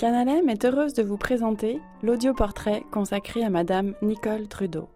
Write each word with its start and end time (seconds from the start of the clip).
Canalem 0.00 0.48
est 0.48 0.64
heureuse 0.64 0.94
de 0.94 1.02
vous 1.02 1.18
présenter 1.18 1.78
l'audioportrait 2.02 2.84
consacré 2.90 3.44
à 3.44 3.50
Madame 3.50 3.92
Nicole 4.00 4.48
Trudeau, 4.48 4.88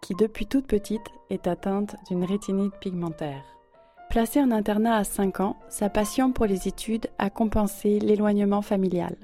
qui 0.00 0.16
depuis 0.16 0.48
toute 0.48 0.66
petite 0.66 1.06
est 1.30 1.46
atteinte 1.46 1.94
d'une 2.08 2.24
rétinite 2.24 2.74
pigmentaire. 2.80 3.44
Placée 4.10 4.40
en 4.40 4.50
internat 4.50 4.96
à 4.96 5.04
5 5.04 5.38
ans, 5.38 5.56
sa 5.68 5.88
passion 5.88 6.32
pour 6.32 6.46
les 6.46 6.66
études 6.66 7.06
a 7.20 7.30
compensé 7.30 8.00
l'éloignement 8.00 8.62
familial. 8.62 9.14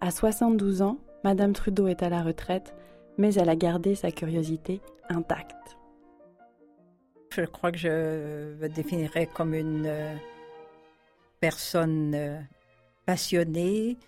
À 0.00 0.12
72 0.12 0.82
ans, 0.82 0.98
Madame 1.24 1.54
Trudeau 1.54 1.88
est 1.88 2.04
à 2.04 2.08
la 2.08 2.22
retraite, 2.22 2.72
mais 3.18 3.34
elle 3.34 3.48
a 3.48 3.56
gardé 3.56 3.96
sa 3.96 4.12
curiosité 4.12 4.80
intacte. 5.08 5.76
Je 7.30 7.42
crois 7.46 7.72
que 7.72 7.78
je 7.78 8.54
me 8.60 8.68
définirais 8.68 9.26
comme 9.26 9.54
une 9.54 9.86
euh, 9.86 10.14
personne 11.40 12.12
euh, 12.14 12.38
passionnée, 13.06 13.98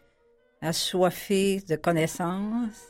assoiffée 0.64 1.60
de 1.68 1.76
connaissances 1.76 2.88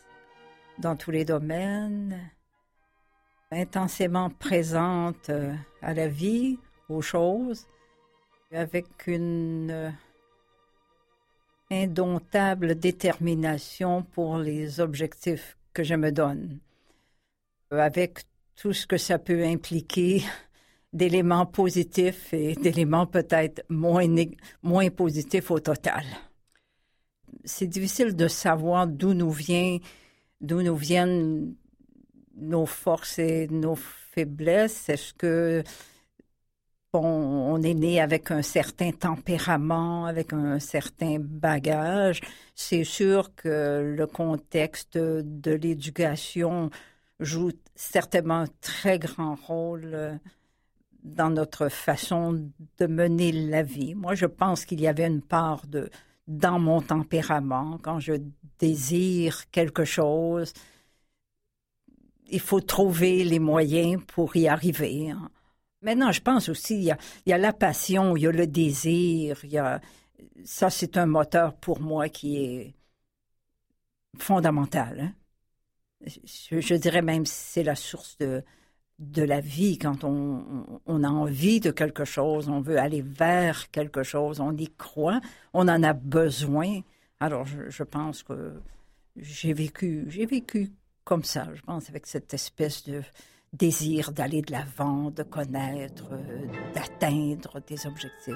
dans 0.78 0.94
tous 0.94 1.10
les 1.10 1.24
domaines, 1.24 2.30
intensément 3.50 4.30
présente 4.30 5.28
euh, 5.28 5.52
à 5.82 5.92
la 5.92 6.06
vie, 6.06 6.58
aux 6.88 7.02
choses, 7.02 7.66
avec 8.52 8.86
une 9.08 9.70
euh, 9.72 9.90
indomptable 11.70 12.76
détermination 12.76 14.02
pour 14.02 14.38
les 14.38 14.78
objectifs 14.78 15.56
que 15.72 15.82
je 15.82 15.94
me 15.96 16.12
donne, 16.12 16.60
avec 17.72 18.20
tout 18.54 18.72
ce 18.72 18.86
que 18.86 18.98
ça 18.98 19.18
peut 19.18 19.44
impliquer 19.44 20.22
d'éléments 20.92 21.46
positifs 21.46 22.32
et 22.32 22.54
d'éléments 22.54 23.06
peut-être 23.06 23.64
moins, 23.68 24.06
moins 24.62 24.90
positifs 24.90 25.50
au 25.50 25.58
total 25.58 26.04
c'est 27.44 27.66
difficile 27.66 28.16
de 28.16 28.28
savoir 28.28 28.86
d'où 28.86 29.14
nous 29.14 29.30
viennent 29.30 29.80
nos 32.36 32.66
forces 32.66 33.18
et 33.18 33.48
nos 33.48 33.76
faiblesses. 33.76 34.88
Est-ce 34.88 35.14
que 35.14 35.62
bon, 36.92 37.02
on 37.02 37.62
est 37.62 37.74
né 37.74 38.00
avec 38.00 38.30
un 38.30 38.42
certain 38.42 38.92
tempérament, 38.92 40.06
avec 40.06 40.32
un 40.32 40.58
certain 40.58 41.18
bagage? 41.18 42.20
C'est 42.54 42.84
sûr 42.84 43.34
que 43.34 43.94
le 43.96 44.06
contexte 44.06 44.96
de 44.98 45.52
l'éducation 45.52 46.70
joue 47.20 47.52
certainement 47.74 48.40
un 48.40 48.48
très 48.60 48.98
grand 48.98 49.34
rôle 49.34 49.90
euh, 49.92 50.14
dans 51.04 51.30
notre 51.30 51.68
façon 51.68 52.50
de 52.78 52.86
mener 52.86 53.30
la 53.30 53.62
vie. 53.62 53.94
Moi, 53.94 54.14
je 54.14 54.26
pense 54.26 54.64
qu'il 54.64 54.80
y 54.80 54.88
avait 54.88 55.06
une 55.06 55.22
part 55.22 55.66
de, 55.66 55.90
dans 56.26 56.58
mon 56.58 56.80
tempérament, 56.80 57.78
quand 57.82 58.00
je 58.00 58.14
désire 58.58 59.50
quelque 59.50 59.84
chose, 59.84 60.52
il 62.28 62.40
faut 62.40 62.60
trouver 62.60 63.24
les 63.24 63.38
moyens 63.38 64.02
pour 64.06 64.36
y 64.36 64.48
arriver. 64.48 65.10
Hein. 65.10 65.30
Maintenant, 65.82 66.12
je 66.12 66.22
pense 66.22 66.48
aussi, 66.48 66.76
il 66.76 66.96
y, 67.26 67.32
a, 67.32 67.38
la 67.38 67.52
passion, 67.52 68.16
il 68.16 68.22
y 68.22 68.26
a 68.26 68.32
le 68.32 68.46
désir, 68.46 69.42
ça 70.44 70.70
c'est 70.70 70.96
un 70.96 71.06
moteur 71.06 71.54
pour 71.56 71.80
moi 71.80 72.08
qui 72.08 72.38
est 72.38 72.74
fondamental. 74.18 75.00
Hein. 75.00 75.12
Je, 76.06 76.60
je, 76.60 76.74
dirais 76.74 77.02
même 77.02 77.26
c'est 77.26 77.62
la 77.62 77.74
source 77.74 78.16
de, 78.18 78.42
de 78.98 79.22
la 79.22 79.40
vie, 79.40 79.78
quand 79.78 80.04
on, 80.04 81.02
a 81.02 81.08
envie 81.08 81.60
de 81.60 81.70
quelque 81.70 82.04
chose, 82.04 82.48
on 82.48 82.60
veut 82.60 82.78
aller 82.78 83.02
vers 83.02 83.70
quelque 83.70 84.02
chose, 84.02 84.40
on 84.40 84.56
y 84.56 84.68
croit, 84.68 85.20
on 85.52 85.68
en 85.68 85.82
a 85.82 85.92
besoin. 85.92 86.80
Alors, 87.18 87.44
je, 87.44 87.82
pense 87.82 88.22
que 88.22 88.54
j'ai 89.16 89.52
vécu, 89.52 90.04
j'ai 90.08 90.26
vécu 90.26 90.70
comme 91.04 91.24
ça, 91.24 91.48
je 91.54 91.62
pense, 91.62 91.90
avec 91.90 92.06
cette 92.06 92.32
espèce 92.34 92.84
de 92.84 93.02
désir 93.52 94.12
d'aller 94.12 94.42
de 94.42 94.52
l'avant, 94.52 95.10
de 95.10 95.22
connaître, 95.22 96.10
d'atteindre 96.74 97.60
des 97.66 97.86
objectifs. 97.86 98.34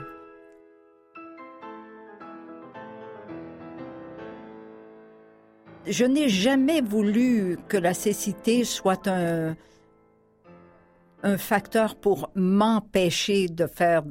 Je 5.87 6.05
n'ai 6.05 6.29
jamais 6.29 6.83
voulu 6.83 7.59
que 7.69 7.79
la 7.79 7.95
cécité 7.95 8.65
soit 8.65 9.09
un, 9.09 9.57
un 11.23 11.39
facteur 11.39 11.97
pour 11.97 12.31
m'empêcher 12.35 13.49
de 13.49 13.67
faire 13.67 14.03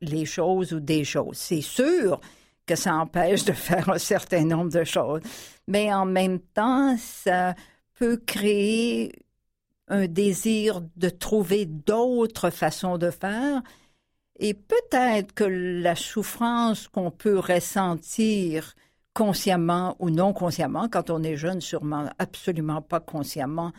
les 0.00 0.24
choses 0.24 0.72
ou 0.72 0.80
des 0.80 1.04
choses. 1.04 1.36
C'est 1.36 1.60
sûr 1.60 2.20
que 2.66 2.76
ça 2.76 2.94
empêche 2.94 3.44
de 3.44 3.52
faire 3.68 3.88
un 3.88 3.98
certain 3.98 4.44
nombre 4.44 4.70
de 4.70 4.84
choses, 4.84 5.22
mais 5.66 5.92
en 5.92 6.06
même 6.06 6.38
temps, 6.38 6.96
ça 6.98 7.54
peut 7.94 8.18
créer 8.18 9.12
un 9.88 10.06
désir 10.06 10.82
de 10.96 11.08
trouver 11.08 11.64
d'autres 11.64 12.50
façons 12.50 12.98
de 12.98 13.10
faire. 13.10 13.62
Et 14.38 14.52
peut-être 14.52 15.32
que 15.32 15.44
la 15.44 15.94
souffrance 15.94 16.88
qu'on 16.88 17.10
peut 17.10 17.38
ressentir 17.38 18.74
consciemment 19.14 19.96
ou 19.98 20.10
non 20.10 20.32
consciemment, 20.34 20.88
quand 20.90 21.08
on 21.08 21.22
est 21.22 21.36
jeune, 21.36 21.60
sûrement 21.60 22.10
absolument 22.18 22.82
pas 22.82 23.00
consciemment, 23.00 23.72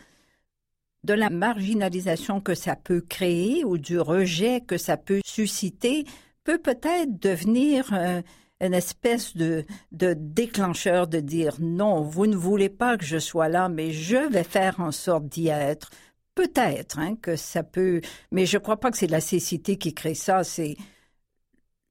de 1.04 1.14
la 1.14 1.30
marginalisation 1.30 2.40
que 2.40 2.54
ça 2.54 2.76
peut 2.76 3.00
créer 3.00 3.64
ou 3.64 3.78
du 3.78 3.98
rejet 3.98 4.60
que 4.60 4.78
ça 4.78 4.96
peut 4.96 5.20
susciter 5.24 6.04
peut 6.44 6.58
peut-être 6.58 7.20
devenir 7.20 7.92
euh, 7.92 8.22
une 8.60 8.74
espèce 8.74 9.36
de, 9.36 9.64
déclencheur 9.92 11.06
de 11.06 11.20
dire 11.20 11.56
non, 11.60 12.00
vous 12.00 12.26
ne 12.26 12.36
voulez 12.36 12.68
pas 12.68 12.96
que 12.96 13.04
je 13.04 13.18
sois 13.18 13.48
là, 13.48 13.68
mais 13.68 13.92
je 13.92 14.28
vais 14.28 14.44
faire 14.44 14.80
en 14.80 14.92
sorte 14.92 15.26
d'y 15.26 15.48
être. 15.48 15.90
Peut-être 16.34 16.98
hein, 16.98 17.16
que 17.16 17.36
ça 17.36 17.62
peut, 17.62 18.00
mais 18.32 18.46
je 18.46 18.56
ne 18.56 18.62
crois 18.62 18.78
pas 18.78 18.90
que 18.90 18.96
c'est 18.96 19.08
la 19.08 19.20
cécité 19.20 19.76
qui 19.76 19.92
crée 19.92 20.14
ça, 20.14 20.44
c'est 20.44 20.76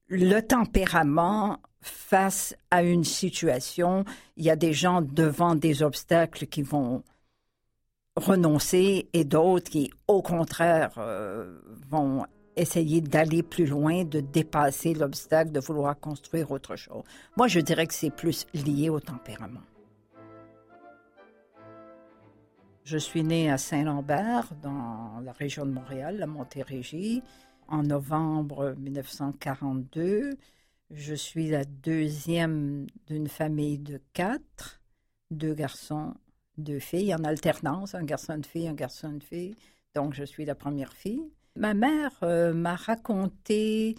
le 0.08 0.40
tempérament 0.40 1.60
face 1.80 2.56
à 2.70 2.82
une 2.82 3.04
situation. 3.04 4.04
Il 4.36 4.44
y 4.44 4.50
a 4.50 4.56
des 4.56 4.72
gens 4.72 5.02
devant 5.02 5.54
des 5.54 5.82
obstacles 5.82 6.46
qui 6.46 6.62
vont 6.62 7.04
renoncer 8.18 9.08
et 9.12 9.24
d'autres 9.24 9.70
qui, 9.70 9.90
au 10.06 10.22
contraire, 10.22 10.92
euh, 10.98 11.58
vont 11.90 12.24
essayer 12.56 13.00
d'aller 13.00 13.42
plus 13.42 13.66
loin, 13.66 14.04
de 14.04 14.20
dépasser 14.20 14.94
l'obstacle, 14.94 15.52
de 15.52 15.60
vouloir 15.60 15.98
construire 15.98 16.50
autre 16.50 16.76
chose. 16.76 17.02
Moi, 17.36 17.48
je 17.48 17.60
dirais 17.60 17.86
que 17.86 17.94
c'est 17.94 18.10
plus 18.10 18.46
lié 18.52 18.90
au 18.90 19.00
tempérament. 19.00 19.62
Je 22.84 22.96
suis 22.96 23.22
née 23.22 23.50
à 23.50 23.58
Saint-Lambert, 23.58 24.52
dans 24.62 25.20
la 25.22 25.32
région 25.32 25.66
de 25.66 25.70
Montréal, 25.70 26.16
la 26.18 26.26
Montérégie, 26.26 27.22
en 27.68 27.82
novembre 27.82 28.74
1942. 28.78 30.38
Je 30.90 31.14
suis 31.14 31.50
la 31.50 31.64
deuxième 31.64 32.86
d'une 33.06 33.28
famille 33.28 33.78
de 33.78 34.00
quatre, 34.14 34.80
deux 35.30 35.52
garçons 35.52 36.14
deux 36.58 36.78
filles 36.78 37.14
en 37.14 37.24
alternance, 37.24 37.94
un 37.94 38.04
garçon, 38.04 38.38
de 38.38 38.46
fille, 38.46 38.68
un 38.68 38.74
garçon, 38.74 39.12
de 39.12 39.22
fille. 39.22 39.54
Donc, 39.94 40.14
je 40.14 40.24
suis 40.24 40.44
la 40.44 40.54
première 40.54 40.92
fille. 40.92 41.30
Ma 41.56 41.74
mère 41.74 42.12
euh, 42.22 42.52
m'a 42.52 42.76
raconté 42.76 43.96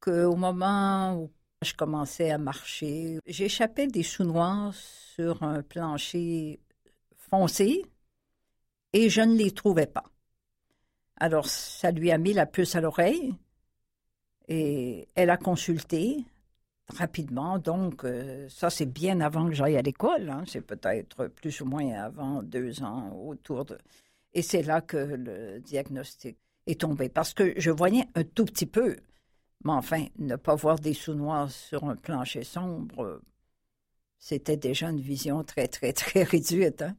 qu'au 0.00 0.36
moment 0.36 1.16
où 1.16 1.30
je 1.62 1.74
commençais 1.74 2.30
à 2.30 2.38
marcher, 2.38 3.18
j'échappais 3.26 3.86
des 3.86 4.02
choux 4.02 4.24
noirs 4.24 4.74
sur 4.74 5.42
un 5.42 5.62
plancher 5.62 6.60
foncé 7.16 7.84
et 8.92 9.10
je 9.10 9.20
ne 9.20 9.34
les 9.34 9.50
trouvais 9.50 9.86
pas. 9.86 10.04
Alors, 11.16 11.46
ça 11.46 11.90
lui 11.90 12.10
a 12.10 12.18
mis 12.18 12.32
la 12.32 12.46
puce 12.46 12.76
à 12.76 12.80
l'oreille 12.80 13.34
et 14.48 15.06
elle 15.14 15.30
a 15.30 15.36
consulté 15.36 16.24
rapidement. 16.90 17.58
Donc, 17.58 18.04
euh, 18.04 18.48
ça, 18.48 18.70
c'est 18.70 18.86
bien 18.86 19.20
avant 19.20 19.46
que 19.48 19.54
j'aille 19.54 19.76
à 19.76 19.82
l'école. 19.82 20.28
Hein. 20.30 20.44
C'est 20.46 20.60
peut-être 20.60 21.28
plus 21.28 21.60
ou 21.60 21.64
moins 21.64 21.92
avant 21.92 22.42
deux 22.42 22.82
ans, 22.82 23.12
autour 23.12 23.64
de. 23.64 23.78
Et 24.34 24.42
c'est 24.42 24.62
là 24.62 24.80
que 24.80 24.96
le 24.96 25.60
diagnostic 25.60 26.36
est 26.66 26.80
tombé. 26.80 27.08
Parce 27.08 27.34
que 27.34 27.54
je 27.56 27.70
voyais 27.70 28.04
un 28.14 28.24
tout 28.24 28.44
petit 28.44 28.66
peu. 28.66 28.96
Mais 29.64 29.72
enfin, 29.72 30.06
ne 30.18 30.36
pas 30.36 30.54
voir 30.54 30.78
des 30.78 30.94
sous 30.94 31.14
noirs 31.14 31.50
sur 31.50 31.84
un 31.84 31.96
plancher 31.96 32.44
sombre, 32.44 33.20
c'était 34.18 34.56
déjà 34.56 34.90
une 34.90 35.00
vision 35.00 35.44
très, 35.44 35.68
très, 35.68 35.92
très 35.92 36.22
réduite. 36.22 36.82
Hein. 36.82 36.96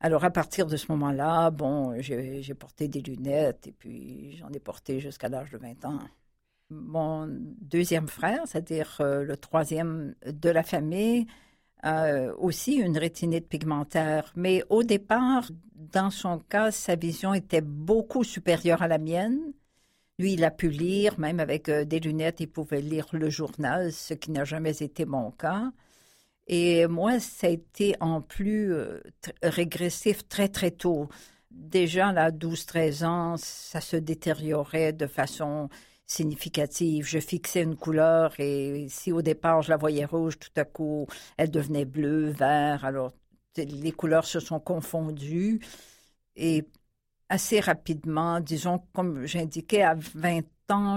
Alors, 0.00 0.24
à 0.24 0.30
partir 0.30 0.66
de 0.66 0.76
ce 0.76 0.90
moment-là, 0.92 1.50
bon, 1.50 2.00
j'ai 2.00 2.54
porté 2.54 2.88
des 2.88 3.00
lunettes 3.00 3.66
et 3.66 3.72
puis 3.72 4.36
j'en 4.38 4.50
ai 4.50 4.58
porté 4.58 5.00
jusqu'à 5.00 5.28
l'âge 5.28 5.50
de 5.50 5.58
20 5.58 5.84
ans 5.84 6.00
mon 6.70 7.28
deuxième 7.28 8.08
frère, 8.08 8.42
c'est-à-dire 8.46 8.98
euh, 9.00 9.24
le 9.24 9.36
troisième 9.36 10.14
de 10.26 10.50
la 10.50 10.62
famille, 10.62 11.26
a 11.82 12.34
aussi 12.36 12.74
une 12.74 12.98
rétinite 12.98 13.48
pigmentaire. 13.48 14.32
Mais 14.36 14.62
au 14.68 14.82
départ, 14.82 15.50
dans 15.74 16.10
son 16.10 16.38
cas, 16.38 16.70
sa 16.70 16.94
vision 16.94 17.32
était 17.34 17.62
beaucoup 17.62 18.24
supérieure 18.24 18.82
à 18.82 18.88
la 18.88 18.98
mienne. 18.98 19.52
Lui, 20.18 20.34
il 20.34 20.44
a 20.44 20.50
pu 20.50 20.68
lire, 20.68 21.18
même 21.18 21.40
avec 21.40 21.68
euh, 21.68 21.84
des 21.84 22.00
lunettes, 22.00 22.40
il 22.40 22.48
pouvait 22.48 22.82
lire 22.82 23.06
le 23.12 23.30
journal, 23.30 23.92
ce 23.92 24.12
qui 24.14 24.30
n'a 24.30 24.44
jamais 24.44 24.82
été 24.82 25.06
mon 25.06 25.30
cas. 25.30 25.72
Et 26.46 26.86
moi, 26.88 27.20
ça 27.20 27.46
a 27.46 27.50
été 27.50 27.94
en 28.00 28.20
plus 28.20 28.72
euh, 28.74 29.00
régressif 29.42 30.28
très, 30.28 30.48
très 30.48 30.72
tôt. 30.72 31.08
Déjà, 31.50 32.08
à 32.08 32.30
12-13 32.30 33.04
ans, 33.06 33.36
ça 33.38 33.80
se 33.80 33.96
détériorait 33.96 34.92
de 34.92 35.06
façon 35.06 35.68
significative. 36.10 37.06
Je 37.06 37.18
fixais 37.20 37.62
une 37.62 37.76
couleur 37.76 38.34
et 38.38 38.86
si 38.88 39.12
au 39.12 39.22
départ 39.22 39.62
je 39.62 39.70
la 39.70 39.76
voyais 39.76 40.04
rouge, 40.04 40.38
tout 40.38 40.50
à 40.56 40.64
coup, 40.64 41.06
elle 41.36 41.50
devenait 41.50 41.84
bleue, 41.84 42.30
vert. 42.30 42.84
Alors, 42.84 43.12
les 43.56 43.92
couleurs 43.92 44.26
se 44.26 44.40
sont 44.40 44.60
confondues. 44.60 45.60
Et 46.36 46.66
assez 47.28 47.60
rapidement, 47.60 48.40
disons, 48.40 48.80
comme 48.94 49.26
j'indiquais, 49.26 49.82
à 49.82 49.94
20 49.94 50.42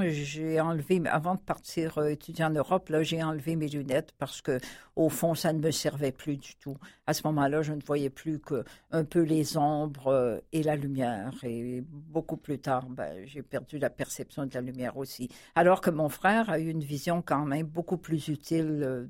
j'ai 0.07 0.59
enlevé, 0.59 1.01
avant 1.05 1.35
de 1.35 1.39
partir 1.39 1.97
euh, 1.97 2.07
étudier 2.07 2.45
en 2.45 2.51
Europe, 2.51 2.91
j'ai 3.01 3.23
enlevé 3.23 3.55
mes 3.55 3.67
lunettes 3.67 4.11
parce 4.17 4.41
que, 4.41 4.59
au 4.95 5.09
fond, 5.09 5.35
ça 5.35 5.51
ne 5.53 5.59
me 5.59 5.71
servait 5.71 6.11
plus 6.11 6.37
du 6.37 6.55
tout. 6.55 6.77
À 7.07 7.13
ce 7.13 7.25
moment-là, 7.27 7.61
je 7.61 7.73
ne 7.73 7.81
voyais 7.81 8.09
plus 8.09 8.39
que 8.39 8.63
un 8.91 9.03
peu 9.03 9.21
les 9.21 9.57
ombres 9.57 10.07
euh, 10.07 10.39
et 10.51 10.63
la 10.63 10.75
lumière. 10.75 11.33
Et 11.43 11.81
beaucoup 11.81 12.37
plus 12.37 12.59
tard, 12.59 12.87
ben, 12.87 13.25
j'ai 13.25 13.41
perdu 13.41 13.79
la 13.79 13.89
perception 13.89 14.45
de 14.45 14.53
la 14.53 14.61
lumière 14.61 14.97
aussi. 14.97 15.29
Alors 15.55 15.81
que 15.81 15.89
mon 15.89 16.09
frère 16.09 16.49
a 16.49 16.59
eu 16.59 16.69
une 16.69 16.83
vision 16.83 17.21
quand 17.21 17.45
même 17.45 17.67
beaucoup 17.67 17.97
plus 17.97 18.27
utile, 18.27 18.81
euh, 18.83 19.07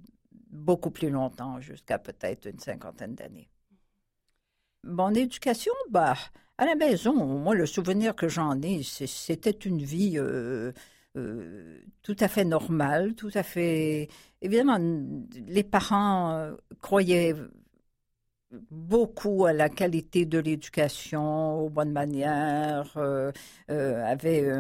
beaucoup 0.50 0.92
plus 0.92 1.10
longtemps, 1.10 1.60
jusqu'à 1.60 2.00
peut-être 2.00 2.48
une 2.48 2.60
cinquantaine 2.60 3.16
d'années. 3.16 3.50
Mon 4.86 5.14
éducation, 5.14 5.74
bah, 5.90 6.16
à 6.64 6.66
la 6.66 6.76
maison, 6.76 7.14
moi, 7.14 7.56
le 7.56 7.66
souvenir 7.66 8.16
que 8.16 8.30
j'en 8.30 8.62
ai, 8.62 8.84
c'était 8.84 9.52
une 9.52 9.84
vie 9.84 10.14
euh, 10.18 10.72
euh, 11.18 11.80
tout 12.02 12.16
à 12.22 12.30
fait 12.30 12.46
normale, 12.46 13.16
tout 13.16 13.32
à 13.34 13.44
fait. 13.44 14.08
Évidemment, 14.42 14.80
les 15.46 15.64
parents 15.64 16.32
euh, 16.32 16.56
croyaient 16.82 17.36
beaucoup 18.72 19.46
à 19.46 19.52
la 19.52 19.68
qualité 19.68 20.26
de 20.26 20.40
l'éducation, 20.40 21.60
aux 21.60 21.70
bonnes 21.70 21.92
manières, 21.92 22.98
avaient 23.68 24.52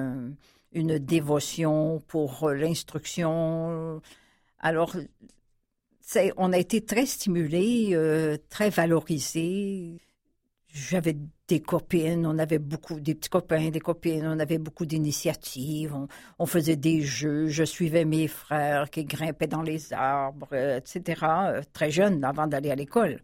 une 0.73 0.97
dévotion 0.97 2.01
pour 2.07 2.49
l'instruction. 2.49 4.01
Alors, 4.59 4.95
on 6.37 6.53
a 6.53 6.57
été 6.57 6.83
très 6.83 7.05
stimulés, 7.05 7.95
très 8.49 8.71
valorisés. 8.71 9.99
J'avais 10.73 11.15
des 11.53 11.61
copines, 11.61 12.25
on 12.25 12.39
avait 12.39 12.57
beaucoup, 12.57 12.99
des 12.99 13.13
petits 13.13 13.29
copains, 13.29 13.69
des 13.69 13.79
copines, 13.79 14.25
on 14.25 14.39
avait 14.39 14.57
beaucoup 14.57 14.87
d'initiatives, 14.87 15.95
on, 16.39 16.45
faisait 16.47 16.75
des 16.75 17.01
jeux, 17.01 17.47
je 17.47 17.63
suivais 17.63 18.05
mes 18.05 18.27
frères 18.27 18.89
qui 18.89 19.05
grimpaient 19.05 19.45
dans 19.45 19.61
les 19.61 19.93
arbres, 19.93 20.51
etc., 20.55 21.21
euh, 21.23 21.61
très 21.71 21.91
jeune, 21.91 22.23
avant 22.23 22.47
d'aller 22.47 22.71
à 22.71 22.75
l'école. 22.75 23.19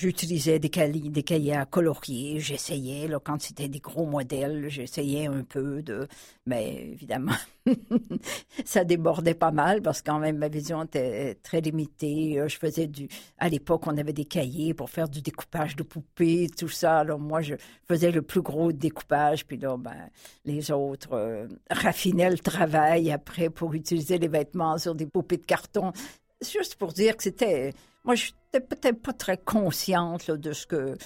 J'utilisais 0.00 0.58
des 0.58 0.70
cahiers, 0.70 1.54
à 1.54 1.66
colorier. 1.66 2.40
J'essayais, 2.40 3.06
quand 3.22 3.42
c'était 3.42 3.68
des 3.68 3.80
gros 3.80 4.06
modèles, 4.06 4.70
j'essayais 4.70 5.26
un 5.26 5.42
peu 5.42 5.82
de. 5.82 6.08
Mais 6.46 6.88
évidemment, 6.92 7.34
ça 8.64 8.84
débordait 8.84 9.34
pas 9.34 9.50
mal 9.50 9.82
parce 9.82 10.00
que 10.00 10.10
quand 10.10 10.18
même 10.18 10.38
ma 10.38 10.48
vision 10.48 10.84
était 10.84 11.34
très 11.42 11.60
limitée. 11.60 12.42
Je 12.46 12.56
faisais 12.56 12.86
du. 12.86 13.08
À 13.36 13.50
l'époque, 13.50 13.86
on 13.88 13.98
avait 13.98 14.14
des 14.14 14.24
cahiers 14.24 14.72
pour 14.72 14.88
faire 14.88 15.06
du 15.06 15.20
découpage 15.20 15.76
de 15.76 15.82
poupées, 15.82 16.48
tout 16.48 16.70
ça. 16.70 17.00
Alors 17.00 17.18
moi, 17.20 17.42
je 17.42 17.56
faisais 17.86 18.10
le 18.10 18.22
plus 18.22 18.40
gros 18.40 18.72
découpage. 18.72 19.44
Puis 19.44 19.58
là, 19.58 19.76
ben, 19.76 20.08
les 20.46 20.70
autres 20.70 21.12
euh, 21.12 21.46
raffinaient 21.70 22.30
le 22.30 22.38
travail 22.38 23.12
après 23.12 23.50
pour 23.50 23.74
utiliser 23.74 24.16
les 24.16 24.28
vêtements 24.28 24.78
sur 24.78 24.94
des 24.94 25.04
poupées 25.04 25.36
de 25.36 25.44
carton. 25.44 25.92
Juste 26.40 26.76
pour 26.76 26.94
dire 26.94 27.18
que 27.18 27.22
c'était 27.22 27.74
moi, 28.04 28.14
je 28.14 28.32
n'étais 28.52 28.66
peut-être 28.66 29.02
pas 29.02 29.12
très 29.12 29.36
consciente 29.36 30.30
de 30.30 30.52
ce 30.52 30.66
que 30.66 30.96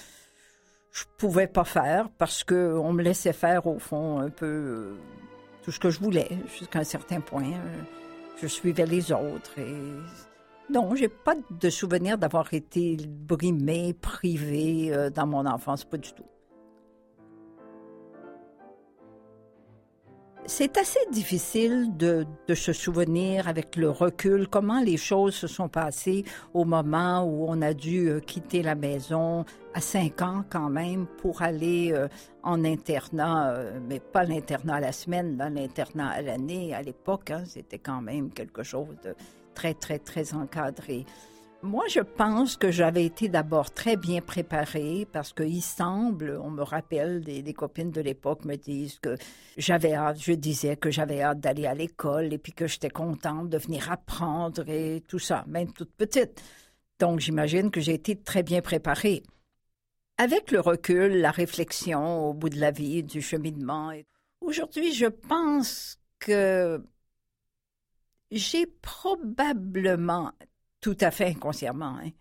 je 0.91 1.03
pouvais 1.17 1.47
pas 1.47 1.65
faire 1.65 2.09
parce 2.17 2.43
qu'on 2.43 2.93
me 2.93 3.03
laissait 3.03 3.33
faire, 3.33 3.67
au 3.67 3.79
fond, 3.79 4.19
un 4.19 4.29
peu 4.29 4.45
euh, 4.45 4.97
tout 5.63 5.71
ce 5.71 5.79
que 5.79 5.89
je 5.89 5.99
voulais 5.99 6.29
jusqu'à 6.57 6.79
un 6.79 6.83
certain 6.85 7.19
point. 7.19 7.51
Euh, 7.51 7.81
je 8.41 8.47
suivais 8.47 8.85
les 8.85 9.11
autres 9.11 9.57
et 9.57 9.75
non, 10.69 10.95
j'ai 10.95 11.09
pas 11.09 11.35
de 11.49 11.69
souvenir 11.69 12.17
d'avoir 12.17 12.53
été 12.53 12.97
brimée, 12.97 13.93
privée 13.93 14.93
euh, 14.93 15.09
dans 15.09 15.27
mon 15.27 15.45
enfance, 15.45 15.83
pas 15.83 15.97
du 15.97 16.11
tout. 16.13 16.25
C'est 20.47 20.77
assez 20.77 20.99
difficile 21.11 21.97
de, 21.97 22.27
se 22.53 22.71
souvenir 22.71 23.47
avec 23.47 23.75
le 23.75 23.89
recul 23.89 24.47
comment 24.47 24.79
les 24.79 24.95
choses 24.95 25.33
se 25.33 25.47
sont 25.47 25.69
passées 25.69 26.23
au 26.53 26.65
moment 26.65 27.23
où 27.23 27.47
on 27.49 27.63
a 27.63 27.73
dû 27.73 28.09
euh, 28.09 28.19
quitter 28.19 28.61
la 28.61 28.75
maison 28.75 29.43
à 29.73 29.81
cinq 29.81 30.21
ans 30.21 30.43
quand 30.47 30.69
même 30.69 31.07
pour 31.17 31.41
aller 31.41 31.91
euh, 31.93 32.07
en 32.43 32.63
internat, 32.63 33.53
euh, 33.53 33.79
mais 33.89 33.99
pas 33.99 34.23
l'internat 34.23 34.75
à 34.75 34.79
la 34.81 34.91
semaine, 34.91 35.35
l'internat 35.35 36.09
à 36.09 36.21
l'année 36.21 36.75
à 36.75 36.83
l'époque. 36.83 37.31
Hein, 37.31 37.43
c'était 37.47 37.79
quand 37.79 38.01
même 38.01 38.29
quelque 38.29 38.61
chose 38.61 38.95
de 39.03 39.15
très, 39.55 39.73
très, 39.73 39.97
très 39.97 40.35
encadré. 40.35 41.05
Moi, 41.65 41.85
je 41.89 42.01
pense 42.01 42.57
que 42.57 42.69
j'avais 42.69 43.05
été 43.05 43.27
d'abord 43.27 43.71
très 43.71 43.97
bien 43.97 44.21
préparée 44.21 45.07
parce 45.11 45.33
qu'il 45.33 45.63
semble, 45.63 46.39
on 46.43 46.51
me 46.51 46.61
rappelle, 46.61 47.21
des, 47.21 47.53
copines 47.53 47.89
de 47.89 48.01
l'époque 48.01 48.45
me 48.45 48.55
disent 48.55 48.99
que 48.99 49.17
j'avais 49.57 49.95
hâte, 49.95 50.21
je 50.21 50.33
disais 50.33 50.75
que 50.75 50.91
j'avais 50.91 51.23
hâte 51.23 51.39
d'aller 51.39 51.65
à 51.65 51.73
l'école 51.73 52.31
et 52.33 52.37
puis 52.37 52.53
que 52.53 52.67
j'étais 52.67 52.91
contente 52.91 53.49
de 53.49 53.57
venir 53.57 53.91
apprendre 53.91 54.69
et 54.69 55.03
tout 55.07 55.17
ça, 55.17 55.43
même 55.47 55.73
toute 55.73 55.91
petite. 55.91 56.43
Donc, 56.99 57.19
j'imagine 57.19 57.71
que 57.71 57.81
j'ai 57.81 57.95
été 57.95 58.15
très 58.15 58.43
bien 58.43 58.61
préparée. 58.61 59.23
Avec 60.19 60.51
le 60.51 60.59
recul, 60.59 61.19
la 61.19 61.31
réflexion 61.31 62.29
au 62.29 62.33
bout 62.35 62.49
de 62.49 62.59
la 62.59 62.69
vie, 62.69 63.01
du 63.01 63.23
cheminement, 63.23 63.91
aujourd'hui, 64.39 64.93
je 64.93 65.07
pense 65.07 65.97
que 66.19 66.79
j'ai 68.29 68.67
probablement 68.67 70.31
tout 70.85 70.97
à 71.01 71.09
fait 71.09 71.25
inconsciemment, 71.25 71.97
hein. 71.97 72.11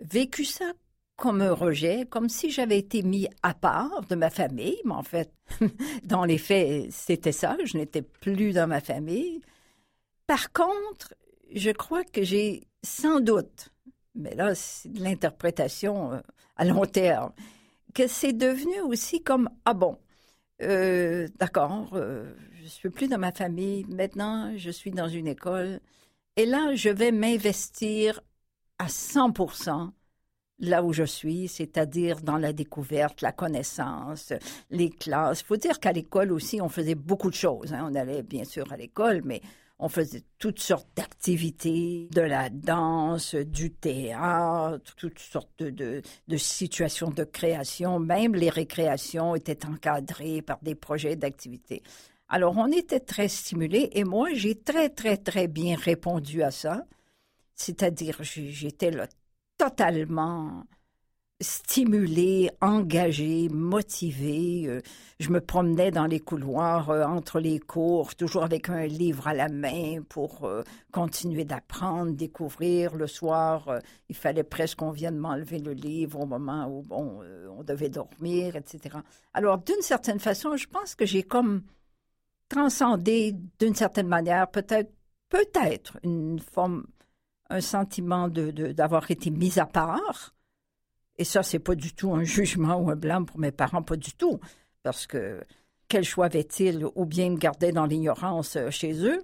vécu 0.00 0.44
ça 0.44 0.72
comme 1.14 1.40
un 1.40 1.52
rejet, 1.52 2.04
comme 2.04 2.28
si 2.28 2.50
j'avais 2.50 2.80
été 2.80 3.04
mis 3.04 3.28
à 3.44 3.54
part 3.54 4.04
de 4.08 4.16
ma 4.16 4.28
famille, 4.28 4.76
mais 4.84 4.94
en 4.94 5.04
fait, 5.04 5.32
dans 6.02 6.24
les 6.24 6.36
faits, 6.36 6.90
c'était 6.90 7.30
ça, 7.30 7.56
je 7.62 7.78
n'étais 7.78 8.02
plus 8.02 8.52
dans 8.52 8.66
ma 8.66 8.80
famille. 8.80 9.40
Par 10.26 10.52
contre, 10.52 11.14
je 11.54 11.70
crois 11.70 12.02
que 12.02 12.24
j'ai 12.24 12.66
sans 12.82 13.20
doute, 13.20 13.68
mais 14.16 14.34
là, 14.34 14.56
c'est 14.56 14.92
de 14.92 15.00
l'interprétation 15.04 16.14
euh, 16.14 16.20
à 16.56 16.64
long 16.64 16.86
terme, 16.86 17.30
que 17.94 18.08
c'est 18.08 18.32
devenu 18.32 18.80
aussi 18.80 19.22
comme, 19.22 19.48
ah 19.64 19.74
bon, 19.74 19.96
euh, 20.60 21.28
d'accord, 21.38 21.90
euh, 21.92 22.34
je 22.60 22.66
suis 22.66 22.90
plus 22.90 23.06
dans 23.06 23.18
ma 23.18 23.30
famille, 23.30 23.84
maintenant 23.88 24.56
je 24.56 24.72
suis 24.72 24.90
dans 24.90 25.08
une 25.08 25.28
école, 25.28 25.78
et 26.36 26.46
là, 26.46 26.74
je 26.74 26.90
vais 26.90 27.12
m'investir 27.12 28.20
à 28.78 28.86
100% 28.86 29.90
là 30.58 30.82
où 30.82 30.92
je 30.92 31.04
suis, 31.04 31.48
c'est-à-dire 31.48 32.22
dans 32.22 32.38
la 32.38 32.52
découverte, 32.52 33.20
la 33.20 33.32
connaissance, 33.32 34.32
les 34.70 34.90
classes. 34.90 35.40
Il 35.40 35.46
faut 35.46 35.56
dire 35.56 35.80
qu'à 35.80 35.92
l'école 35.92 36.32
aussi, 36.32 36.60
on 36.60 36.68
faisait 36.68 36.94
beaucoup 36.94 37.30
de 37.30 37.34
choses. 37.34 37.72
Hein. 37.72 37.88
On 37.90 37.94
allait 37.94 38.22
bien 38.22 38.44
sûr 38.44 38.70
à 38.72 38.76
l'école, 38.76 39.22
mais 39.24 39.40
on 39.78 39.88
faisait 39.90 40.22
toutes 40.38 40.60
sortes 40.60 40.88
d'activités, 40.96 42.08
de 42.12 42.22
la 42.22 42.48
danse, 42.48 43.34
du 43.34 43.70
théâtre, 43.70 44.94
toutes 44.96 45.18
sortes 45.18 45.62
de, 45.62 46.00
de, 46.28 46.36
situations 46.38 47.10
de 47.10 47.24
création. 47.24 47.98
Même 47.98 48.34
les 48.34 48.48
récréations 48.48 49.34
étaient 49.34 49.66
encadrées 49.66 50.40
par 50.40 50.58
des 50.62 50.74
projets 50.74 51.16
d'activité. 51.16 51.82
Alors, 52.28 52.56
on 52.56 52.70
était 52.72 53.00
très 53.00 53.28
stimulés 53.28 53.90
et 53.92 54.04
moi, 54.04 54.30
j'ai 54.34 54.56
très, 54.56 54.88
très, 54.88 55.16
très 55.16 55.46
bien 55.48 55.76
répondu 55.76 56.42
à 56.42 56.50
ça. 56.50 56.84
C'est-à-dire, 57.54 58.18
j'étais 58.22 58.90
là 58.90 59.06
totalement 59.58 60.64
stimulée, 61.40 62.50
engagée, 62.60 63.48
motivée. 63.50 64.64
Euh, 64.66 64.80
je 65.20 65.30
me 65.30 65.40
promenais 65.40 65.90
dans 65.90 66.06
les 66.06 66.20
couloirs 66.20 66.90
euh, 66.90 67.04
entre 67.04 67.40
les 67.40 67.58
cours, 67.58 68.14
toujours 68.14 68.42
avec 68.42 68.70
un 68.70 68.86
livre 68.86 69.28
à 69.28 69.34
la 69.34 69.48
main 69.48 70.00
pour 70.08 70.44
euh, 70.44 70.62
continuer 70.92 71.44
d'apprendre, 71.44 72.12
découvrir. 72.12 72.94
Le 72.94 73.06
soir, 73.06 73.80
il 74.08 74.16
fallait 74.16 74.44
presque 74.44 74.78
qu'on 74.78 74.90
vienne 74.90 75.16
m'enlever 75.16 75.58
le 75.58 75.72
livre 75.72 76.20
au 76.20 76.26
moment 76.26 76.68
où 76.68 76.82
bon, 76.82 77.20
on 77.56 77.62
devait 77.62 77.90
dormir, 77.90 78.56
etc. 78.56 78.96
Alors, 79.34 79.58
d'une 79.58 79.82
certaine 79.82 80.20
façon, 80.20 80.56
je 80.56 80.66
pense 80.66 80.94
que 80.94 81.04
j'ai 81.04 81.22
comme 81.22 81.62
transcender 82.48 83.34
d'une 83.58 83.74
certaine 83.74 84.08
manière, 84.08 84.50
peut-être 84.50 84.92
peut-être 85.28 85.98
une 86.02 86.38
forme, 86.38 86.86
un 87.50 87.60
sentiment 87.60 88.28
de, 88.28 88.50
d'avoir 88.72 89.10
été 89.10 89.30
mis 89.30 89.58
à 89.58 89.66
part. 89.66 90.34
Et 91.18 91.24
ça, 91.24 91.42
c'est 91.42 91.58
pas 91.58 91.74
du 91.74 91.92
tout 91.94 92.14
un 92.14 92.24
jugement 92.24 92.76
ou 92.76 92.90
un 92.90 92.96
blâme 92.96 93.26
pour 93.26 93.38
mes 93.38 93.52
parents, 93.52 93.82
pas 93.82 93.96
du 93.96 94.12
tout. 94.12 94.38
Parce 94.82 95.06
que 95.06 95.42
quel 95.88 96.04
choix 96.04 96.26
avait-il? 96.26 96.86
Ou 96.94 97.04
bien 97.06 97.26
ils 97.26 97.32
me 97.32 97.38
gardaient 97.38 97.72
dans 97.72 97.86
l'ignorance 97.86 98.56
euh, 98.56 98.70
chez 98.70 99.04
eux, 99.04 99.22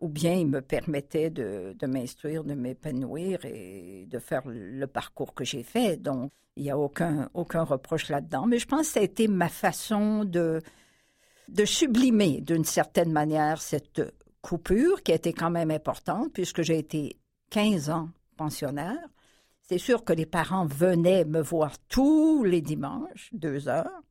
ou 0.00 0.08
bien 0.08 0.34
ils 0.34 0.46
me 0.46 0.60
permettaient 0.60 1.30
de, 1.30 1.74
de 1.78 1.86
m'instruire, 1.86 2.44
de 2.44 2.54
m'épanouir 2.54 3.44
et 3.44 4.06
de 4.08 4.18
faire 4.18 4.42
le 4.46 4.86
parcours 4.86 5.34
que 5.34 5.44
j'ai 5.44 5.62
fait. 5.62 5.96
Donc, 5.96 6.30
il 6.56 6.64
n'y 6.64 6.70
a 6.70 6.78
aucun, 6.78 7.30
aucun 7.34 7.62
reproche 7.62 8.08
là-dedans. 8.08 8.46
Mais 8.46 8.58
je 8.58 8.66
pense 8.66 8.88
que 8.88 8.92
ça 8.94 9.00
a 9.00 9.02
été 9.02 9.28
ma 9.28 9.48
façon 9.48 10.24
de, 10.24 10.60
de 11.50 11.64
sublimer 11.64 12.40
d'une 12.40 12.64
certaine 12.64 13.12
manière 13.12 13.60
cette 13.60 14.02
coupure 14.40 15.02
qui 15.02 15.12
a 15.12 15.16
été 15.16 15.32
quand 15.32 15.50
même 15.50 15.70
importante 15.70 16.32
puisque 16.32 16.62
j'ai 16.62 16.78
été 16.78 17.16
15 17.50 17.90
ans 17.90 18.10
pensionnaire. 18.36 19.08
C'est 19.60 19.78
sûr 19.78 20.04
que 20.04 20.12
les 20.12 20.26
parents 20.26 20.66
venaient 20.66 21.24
me 21.24 21.42
voir 21.42 21.76
tous 21.88 22.44
les 22.44 22.60
dimanches, 22.62 23.28
deux 23.32 23.68
heures, 23.68 24.02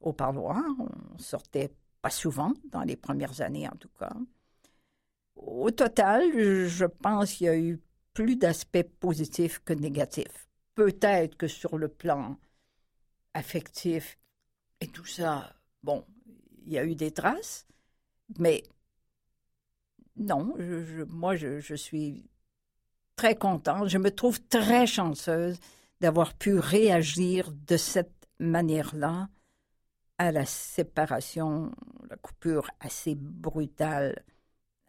au 0.00 0.12
parloir. 0.12 0.62
On 0.78 1.18
sortait 1.18 1.72
pas 2.02 2.10
souvent, 2.10 2.52
dans 2.70 2.82
les 2.82 2.96
premières 2.96 3.40
années 3.40 3.68
en 3.68 3.76
tout 3.76 3.90
cas. 3.98 4.12
Au 5.36 5.70
total, 5.70 6.22
je 6.68 6.84
pense 6.84 7.34
qu'il 7.34 7.46
y 7.46 7.50
a 7.50 7.56
eu 7.56 7.80
plus 8.12 8.36
d'aspects 8.36 8.86
positifs 9.00 9.60
que 9.64 9.72
négatifs. 9.72 10.48
Peut-être 10.74 11.36
que 11.36 11.48
sur 11.48 11.78
le 11.78 11.88
plan 11.88 12.36
affectif 13.34 14.18
et 14.80 14.88
tout 14.88 15.06
ça, 15.06 15.54
bon, 15.82 16.04
y 16.66 16.78
a 16.78 16.84
eu 16.84 16.94
des 16.94 17.10
traces, 17.10 17.66
mais 18.38 18.62
non, 20.16 20.54
moi, 21.08 21.36
je, 21.36 21.74
suis 21.74 22.24
très 23.16 23.36
contente. 23.36 23.88
Je 23.88 23.98
me 23.98 24.10
trouve 24.10 24.40
très 24.48 24.86
chanceuse 24.86 25.58
d'avoir 26.00 26.34
pu 26.34 26.58
réagir 26.58 27.52
de 27.52 27.76
cette 27.76 28.28
manière-là 28.38 29.28
à 30.18 30.32
la 30.32 30.44
séparation, 30.44 31.72
la 32.08 32.16
coupure 32.16 32.70
assez 32.80 33.14
brutale 33.14 34.22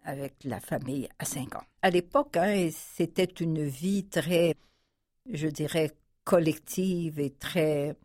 avec 0.03 0.43
la 0.43 0.59
famille 0.59 1.07
à 1.17 1.25
cinq 1.25 1.55
ans. 1.55 1.63
À 1.81 1.89
l'époque, 1.89 2.35
hein, 2.37 2.69
c'était 2.71 3.23
une 3.23 3.63
vie 3.63 4.05
très, 4.05 4.55
je 5.31 5.47
dirais, 5.47 5.91
collective 6.23 7.19
et 7.19 7.31
très 7.31 7.95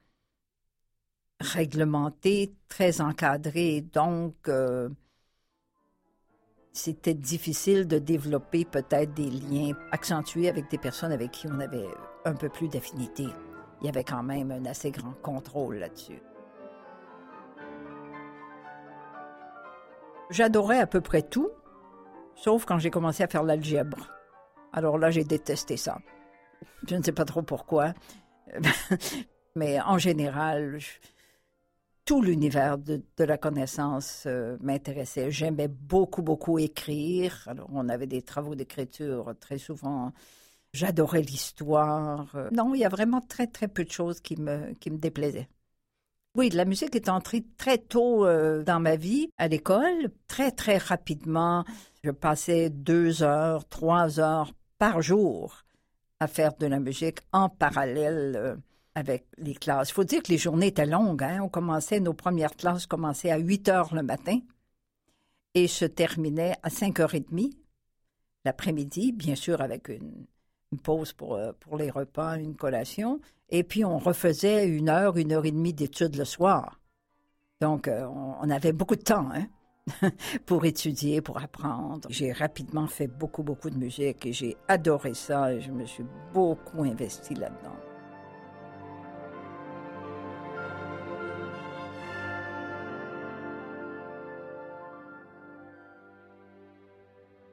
réglementée, 1.40 2.54
très 2.68 3.00
encadrée. 3.00 3.82
Donc, 3.92 4.34
euh, 4.48 4.88
c'était 6.72 7.14
difficile 7.14 7.86
de 7.86 7.98
développer 7.98 8.64
peut-être 8.64 9.14
des 9.14 9.30
liens 9.30 9.72
accentués 9.92 10.48
avec 10.48 10.70
des 10.70 10.78
personnes 10.78 11.12
avec 11.12 11.32
qui 11.32 11.46
on 11.48 11.60
avait 11.60 11.88
un 12.24 12.34
peu 12.34 12.48
plus 12.48 12.68
d'affinité. 12.68 13.26
Il 13.80 13.86
y 13.86 13.88
avait 13.88 14.04
quand 14.04 14.22
même 14.22 14.50
un 14.50 14.64
assez 14.66 14.90
grand 14.90 15.14
contrôle 15.22 15.76
là-dessus. 15.76 16.20
J'adorais 20.30 20.78
à 20.78 20.86
peu 20.86 21.00
près 21.00 21.22
tout, 21.22 21.50
sauf 22.34 22.64
quand 22.64 22.78
j'ai 22.78 22.90
commencé 22.90 23.22
à 23.22 23.28
faire 23.28 23.44
l'algèbre. 23.44 24.10
Alors 24.72 24.98
là, 24.98 25.10
j'ai 25.10 25.24
détesté 25.24 25.76
ça. 25.76 25.98
Je 26.86 26.96
ne 26.96 27.02
sais 27.02 27.12
pas 27.12 27.24
trop 27.24 27.42
pourquoi, 27.42 27.94
mais 29.56 29.80
en 29.80 29.96
général, 29.96 30.78
tout 32.08 32.22
l'univers 32.22 32.78
de, 32.78 33.02
la 33.18 33.36
connaissance 33.36 34.24
euh, 34.26 34.56
m'intéressait. 34.62 35.30
J'aimais 35.30 35.68
beaucoup, 35.68 36.22
beaucoup 36.22 36.58
écrire. 36.58 37.46
On 37.70 37.90
avait 37.90 38.06
des 38.06 38.22
travaux 38.22 38.54
d'écriture 38.54 39.34
très 39.38 39.58
souvent. 39.58 40.14
J'adorais 40.72 41.20
l'histoire. 41.20 42.34
Non, 42.50 42.74
il 42.74 42.80
y 42.80 42.86
a 42.86 42.88
vraiment 42.88 43.20
très, 43.20 43.46
très 43.46 43.68
peu 43.68 43.84
de 43.84 43.90
choses 43.90 44.20
qui 44.20 44.40
me, 44.40 44.72
qui 44.80 44.90
me 44.90 44.96
déplaisaient. 44.96 45.50
Oui, 46.34 46.48
la 46.48 46.64
musique 46.64 46.96
est 46.96 47.10
entrée 47.10 47.44
très 47.58 47.76
tôt 47.76 48.24
euh, 48.24 48.64
dans 48.64 48.80
ma 48.80 48.96
vie 48.96 49.28
à 49.36 49.46
l'école. 49.46 50.08
Très, 50.28 50.50
très 50.50 50.78
rapidement, 50.78 51.66
je 52.02 52.10
passais 52.10 52.70
deux 52.70 53.22
heures, 53.22 53.68
trois 53.68 54.18
heures 54.18 54.54
par 54.78 55.02
jour 55.02 55.62
à 56.20 56.26
faire 56.26 56.56
de 56.56 56.66
la 56.66 56.80
musique 56.80 57.18
en 57.32 57.50
parallèle 57.50 58.32
euh, 58.34 58.56
avec 58.98 59.26
les 59.38 59.54
classes. 59.54 59.90
Il 59.90 59.94
faut 59.94 60.04
dire 60.04 60.22
que 60.22 60.32
les 60.32 60.38
journées 60.38 60.68
étaient 60.68 60.86
longues. 60.86 61.22
Hein. 61.22 61.40
On 61.42 61.48
commençait, 61.48 62.00
nos 62.00 62.12
premières 62.12 62.56
classes 62.56 62.86
commençaient 62.86 63.30
à 63.30 63.38
8 63.38 63.68
heures 63.68 63.94
le 63.94 64.02
matin 64.02 64.40
et 65.54 65.68
se 65.68 65.84
terminaient 65.84 66.56
à 66.62 66.70
5 66.70 67.00
heures 67.00 67.14
et 67.14 67.20
demie 67.20 67.56
l'après-midi, 68.44 69.12
bien 69.12 69.34
sûr 69.34 69.60
avec 69.60 69.88
une, 69.88 70.26
pause 70.82 71.12
pour, 71.12 71.34
euh, 71.34 71.52
pour 71.60 71.76
les 71.76 71.90
repas, 71.90 72.38
une 72.38 72.56
collation. 72.56 73.20
Et 73.48 73.62
puis 73.62 73.84
on 73.84 73.98
refaisait 73.98 74.66
une 74.66 74.88
heure, 74.88 75.16
une 75.16 75.32
heure 75.32 75.46
et 75.46 75.50
demie 75.50 75.72
d'études 75.72 76.16
le 76.16 76.24
soir. 76.24 76.80
Donc 77.60 77.88
euh, 77.88 78.06
on, 78.06 78.50
avait 78.50 78.72
beaucoup 78.72 78.96
de 78.96 79.02
temps 79.02 79.28
hein, 79.32 80.10
pour 80.46 80.64
étudier, 80.64 81.20
pour 81.20 81.38
apprendre. 81.38 82.08
J'ai 82.10 82.32
rapidement 82.32 82.86
fait 82.86 83.08
beaucoup, 83.08 83.42
beaucoup 83.42 83.70
de 83.70 83.78
musique 83.78 84.26
et 84.26 84.32
j'ai 84.32 84.56
adoré 84.68 85.14
ça 85.14 85.52
et 85.52 85.60
je 85.60 85.70
me 85.70 85.86
suis 85.86 86.04
beaucoup 86.32 86.82
investi 86.82 87.34
là-dedans. 87.34 87.87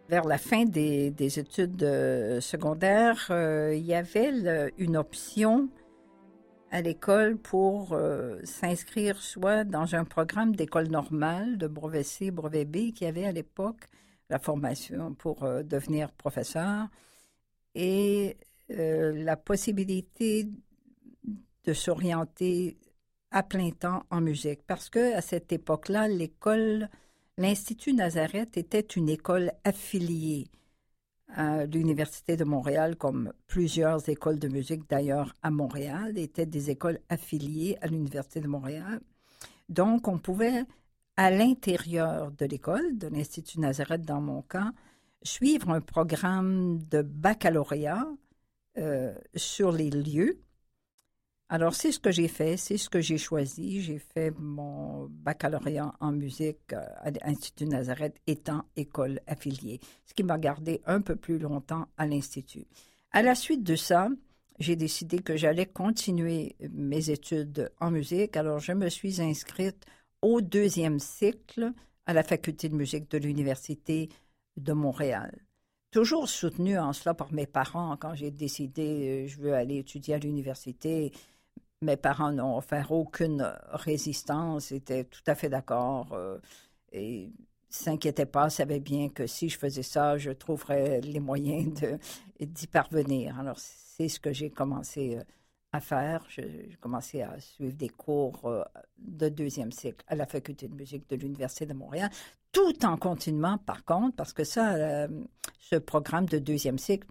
Vers 0.09 0.25
la 0.25 0.37
fin 0.37 0.65
des, 0.65 1.39
études 1.39 1.83
euh, 1.83 2.39
secondaires, 2.41 3.27
euh, 3.29 3.73
il 3.75 3.85
y 3.85 3.93
avait 3.93 4.71
une 4.77 4.97
option 4.97 5.69
à 6.71 6.81
l'école 6.81 7.37
pour 7.37 7.93
euh, 7.93 8.39
s'inscrire 8.43 9.17
soit 9.17 9.63
dans 9.63 9.95
un 9.95 10.03
programme 10.03 10.55
d'école 10.55 10.87
normale 10.87 11.57
de 11.57 11.67
brevet 11.67 12.03
C, 12.03 12.31
brevet 12.31 12.65
B, 12.65 12.91
qui 12.91 13.05
avait 13.05 13.25
à 13.25 13.31
l'époque 13.31 13.85
la 14.29 14.39
formation 14.39 15.13
pour 15.13 15.47
devenir 15.63 16.11
professeur, 16.11 16.87
et 17.75 18.37
la 18.69 19.37
possibilité 19.37 20.47
de 21.63 21.73
s'orienter 21.73 22.75
à 23.29 23.43
plein 23.43 23.69
temps 23.69 24.03
en 24.09 24.19
musique. 24.19 24.61
Parce 24.65 24.89
que 24.89 25.13
à 25.13 25.21
cette 25.21 25.51
époque-là, 25.51 26.07
l'école 26.07 26.89
L'Institut 27.37 27.91
Nazareth 27.91 28.55
était 28.55 28.79
une 28.79 29.09
école 29.09 29.51
affiliée 29.65 30.47
à 31.27 31.65
l'Université 31.65 32.37
de 32.37 32.45
Montréal, 32.45 32.95
comme 32.95 33.33
plusieurs 33.45 34.07
écoles 34.07 34.39
de 34.39 34.47
musique 34.47 34.89
d'ailleurs 34.89 35.33
à 35.43 35.51
Montréal, 35.51 36.17
étaient 36.17 36.45
des 36.45 36.69
écoles 36.69 37.01
affiliées 37.09 37.77
à 37.81 37.87
l'Université 37.87 38.39
de 38.39 38.47
Montréal. 38.47 39.01
Donc, 39.67 40.07
on 40.07 40.17
pouvait, 40.17 40.63
à 41.17 41.29
l'intérieur 41.29 42.31
de 42.31 42.45
l'école, 42.45 42.97
de 42.97 43.07
l'Institut 43.07 43.59
Nazareth 43.59 44.03
dans 44.03 44.21
mon 44.21 44.41
cas, 44.41 44.71
suivre 45.21 45.71
un 45.71 45.81
programme 45.81 46.79
de 46.85 47.01
baccalauréat 47.01 48.07
euh, 48.77 49.13
sur 49.35 49.73
les 49.73 49.89
lieux 49.89 50.39
alors, 51.47 51.75
c'est 51.75 51.91
ce 51.91 51.99
que 51.99 52.11
j'ai 52.11 52.27
fait, 52.27 52.57
c'est 52.57 52.77
ce 52.77 52.89
que 52.89 53.01
j'ai 53.01 53.19
choisi. 53.19 53.81
J'ai 53.81 53.99
fait 53.99 54.31
mon 54.39 55.07
baccalauréat 55.09 55.93
en 55.99 56.11
musique 56.11 56.73
euh, 56.73 56.83
à 57.01 57.11
l'Institut 57.11 57.67
Nazareth 57.67 58.15
étant 58.25 58.65
école 58.75 59.19
affiliée, 59.27 59.79
ce 60.05 60.15
qui 60.15 60.23
m'a 60.23 60.39
gardé 60.39 60.81
un 60.87 61.01
peu 61.01 61.15
plus 61.15 61.37
longtemps 61.37 61.87
à 61.97 62.07
l'Institut. 62.07 62.65
À 63.11 63.21
la 63.21 63.35
suite 63.35 63.61
de 63.61 63.75
ça, 63.75 64.09
j'ai 64.57 64.75
décidé 64.75 65.19
que 65.19 65.37
j'allais 65.37 65.67
continuer 65.67 66.55
mes 66.71 67.11
études 67.11 67.71
en 67.79 67.91
musique. 67.91 68.37
Alors, 68.37 68.57
je 68.57 68.71
me 68.71 68.89
suis 68.89 69.21
inscrite 69.21 69.85
au 70.23 70.41
deuxième 70.41 70.97
cycle 70.97 71.73
à 72.07 72.13
la 72.13 72.23
faculté 72.23 72.69
de 72.69 72.75
musique 72.75 73.11
de 73.11 73.19
l'Université 73.19 74.09
de 74.57 74.73
Montréal 74.73 75.45
toujours 75.95 76.27
soutenue 76.27 76.77
en 76.77 76.91
cela 76.91 77.13
par 77.13 77.31
mes 77.31 77.45
parents 77.45 77.95
quand 77.95 78.15
j'ai 78.15 78.29
décidé 78.29 79.23
euh, 79.23 79.27
je 79.29 79.37
veux 79.39 79.53
aller 79.53 79.77
étudier 79.77 80.15
à 80.15 80.17
l'université 80.17 81.13
mes 81.85 81.97
parents 81.97 82.31
n'ont 82.31 82.57
offert 82.57 82.91
aucune 82.91 83.53
résistance, 83.69 84.71
étaient 84.71 85.05
tout 85.05 85.23
à 85.27 85.35
fait 85.35 85.49
d'accord 85.49 86.11
euh, 86.13 86.39
et 86.91 87.31
s'inquiétaient 87.69 88.25
pas, 88.25 88.49
savaient 88.49 88.79
bien 88.79 89.09
que 89.09 89.27
si 89.27 89.49
je 89.49 89.57
faisais 89.57 89.83
ça, 89.83 90.17
je 90.17 90.31
trouverais 90.31 91.01
les 91.01 91.19
moyens 91.19 91.81
d'y 92.39 92.67
parvenir. 92.67 93.39
Alors, 93.39 93.57
c'est 93.59 94.09
ce 94.09 94.19
que 94.19 94.33
j'ai 94.33 94.49
commencé 94.49 95.17
euh, 95.17 95.23
à 95.71 95.79
faire. 95.79 96.25
J'ai 96.29 96.77
commencé 96.81 97.21
à 97.21 97.39
suivre 97.39 97.75
des 97.75 97.89
cours 97.89 98.45
euh, 98.45 98.63
de 98.97 99.29
deuxième 99.29 99.71
cycle 99.71 100.03
à 100.07 100.15
la 100.15 100.25
faculté 100.25 100.67
de 100.67 100.75
musique 100.75 101.07
de 101.09 101.15
l'Université 101.15 101.65
de 101.65 101.73
Montréal, 101.73 102.09
tout 102.51 102.85
en 102.85 102.97
continuant, 102.97 103.57
par 103.57 103.83
contre, 103.85 104.15
parce 104.15 104.33
que 104.33 104.45
ça, 104.45 105.07
ce 105.59 105.75
programme 105.75 106.25
de 106.25 106.39
deuxième 106.39 106.77
cycle 106.77 107.05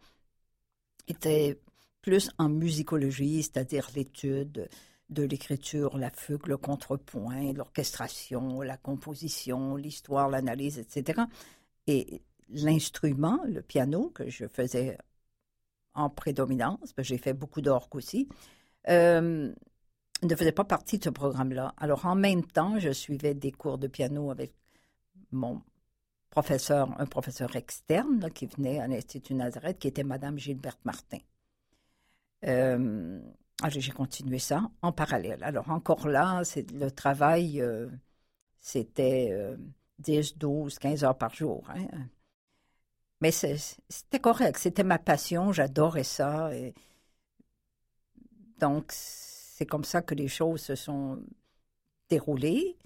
était 1.07 1.61
plus 2.05 2.31
en 2.37 2.51
musicologie, 2.51 3.43
c'est-à-dire 3.43 3.89
l'étude 3.97 4.69
de 5.09 5.23
l'écriture, 5.23 5.97
la 5.97 6.11
fugue, 6.11 6.49
le 6.49 6.59
contrepoint, 6.59 7.55
l'orchestration, 7.55 8.61
la 8.61 8.77
composition, 8.77 9.77
l'histoire, 9.77 10.29
l'analyse, 10.29 10.79
etc. 10.79 11.23
Et 11.87 12.21
l'instrument, 12.51 13.41
le 13.47 13.63
piano, 13.63 14.11
que 14.11 14.29
je 14.29 14.47
faisais 14.47 14.99
en 15.95 16.11
prédominance, 16.11 16.93
j'ai 16.99 17.17
fait 17.17 17.33
beaucoup 17.33 17.63
d'orgue 17.63 17.95
aussi, 17.97 18.29
euh, 18.91 19.51
ne 20.23 20.37
faisait 20.37 20.53
pas 20.53 20.65
partie 20.65 20.99
de 20.99 21.05
ce 21.05 21.11
programme-là. 21.11 21.73
Alors, 21.79 22.05
en 22.05 22.17
même 22.17 22.45
temps, 22.45 22.79
je 22.79 22.91
suivais 22.91 23.33
des 23.33 23.51
cours 23.51 23.79
de 23.79 23.87
piano 23.87 24.31
avec 24.31 24.53
mon 25.33 25.63
professeur, 26.29 27.01
un 27.01 27.07
professeur 27.07 27.57
externe 27.57 28.31
qui 28.31 28.45
venait 28.45 28.79
à 28.79 28.89
l'Institut 28.89 29.33
Nazareth, 29.33 29.79
qui 29.79 29.89
était 29.89 30.05
Madame 30.05 30.39
Gilberte 30.39 30.85
Martin. 30.85 31.21
Euh, 32.47 33.21
j'ai 33.69 33.93
continué 33.93 34.39
ça 34.39 34.71
en 34.83 34.93
parallèle. 34.93 35.43
Alors, 35.43 35.71
encore 35.71 36.09
là, 36.09 36.43
c'est 36.45 36.71
le 36.73 36.91
travail, 36.91 37.61
euh, 37.61 37.89
c'était 38.61 39.33
10, 39.99 40.39
12, 40.39 40.79
15 40.79 41.05
heures 41.05 41.19
par 41.19 41.35
jour. 41.35 41.65
Hein. 41.71 41.87
Mais 43.21 43.31
c'était 43.31 44.21
correct, 44.21 44.59
c'était 44.59 44.85
ma 44.85 44.99
passion, 44.99 45.53
j'adorais 45.53 46.05
ça. 46.05 46.51
Donc, 48.59 48.93
c'est 48.93 49.67
comme 49.67 49.85
ça 49.85 50.03
que 50.03 50.15
les 50.15 50.29
choses 50.29 50.61
se 50.61 50.75
sont 50.75 51.23
déroulées. 52.09 52.77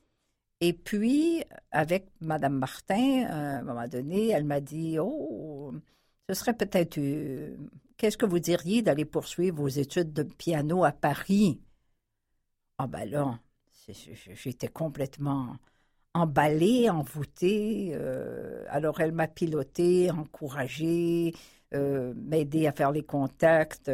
Et 0.60 0.72
puis, 0.72 1.44
avec 1.70 2.08
Madame 2.20 2.54
Martin, 2.58 3.26
à 3.28 3.58
un 3.58 3.62
moment 3.62 3.86
donné, 3.88 4.28
elle 4.30 4.44
m'a 4.44 4.60
dit 4.60 4.98
Oh, 4.98 5.72
ce 6.28 6.34
serait 6.34 6.54
peut-être. 6.54 6.98
Euh, 7.98 8.04
qu'est-ce 8.08 8.16
que 8.16 8.26
vous 8.26 8.38
diriez 8.38 8.82
d'aller 8.82 9.04
poursuivre 9.04 9.58
vos 9.58 9.68
études 9.68 10.12
de 10.12 10.22
piano 10.22 10.84
à 10.84 10.92
Paris? 10.92 11.60
Ah, 12.78 12.86
ben 12.86 13.04
là, 13.10 13.38
j'étais 14.34 14.68
complètement 14.68 15.56
emballée, 16.14 16.88
envoûtée. 16.90 17.90
Euh, 17.94 18.64
alors, 18.68 19.00
elle 19.00 19.12
m'a 19.12 19.28
piloté, 19.28 20.10
encouragée, 20.10 21.34
euh, 21.74 22.14
m'aider 22.16 22.66
à 22.66 22.72
faire 22.72 22.92
les 22.92 23.02
contacts 23.02 23.90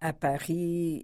à 0.00 0.12
Paris 0.12 1.02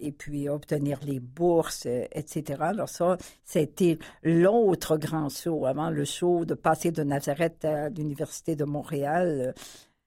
et 0.00 0.12
puis 0.12 0.48
obtenir 0.48 0.98
les 1.04 1.20
bourses, 1.20 1.86
etc. 1.86 2.60
Alors 2.60 2.88
ça, 2.88 3.18
c'était 3.44 3.98
l'autre 4.22 4.96
grand 4.96 5.28
saut 5.28 5.66
avant 5.66 5.90
le 5.90 6.04
saut 6.04 6.44
de 6.44 6.54
passer 6.54 6.92
de 6.92 7.04
Nazareth 7.04 7.64
à 7.64 7.88
l'Université 7.90 8.56
de 8.56 8.64
Montréal. 8.64 9.54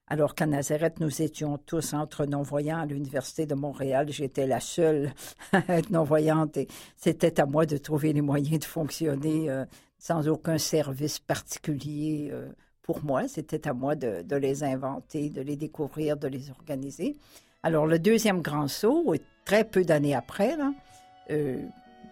Alors 0.08 0.36
qu'à 0.36 0.46
Nazareth, 0.46 1.00
nous 1.00 1.22
étions 1.24 1.58
tous 1.58 1.94
entre 1.94 2.26
non-voyants 2.26 2.80
à 2.80 2.86
l'Université 2.86 3.48
de 3.48 3.56
Montréal. 3.56 4.08
J'étais 4.10 4.46
la 4.46 4.60
seule 4.60 5.14
à 5.52 5.78
être 5.78 5.90
non-voyante 5.90 6.58
et 6.58 6.68
c'était 6.96 7.40
à 7.40 7.46
moi 7.46 7.66
de 7.66 7.78
trouver 7.78 8.14
les 8.14 8.22
moyens 8.22 8.60
de 8.60 8.66
fonctionner 8.66 9.50
euh, 9.50 9.66
sans 9.98 10.28
aucun 10.30 10.60
service 10.60 11.18
particulier 11.18 12.30
euh, 12.32 12.50
pour 12.84 13.04
moi. 13.04 13.28
C'était 13.28 13.68
à 13.68 13.74
moi 13.74 13.96
de, 13.96 14.36
les 14.36 14.64
inventer, 14.64 15.32
de 15.32 15.42
les 15.42 15.56
découvrir, 15.56 16.18
de 16.18 16.28
les 16.28 16.52
organiser. 16.52 17.16
Alors, 17.64 17.88
le 17.88 17.98
deuxième 17.98 18.44
grand 18.44 18.68
saut, 18.68 19.16
très 19.44 19.64
peu 19.64 19.84
d'années 19.84 20.14
après, 20.14 20.56
là, 20.56 20.72
euh, 21.32 21.64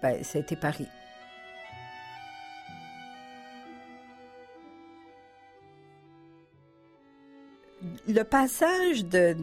ben, 0.01 0.23
c'était 0.23 0.55
Paris. 0.55 0.88
Le 8.05 8.24
passage 8.24 9.05
de, 9.05 9.36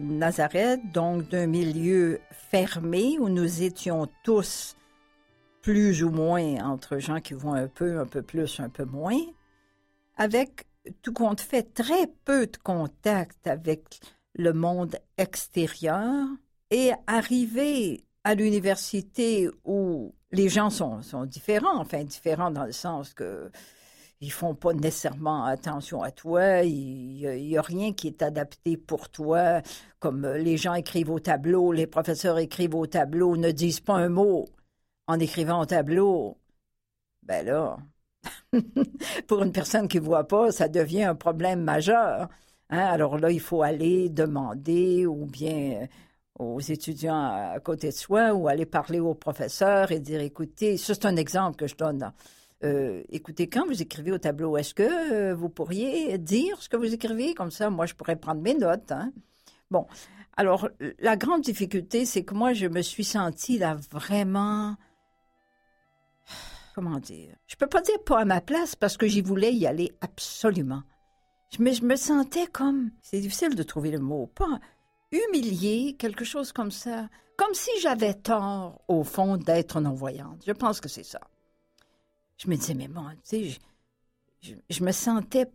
Nazareth, 0.00 0.80
donc 0.92 1.28
d'un 1.28 1.46
milieu 1.46 2.20
fermé 2.32 3.16
où 3.20 3.28
nous 3.28 3.62
étions 3.62 4.08
tous 4.24 4.76
plus 5.62 6.02
ou 6.02 6.10
moins 6.10 6.56
entre 6.64 6.98
gens 6.98 7.20
qui 7.20 7.34
vont 7.34 7.54
un 7.54 7.68
peu, 7.68 8.00
un 8.00 8.06
peu 8.06 8.22
plus, 8.22 8.58
un 8.58 8.68
peu 8.68 8.84
moins, 8.84 9.20
avec 10.16 10.66
tout 11.02 11.12
compte 11.12 11.40
fait 11.40 11.72
très 11.74 12.08
peu 12.24 12.46
de 12.48 12.56
contact 12.56 13.46
avec 13.46 14.00
le 14.34 14.52
monde 14.52 14.96
extérieur 15.16 16.26
et 16.70 16.90
arriver 17.06 18.04
à 18.24 18.34
l'université 18.34 19.48
où 19.64 20.12
les 20.32 20.48
gens 20.48 20.70
sont, 20.70 21.00
différents, 21.26 21.78
enfin 21.78 22.02
différents 22.02 22.50
dans 22.50 22.64
le 22.64 22.72
sens 22.72 23.14
que 23.14 23.50
ils 24.20 24.32
font 24.32 24.54
pas 24.54 24.72
nécessairement 24.74 25.44
attention 25.44 26.02
à 26.02 26.10
toi, 26.10 26.62
il 26.62 27.16
n'y 27.26 27.56
a, 27.56 27.62
rien 27.62 27.92
qui 27.92 28.08
est 28.08 28.22
adapté 28.22 28.76
pour 28.76 29.08
toi, 29.10 29.62
comme 29.98 30.26
les 30.26 30.56
gens 30.56 30.74
écrivent 30.74 31.10
au 31.10 31.20
tableau, 31.20 31.72
les 31.72 31.86
professeurs 31.86 32.38
écrivent 32.38 32.74
au 32.74 32.86
tableau, 32.86 33.36
ne 33.36 33.50
disent 33.50 33.80
pas 33.80 33.94
un 33.94 34.08
mot 34.10 34.48
en 35.06 35.18
écrivant 35.18 35.60
au 35.62 35.66
tableau. 35.66 36.38
Ben 37.22 37.46
là, 37.46 37.78
pour 39.28 39.42
une 39.42 39.52
personne 39.52 39.88
qui 39.88 39.98
voit 39.98 40.26
pas, 40.28 40.52
ça 40.52 40.68
devient 40.68 41.04
un 41.04 41.14
problème 41.14 41.62
majeur. 41.62 42.28
Hein, 42.70 42.78
alors 42.78 43.18
là, 43.18 43.30
il 43.30 43.40
faut 43.40 43.62
aller 43.62 44.08
demander 44.08 45.06
ou 45.06 45.26
bien 45.26 45.82
euh, 45.82 45.86
aux 46.38 46.60
étudiants 46.60 47.52
à 47.54 47.58
côté 47.60 47.88
de 47.88 47.94
soi 47.94 48.32
ou 48.34 48.48
aller 48.48 48.66
parler 48.66 49.00
au 49.00 49.14
professeur 49.14 49.92
et 49.92 50.00
dire, 50.00 50.20
écoutez, 50.20 50.76
c'est 50.76 51.04
un 51.04 51.16
exemple 51.16 51.56
que 51.56 51.66
je 51.66 51.76
donne. 51.76 52.12
Euh, 52.62 53.02
écoutez, 53.08 53.48
quand 53.48 53.66
vous 53.66 53.80
écrivez 53.80 54.12
au 54.12 54.18
tableau, 54.18 54.56
est-ce 54.56 54.74
que 54.74 54.82
euh, 54.82 55.34
vous 55.34 55.48
pourriez 55.48 56.18
dire 56.18 56.60
ce 56.62 56.68
que 56.68 56.76
vous 56.76 56.92
écrivez? 56.92 57.34
Comme 57.34 57.50
ça, 57.50 57.70
moi, 57.70 57.86
je 57.86 57.94
pourrais 57.94 58.16
prendre 58.16 58.42
mes 58.42 58.54
notes. 58.54 58.92
Hein. 58.92 59.12
Bon, 59.70 59.86
alors, 60.36 60.68
la 60.98 61.16
grande 61.16 61.42
difficulté, 61.42 62.04
c'est 62.04 62.24
que 62.24 62.34
moi, 62.34 62.52
je 62.52 62.66
me 62.66 62.82
suis 62.82 63.04
sentie 63.04 63.58
là 63.58 63.76
vraiment... 63.90 64.76
Comment 66.74 66.98
dire? 66.98 67.34
Je 67.46 67.56
peux 67.56 67.66
pas 67.66 67.80
dire 67.80 68.02
pas 68.04 68.20
à 68.20 68.24
ma 68.24 68.40
place 68.40 68.76
parce 68.76 68.96
que 68.96 69.06
j'y 69.06 69.20
voulais 69.22 69.52
y 69.52 69.66
aller 69.66 69.92
absolument. 70.00 70.82
Mais 71.58 71.72
je 71.72 71.84
me 71.84 71.96
sentais 71.96 72.46
comme, 72.46 72.90
c'est 73.02 73.20
difficile 73.20 73.54
de 73.54 73.62
trouver 73.62 73.90
le 73.90 73.98
mot, 73.98 74.28
pas 74.28 74.60
humilié, 75.10 75.96
quelque 75.98 76.24
chose 76.24 76.52
comme 76.52 76.70
ça, 76.70 77.08
comme 77.36 77.54
si 77.54 77.70
j'avais 77.80 78.14
tort, 78.14 78.80
au 78.86 79.02
fond, 79.02 79.36
d'être 79.36 79.80
non-voyante. 79.80 80.44
Je 80.46 80.52
pense 80.52 80.80
que 80.80 80.88
c'est 80.88 81.02
ça. 81.02 81.20
Je 82.40 82.48
me 82.48 82.56
disais, 82.56 82.74
mais 82.74 82.88
bon, 82.88 83.04
tu 83.10 83.52
sais, 83.52 83.58
je, 84.70 84.82
me 84.82 84.92
sentais 84.92 85.46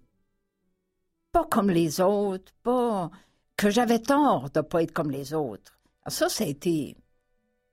pas 1.31 1.43
comme 1.45 1.71
les 1.71 1.99
autres, 1.99 2.53
pas 2.61 3.09
que 3.57 3.71
j'avais 3.71 3.99
tort 3.99 4.51
de 4.51 4.59
ne 4.59 4.63
pas 4.63 4.83
être 4.83 4.91
comme 4.91 5.09
les 5.09 5.33
autres. 5.33 5.79
Alors 6.03 6.13
ça, 6.13 6.29
ça 6.29 6.43
a 6.43 6.47
été 6.47 6.95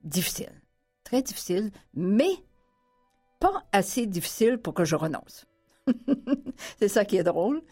difficile, 0.02 0.62
très 1.04 1.20
difficile, 1.20 1.70
mais 1.92 2.32
pas 3.38 3.64
assez 3.72 4.06
difficile 4.06 4.56
pour 4.56 4.72
que 4.72 4.84
je 4.84 4.96
renonce. 4.96 5.46
c'est 6.78 6.88
ça 6.88 7.04
qui 7.04 7.16
est 7.18 7.24
drôle 7.24 7.62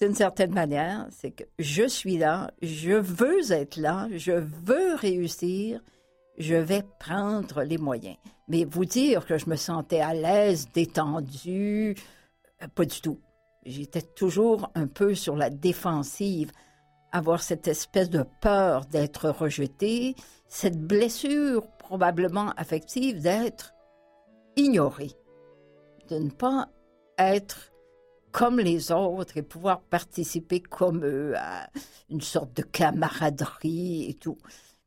d'une 0.00 0.14
certaine 0.14 0.52
manière, 0.52 1.08
c'est 1.10 1.32
que 1.32 1.44
je 1.58 1.86
suis 1.88 2.16
là, 2.16 2.52
je 2.62 2.92
veux 2.92 3.50
être 3.50 3.76
là, 3.76 4.08
je 4.12 4.32
veux 4.32 4.94
réussir, 4.94 5.80
je 6.38 6.54
vais 6.54 6.82
prendre 6.98 7.62
les 7.62 7.78
moyens. 7.78 8.16
Mais 8.48 8.64
vous 8.64 8.84
dire 8.84 9.26
que 9.26 9.38
je 9.38 9.48
me 9.48 9.56
sentais 9.56 10.00
à 10.00 10.14
l'aise, 10.14 10.68
détendue, 10.72 11.96
euh, 12.62 12.68
pas 12.74 12.84
du 12.84 13.00
tout. 13.00 13.20
J'étais 13.64 14.02
toujours 14.02 14.70
un 14.74 14.86
peu 14.86 15.14
sur 15.14 15.36
la 15.36 15.50
défensive, 15.50 16.52
avoir 17.10 17.42
cette 17.42 17.66
espèce 17.66 18.10
de 18.10 18.24
peur 18.40 18.86
d'être 18.86 19.28
rejetée, 19.30 20.14
cette 20.48 20.80
blessure 20.80 21.66
probablement 21.78 22.50
affective 22.56 23.20
d'être 23.20 23.74
ignorée, 24.56 25.12
de 26.08 26.18
ne 26.18 26.30
pas 26.30 26.68
être 27.18 27.72
comme 28.30 28.60
les 28.60 28.92
autres 28.92 29.38
et 29.38 29.42
pouvoir 29.42 29.80
participer 29.80 30.60
comme 30.60 31.04
eux 31.04 31.34
à 31.36 31.68
une 32.10 32.20
sorte 32.20 32.54
de 32.54 32.62
camaraderie 32.62 34.10
et 34.10 34.14
tout. 34.14 34.36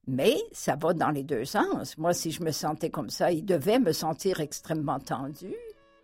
Mais 0.09 0.37
ça 0.51 0.75
va 0.75 0.93
dans 0.93 1.11
les 1.11 1.23
deux 1.23 1.45
sens. 1.45 1.95
Moi, 1.99 2.13
si 2.13 2.31
je 2.31 2.41
me 2.41 2.51
sentais 2.51 2.89
comme 2.89 3.11
ça, 3.11 3.31
il 3.31 3.45
devait 3.45 3.77
me 3.77 3.91
sentir 3.91 4.39
extrêmement 4.39 4.99
tendu. 4.99 5.53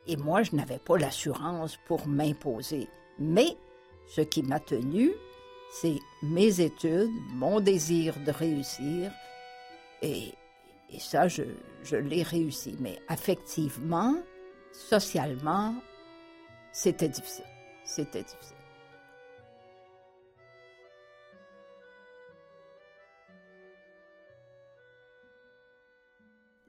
Et 0.05 0.15
moi, 0.15 0.43
je 0.43 0.55
n'avais 0.55 0.77
pas 0.77 0.97
l'assurance 0.97 1.79
pour 1.87 2.07
m'imposer. 2.07 2.87
Mais 3.17 3.57
ce 4.07 4.21
qui 4.21 4.43
m'a 4.43 4.59
tenu, 4.59 5.11
c'est 5.81 5.97
mes 6.21 6.61
études, 6.61 7.09
mon 7.33 7.59
désir 7.59 8.15
de 8.23 8.31
réussir. 8.31 9.11
Et, 10.03 10.33
ça, 10.99 11.27
je, 11.27 11.41
je 11.83 11.95
l'ai 11.95 12.21
réussi. 12.21 12.75
Mais 12.79 12.99
affectivement, 13.07 14.15
socialement, 14.71 15.73
c'était 16.71 17.09
difficile. 17.09 17.45
C'était 17.83 18.21
difficile. 18.21 18.54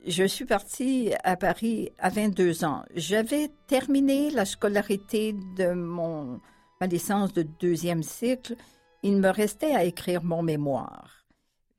Je 0.08 0.22
suis 0.22 0.44
partie 0.44 1.12
à 1.24 1.36
Paris 1.36 1.90
à 1.98 2.10
22 2.10 2.64
ans. 2.64 2.84
J'avais 2.94 3.50
terminé 3.66 4.30
la 4.30 4.44
scolarité 4.44 5.34
de 5.56 5.72
mon, 5.72 6.40
ma 6.80 6.86
licence 6.86 7.32
de 7.32 7.42
deuxième 7.42 8.04
cycle. 8.04 8.54
Il 9.02 9.16
me 9.16 9.30
restait 9.30 9.74
à 9.74 9.82
écrire 9.82 10.22
mon 10.22 10.44
mémoire. 10.44 11.26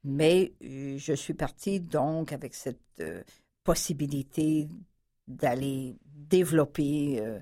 Mais 0.03 0.51
euh, 0.61 0.97
je 0.97 1.13
suis 1.13 1.35
partie 1.35 1.79
donc 1.79 2.33
avec 2.33 2.53
cette 2.53 2.81
euh, 2.99 3.23
possibilité 3.63 4.67
d'aller 5.25 5.95
développer 6.05 7.21
euh, 7.21 7.39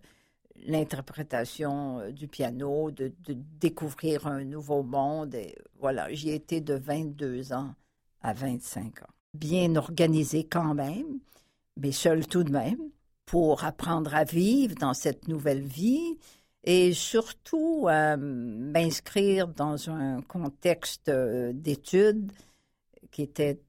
l'interprétation 0.68 2.12
du 2.12 2.28
piano, 2.28 2.92
de, 2.92 3.12
découvrir 3.28 4.28
un 4.28 4.44
nouveau 4.44 4.84
monde. 4.84 5.34
Et 5.34 5.56
voilà, 5.80 6.14
j'y 6.14 6.30
étais 6.30 6.62
de 6.62 6.76
22 6.76 7.54
ans 7.54 7.74
à 8.22 8.34
25 8.34 9.02
ans. 9.02 9.15
Bien 9.36 9.76
organisé 9.76 10.44
quand 10.46 10.74
même, 10.74 11.20
mais 11.78 11.92
seul 11.92 12.26
tout 12.28 12.44
de 12.44 12.52
même, 12.52 12.90
pour 13.26 13.64
apprendre 13.64 14.14
à 14.16 14.24
vivre 14.24 14.76
dans 14.76 14.94
cette 14.94 15.28
nouvelle 15.28 15.64
vie 15.64 16.18
et 16.64 16.94
surtout 16.94 17.88
à 17.90 18.18
m'inscrire 18.18 19.48
dans 19.48 19.90
un 19.90 20.22
contexte 20.22 21.10
euh, 21.10 21.52
d'études 21.54 22.32
qui 23.12 23.22
était, 23.22 23.60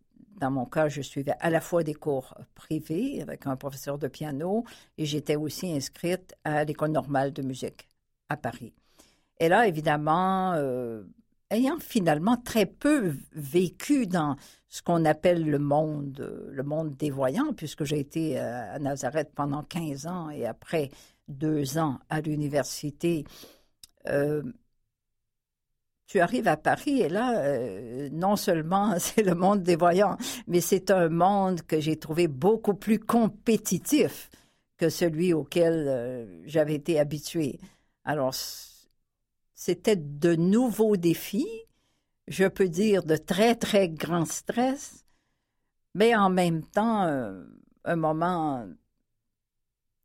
dans 0.40 0.50
mon 0.50 0.64
cas, 0.64 0.88
je 0.88 1.02
suivais 1.02 1.34
à 1.40 1.50
la 1.50 1.60
fois 1.60 1.82
des 1.82 1.94
cours 1.94 2.34
privés 2.54 3.20
avec 3.22 3.46
un 3.46 3.56
professeur 3.56 3.98
de 3.98 4.08
piano 4.08 4.64
et 4.98 5.04
j'étais 5.04 5.36
aussi 5.36 5.72
inscrite 5.72 6.34
à 6.44 6.64
l'école 6.64 6.90
normale 6.90 7.32
de 7.32 7.42
musique 7.42 7.86
à 8.28 8.36
Paris. 8.36 8.72
Et 9.38 9.48
là, 9.48 9.66
évidemment, 9.66 10.54
euh, 10.54 11.02
ayant 11.50 11.78
finalement 11.78 12.36
très 12.36 12.66
peu 12.66 13.14
vécu 13.32 14.06
dans 14.06 14.36
ce 14.68 14.82
qu'on 14.82 15.04
appelle 15.04 15.48
le 15.48 15.58
monde, 15.58 16.48
le 16.50 16.62
monde 16.62 16.96
des 16.96 17.10
voyants, 17.10 17.52
puisque 17.54 17.84
j'ai 17.84 18.00
été 18.00 18.38
euh, 18.38 18.74
à 18.74 18.78
Nazareth 18.78 19.30
pendant 19.34 19.62
15 19.62 20.06
ans 20.06 20.30
et 20.30 20.46
après 20.46 20.90
deux 21.28 21.78
ans 21.78 21.98
à 22.10 22.20
l'université, 22.20 23.24
euh, 24.08 24.42
tu 26.06 26.20
arrives 26.20 26.46
à 26.46 26.56
Paris 26.56 27.00
et 27.00 27.08
là, 27.08 27.40
euh, 27.40 28.08
non 28.12 28.36
seulement 28.36 28.94
c'est 28.98 29.22
le 29.22 29.34
monde 29.34 29.62
des 29.62 29.76
voyants, 29.76 30.16
mais 30.46 30.60
c'est 30.60 30.90
un 30.90 31.08
monde 31.08 31.62
que 31.62 31.80
j'ai 31.80 31.96
trouvé 31.96 32.28
beaucoup 32.28 32.74
plus 32.74 32.98
compétitif 32.98 34.30
que 34.76 34.90
celui 34.90 35.32
auquel 35.32 36.42
j'avais 36.44 36.74
été 36.74 37.00
habitué. 37.00 37.58
Alors, 38.04 38.34
c'était 39.56 39.96
de 39.96 40.36
nouveaux 40.36 40.96
défis, 40.96 41.48
je 42.28 42.44
peux 42.44 42.68
dire 42.68 43.02
de 43.02 43.16
très, 43.16 43.56
très 43.56 43.88
grands 43.88 44.26
stress, 44.26 45.04
mais 45.94 46.14
en 46.14 46.30
même 46.30 46.62
temps, 46.62 47.04
euh, 47.04 47.42
un 47.84 47.96
moment 47.96 48.68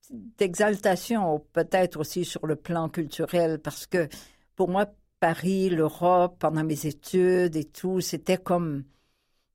d'exaltation, 0.09 1.45
peut-être 1.53 1.99
aussi 1.99 2.25
sur 2.25 2.47
le 2.47 2.55
plan 2.55 2.89
culturel, 2.89 3.59
parce 3.59 3.85
que 3.85 4.07
pour 4.55 4.69
moi, 4.69 4.87
Paris, 5.19 5.69
l'Europe, 5.69 6.37
pendant 6.39 6.63
mes 6.63 6.85
études 6.85 7.55
et 7.55 7.65
tout, 7.65 8.01
c'était 8.01 8.37
comme 8.37 8.85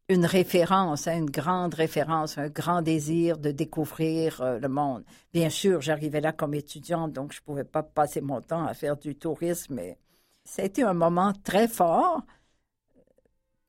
une 0.08 0.24
référence, 0.24 1.08
hein, 1.08 1.18
une 1.18 1.30
grande 1.30 1.74
référence, 1.74 2.38
un 2.38 2.48
grand 2.48 2.80
désir 2.80 3.38
de 3.38 3.50
découvrir 3.50 4.40
euh, 4.40 4.58
le 4.58 4.68
monde. 4.68 5.04
Bien 5.32 5.50
sûr, 5.50 5.80
j'arrivais 5.80 6.20
là 6.20 6.32
comme 6.32 6.54
étudiante, 6.54 7.12
donc 7.12 7.32
je 7.32 7.40
ne 7.40 7.44
pouvais 7.44 7.64
pas 7.64 7.82
passer 7.82 8.20
mon 8.20 8.40
temps 8.40 8.64
à 8.64 8.74
faire 8.74 8.96
du 8.96 9.16
tourisme. 9.16 9.74
Mais 9.74 9.98
ça 10.44 10.62
a 10.62 10.64
été 10.64 10.82
un 10.84 10.94
moment 10.94 11.32
très 11.44 11.66
fort, 11.66 12.22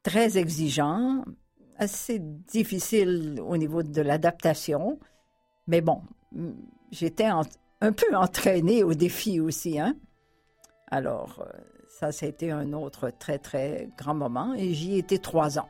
très 0.04 0.38
exigeant, 0.38 1.24
assez 1.78 2.20
difficile 2.20 3.42
au 3.44 3.58
niveau 3.58 3.82
de 3.82 4.02
l'adaptation. 4.02 5.00
Mais 5.66 5.82
bon, 5.82 6.04
j'étais 6.92 7.26
un 7.26 7.92
peu 7.94 8.16
entraînée 8.16 8.84
au 8.84 8.94
défi 8.94 9.40
aussi. 9.40 9.80
Hein? 9.80 9.96
Alors, 10.92 11.40
euh, 11.42 11.60
ça, 11.90 12.12
ça 12.12 12.28
a 12.28 12.30
été 12.30 12.52
un 12.52 12.74
autre 12.74 13.10
très, 13.10 13.40
très 13.40 13.90
grand 13.98 14.14
moment 14.14 14.54
et 14.54 14.76
j'y 14.76 15.00
étais 15.00 15.18
trois 15.18 15.58
ans. 15.58 15.68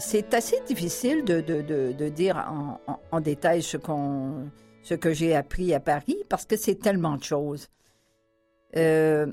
C'est 0.00 0.32
assez 0.32 0.58
difficile 0.66 1.24
de, 1.24 1.40
de, 1.40 2.08
dire 2.08 2.36
en, 3.12 3.20
détail 3.20 3.62
ce, 3.62 3.76
qu'on, 3.76 4.50
ce 4.82 4.94
que 4.94 5.12
j'ai 5.12 5.36
appris 5.36 5.74
à 5.74 5.80
Paris 5.80 6.16
parce 6.28 6.46
que 6.46 6.56
c'est 6.56 6.76
tellement 6.76 7.16
de 7.16 7.22
choses. 7.22 7.68
Euh, 8.76 9.26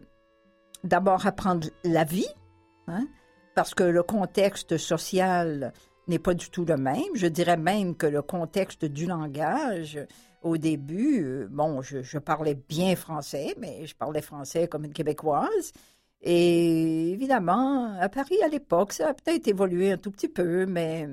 d'abord, 0.84 1.25
apprendre 1.25 1.67
la 1.86 2.03
vie, 2.03 2.27
hein, 2.88 3.08
parce 3.56 3.73
que 3.73 3.84
le 3.84 4.03
contexte 4.03 4.77
social 4.77 5.71
n'est 6.10 6.19
pas 6.19 6.34
du 6.34 6.49
tout 6.49 6.65
le 6.65 6.75
même. 6.75 7.15
Je 7.15 7.27
dirais 7.27 7.58
même 7.58 7.95
que 7.95 8.08
le 8.08 8.21
contexte 8.21 8.84
du 8.84 9.06
langage, 9.06 9.99
au 10.41 10.58
début, 10.58 11.23
euh, 11.23 11.47
bon, 11.49 11.82
je 11.82 12.17
parlais 12.17 12.56
bien 12.56 12.95
français, 12.97 13.56
mais 13.58 13.86
je 13.86 13.95
parlais 13.95 14.21
français 14.21 14.67
comme 14.67 14.84
une 14.84 14.93
Québécoise. 14.93 15.71
Et 16.21 17.12
évidemment, 17.12 17.93
à 17.99 18.10
Paris, 18.10 18.41
à 18.43 18.47
l'époque, 18.47 18.93
ça 18.93 19.10
a 19.10 19.13
peut-être 19.13 19.47
évolué 19.47 19.91
un 19.91 19.97
tout 19.97 20.12
petit 20.12 20.27
peu, 20.27 20.65
mais 20.65 21.08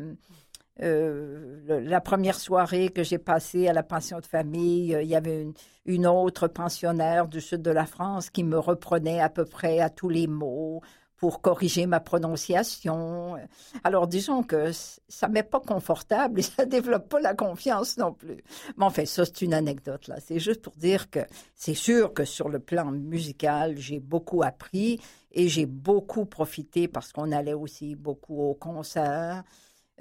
euh, 0.83 1.81
la 1.83 2.01
première 2.01 2.39
soirée 2.39 2.89
que 2.89 3.05
j'ai 3.05 3.19
passée 3.19 3.69
à 3.69 3.73
la 3.73 3.85
pension 3.85 4.19
de 4.19 4.27
famille, 4.27 4.95
euh, 4.95 5.03
il 5.03 5.09
y 5.09 5.15
avait 5.15 5.47
une, 5.87 6.07
autre 6.07 6.49
pensionnaire 6.49 7.29
du 7.29 7.41
sud 7.41 7.63
de 7.63 7.71
la 7.71 7.87
France 7.87 8.31
qui 8.31 8.43
me 8.43 8.59
reprenait 8.59 9.21
à 9.21 9.29
peu 9.29 9.45
près 9.45 9.79
à 9.79 9.89
tous 9.89 10.09
les 10.09 10.27
mots 10.27 10.81
pour 11.17 11.41
corriger 11.41 11.87
ma 11.87 12.01
prononciation. 12.01 13.37
Alors, 13.83 14.07
disons 14.07 14.43
que 14.43 14.71
ça 15.09 15.29
m'est 15.29 15.43
pas 15.43 15.61
confortable 15.61 16.41
et 16.41 16.43
ça 16.43 16.67
développe 16.67 17.09
pas 17.09 17.21
la 17.21 17.35
confiance 17.35 17.97
non 17.99 18.13
plus. 18.13 18.43
Mais 18.77 18.85
enfin, 18.85 19.05
ça, 19.05 19.25
c'est 19.25 19.43
une 19.43 19.55
anecdote, 19.55 20.09
là. 20.09 20.17
C'est 20.21 20.39
juste 20.39 20.63
pour 20.63 20.75
dire 20.77 21.11
que 21.11 21.21
c'est 21.55 21.75
sûr 21.75 22.13
que 22.13 22.25
sur 22.25 22.49
le 22.49 22.59
plan 22.59 22.91
musical, 22.91 23.79
j'ai 23.79 24.01
beaucoup 24.01 24.43
appris 24.43 25.01
et 25.33 25.49
j'ai 25.49 25.67
beaucoup 25.67 26.27
profité 26.27 26.89
parce 26.89 27.13
qu'on 27.13 27.33
allait 27.33 27.55
aussi 27.55 27.95
beaucoup 27.95 28.41
au 28.41 28.55
concert. 28.55 29.45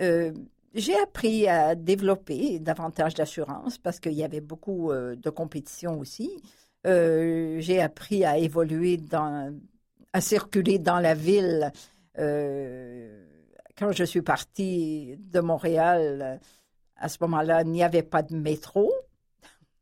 Euh, 0.02 0.32
j'ai 0.73 0.95
appris 0.99 1.47
à 1.47 1.76
développer 1.76 2.60
davantage 2.60 3.13
d'assurance 3.13 3.78
parce 3.78 3.99
qu'il 3.99 4.13
y 4.13 4.23
avait 4.23 4.41
beaucoup 4.41 4.91
euh, 4.91 5.15
de 5.15 5.30
compétition 5.30 5.99
aussi. 5.99 6.41
Euh, 6.86 7.58
j'ai 7.60 7.80
appris 7.80 8.26
à 8.26 8.38
évoluer 8.38 8.97
dans 8.97 9.56
à 10.13 10.21
circuler 10.21 10.80
dans 10.80 10.99
la 10.99 11.15
ville. 11.15 11.71
Euh, 12.19 13.26
quand 13.78 13.91
je 13.91 14.04
suis 14.04 14.21
partie 14.21 15.17
de 15.17 15.39
Montréal, 15.39 16.39
à 16.95 17.10
ce 17.10 17.17
moment-là, 17.21 17.63
il 17.63 17.71
n'y 17.71 17.84
avait 17.84 18.04
pas 18.04 18.21
de 18.21 18.36
métro. 18.36 18.93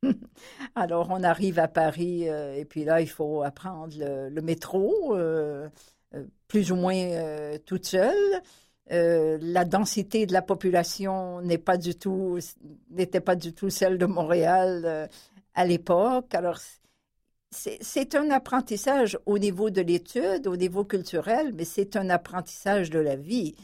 Alors, 0.75 1.09
on 1.11 1.21
arrive 1.21 1.59
à 1.59 1.67
Paris 1.67 2.29
euh, 2.29 2.55
et 2.55 2.65
puis 2.65 2.85
là, 2.85 3.01
il 3.01 3.09
faut 3.09 3.43
apprendre 3.43 3.93
le, 3.99 4.41
métro, 4.41 5.15
euh, 5.15 5.69
plus 6.47 6.71
ou 6.71 6.75
moins 6.75 7.57
toute 7.65 7.85
seule. 7.85 8.41
la 8.89 9.65
densité 9.65 10.25
de 10.25 10.33
la 10.33 10.41
population 10.41 11.41
n'est 11.41 11.57
pas 11.57 11.77
du 11.77 11.95
tout 11.95 12.39
n'était 12.89 13.21
pas 13.21 13.35
du 13.35 13.53
tout 13.53 13.69
celle 13.69 13.97
de 13.97 14.05
Montréal 14.05 15.09
à 15.53 15.65
l'époque. 15.65 16.33
Alors, 16.33 16.59
c'est 17.51 18.15
un 18.15 18.29
apprentissage 18.31 19.19
au 19.25 19.37
niveau 19.37 19.69
de 19.69 19.81
l'étude, 19.81 20.47
au 20.47 20.55
niveau 20.55 20.85
culturel, 20.85 21.53
mais 21.53 21.65
c'est 21.65 21.95
un 21.95 22.09
apprentissage 22.09 22.89
de 22.89 22.99
la 22.99 23.15
vie. 23.15 23.55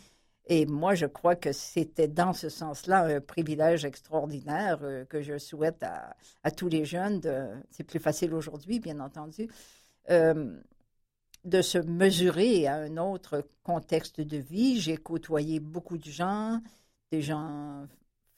Et 0.48 0.66
moi, 0.66 0.96
je 0.96 1.06
crois 1.06 1.36
que 1.36 1.52
c'était 1.52 2.08
dans 2.08 2.34
ce 2.34 2.50
sens-là 2.50 3.04
un 3.06 3.22
privilège 3.22 3.86
extraordinaire 3.86 4.80
euh, 4.84 5.06
que 5.06 5.22
je 5.22 5.38
souhaite 5.38 5.84
à, 5.84 6.52
tous 6.52 6.70
les 6.70 6.86
jeunes. 6.86 7.22
C'est 7.70 7.84
plus 7.84 8.00
facile 8.00 8.34
aujourd'hui, 8.34 8.80
bien 8.80 9.00
entendu, 9.00 9.50
euh, 10.10 10.56
de 11.44 11.62
se 11.62 11.78
mesurer 11.78 12.68
à 12.68 12.76
un 12.76 12.98
autre 12.98 13.48
contexte 13.64 14.22
de 14.22 14.38
vie. 14.38 14.80
J'ai 14.80 14.98
côtoyé 14.98 15.60
beaucoup 15.60 15.98
de 15.98 16.10
gens, 16.10 16.62
des 17.12 17.22
gens 17.22 17.86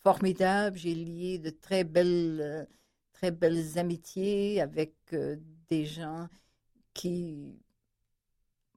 formidables. 0.03 0.77
J'ai 0.77 0.95
lié 0.95 1.38
de 1.38 1.51
très 1.51 1.83
belles 1.83 2.39
euh, 2.41 2.65
très 3.19 3.32
belles 3.32 3.77
amitiés 3.77 4.62
avec 4.62 4.95
euh, 5.12 5.36
des 5.67 5.86
gens 5.86 6.29
qui 6.93 7.60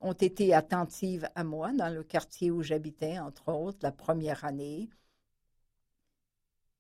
ont 0.01 0.15
été 0.15 0.53
attentives 0.53 1.29
à 1.37 1.45
moi 1.45 1.73
dans 1.73 1.89
le 1.89 2.03
quartier 2.03 2.51
où 2.51 2.61
j'habitais, 2.61 3.21
entre 3.21 3.53
autres, 3.53 3.79
la 3.83 3.93
première 3.93 4.45
année. 4.45 4.91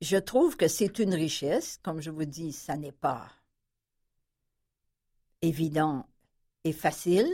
Je 0.00 0.16
trouve 0.16 0.56
que 0.56 0.66
c'est 0.66 0.98
une 0.98 1.14
richesse. 1.14 1.78
Comme 1.84 2.00
je 2.00 2.10
vous 2.10 2.24
dis, 2.24 2.50
ça 2.50 2.76
n'est 2.76 2.90
pas 2.90 3.30
évident 5.40 6.04
et 6.64 6.72
facile 6.72 7.30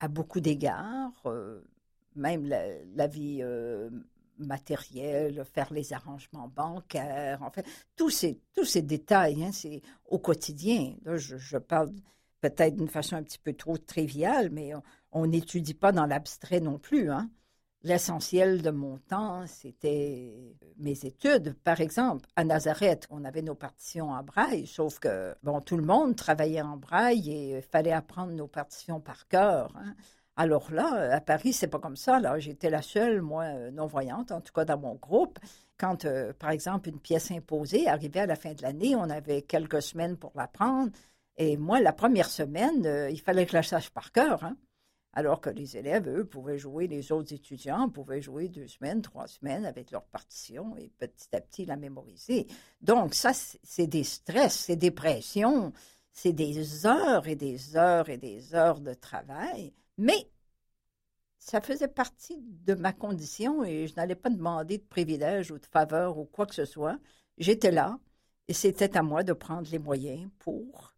à 0.00 0.08
beaucoup 0.08 0.40
d'égards. 0.40 1.12
Euh, 1.26 1.62
même 2.16 2.44
la, 2.44 3.06
vie 3.06 3.38
euh, 3.42 3.88
matériel, 4.38 5.44
faire 5.52 5.72
les 5.72 5.92
arrangements 5.92 6.48
bancaires, 6.48 7.42
en 7.42 7.50
fait, 7.50 7.66
tous 7.96 8.10
ces, 8.10 8.40
tous 8.54 8.64
ces 8.64 8.82
détails, 8.82 9.44
hein, 9.44 9.52
c'est 9.52 9.82
au 10.06 10.18
quotidien. 10.18 10.94
je, 11.04 11.58
parle 11.58 11.92
peut-être 12.40 12.76
d'une 12.76 12.88
façon 12.88 13.16
un 13.16 13.22
petit 13.22 13.38
peu 13.38 13.52
trop 13.52 13.76
triviale, 13.76 14.50
mais 14.50 14.72
on 15.12 15.26
n'étudie 15.26 15.74
pas 15.74 15.92
dans 15.92 16.06
l'abstrait 16.06 16.60
non 16.60 16.78
plus. 16.78 17.10
Hein. 17.10 17.30
L'essentiel 17.84 18.60
de 18.60 18.70
mon 18.70 18.98
temps, 18.98 19.46
c'était 19.46 20.56
mes 20.78 21.04
études. 21.04 21.54
Par 21.62 21.80
exemple, 21.80 22.28
à 22.34 22.42
Nazareth, 22.42 23.06
on 23.08 23.24
avait 23.24 23.42
nos 23.42 23.54
partitions 23.54 24.10
en 24.10 24.22
braille, 24.24 24.66
sauf 24.66 24.98
que, 24.98 25.34
bon, 25.44 25.60
tout 25.60 25.76
le 25.76 25.84
monde 25.84 26.16
travaillait 26.16 26.60
en 26.60 26.76
braille 26.76 27.30
et 27.30 27.56
il 27.58 27.62
fallait 27.62 27.92
apprendre 27.92 28.32
nos 28.32 28.48
partitions 28.48 29.00
par 29.00 29.28
cœur. 29.28 29.72
Hein. 29.76 29.94
Alors 30.40 30.70
là, 30.72 31.16
à 31.16 31.20
Paris, 31.20 31.52
c'est 31.52 31.66
pas 31.66 31.80
comme 31.80 31.96
ça. 31.96 32.20
Là, 32.20 32.38
j'étais 32.38 32.70
la 32.70 32.80
seule, 32.80 33.22
moi, 33.22 33.42
euh, 33.46 33.72
non-voyante, 33.72 34.30
en 34.30 34.40
tout 34.40 34.52
cas 34.52 34.64
dans 34.64 34.78
mon 34.78 34.94
groupe. 34.94 35.40
Quand, 35.76 36.04
euh, 36.04 36.32
par 36.32 36.50
exemple, 36.50 36.88
une 36.88 37.00
pièce 37.00 37.32
imposée 37.32 37.88
arrivait 37.88 38.20
à 38.20 38.26
la 38.26 38.36
fin 38.36 38.52
de 38.54 38.62
l'année, 38.62 38.94
on 38.94 39.10
avait 39.10 39.42
quelques 39.42 39.82
semaines 39.82 40.16
pour 40.16 40.30
l'apprendre. 40.36 40.92
Et 41.38 41.56
moi, 41.56 41.80
la 41.80 41.92
première 41.92 42.30
semaine, 42.30 42.86
euh, 42.86 43.10
il 43.10 43.20
fallait 43.20 43.46
que 43.46 43.50
je 43.50 43.56
la 43.56 43.62
sache 43.64 43.90
par 43.90 44.12
cœur. 44.12 44.44
Hein. 44.44 44.56
Alors 45.12 45.40
que 45.40 45.50
les 45.50 45.76
élèves, 45.76 46.08
eux, 46.08 46.24
pouvaient 46.24 46.58
jouer, 46.58 46.86
les 46.86 47.10
autres 47.10 47.34
étudiants 47.34 47.88
pouvaient 47.88 48.22
jouer 48.22 48.48
deux 48.48 48.68
semaines, 48.68 49.02
trois 49.02 49.26
semaines 49.26 49.66
avec 49.66 49.90
leur 49.90 50.04
partition 50.04 50.76
et 50.76 50.92
petit 50.98 51.34
à 51.34 51.40
petit 51.40 51.64
la 51.66 51.74
mémoriser. 51.74 52.46
Donc, 52.80 53.14
ça, 53.14 53.32
c'est 53.34 53.88
des 53.88 54.04
stress, 54.04 54.54
c'est 54.54 54.76
des 54.76 54.92
pressions, 54.92 55.72
c'est 56.12 56.32
des 56.32 56.86
heures 56.86 57.26
et 57.26 57.34
des 57.34 57.76
heures 57.76 58.08
et 58.08 58.18
des 58.18 58.54
heures 58.54 58.78
de 58.80 58.94
travail. 58.94 59.72
Mais 59.98 60.30
ça 61.38 61.60
faisait 61.60 61.88
partie 61.88 62.38
de 62.40 62.74
ma 62.74 62.92
condition 62.92 63.64
et 63.64 63.86
je 63.86 63.94
n'allais 63.96 64.14
pas 64.14 64.30
demander 64.30 64.78
de 64.78 64.84
privilèges 64.84 65.50
ou 65.50 65.58
de 65.58 65.66
faveurs 65.66 66.18
ou 66.18 66.24
quoi 66.24 66.46
que 66.46 66.54
ce 66.54 66.64
soit. 66.64 66.98
J'étais 67.38 67.70
là 67.70 67.98
et 68.48 68.52
c'était 68.52 68.96
à 68.96 69.02
moi 69.02 69.22
de 69.22 69.32
prendre 69.32 69.70
les 69.70 69.78
moyens 69.78 70.30
pour 70.38 70.94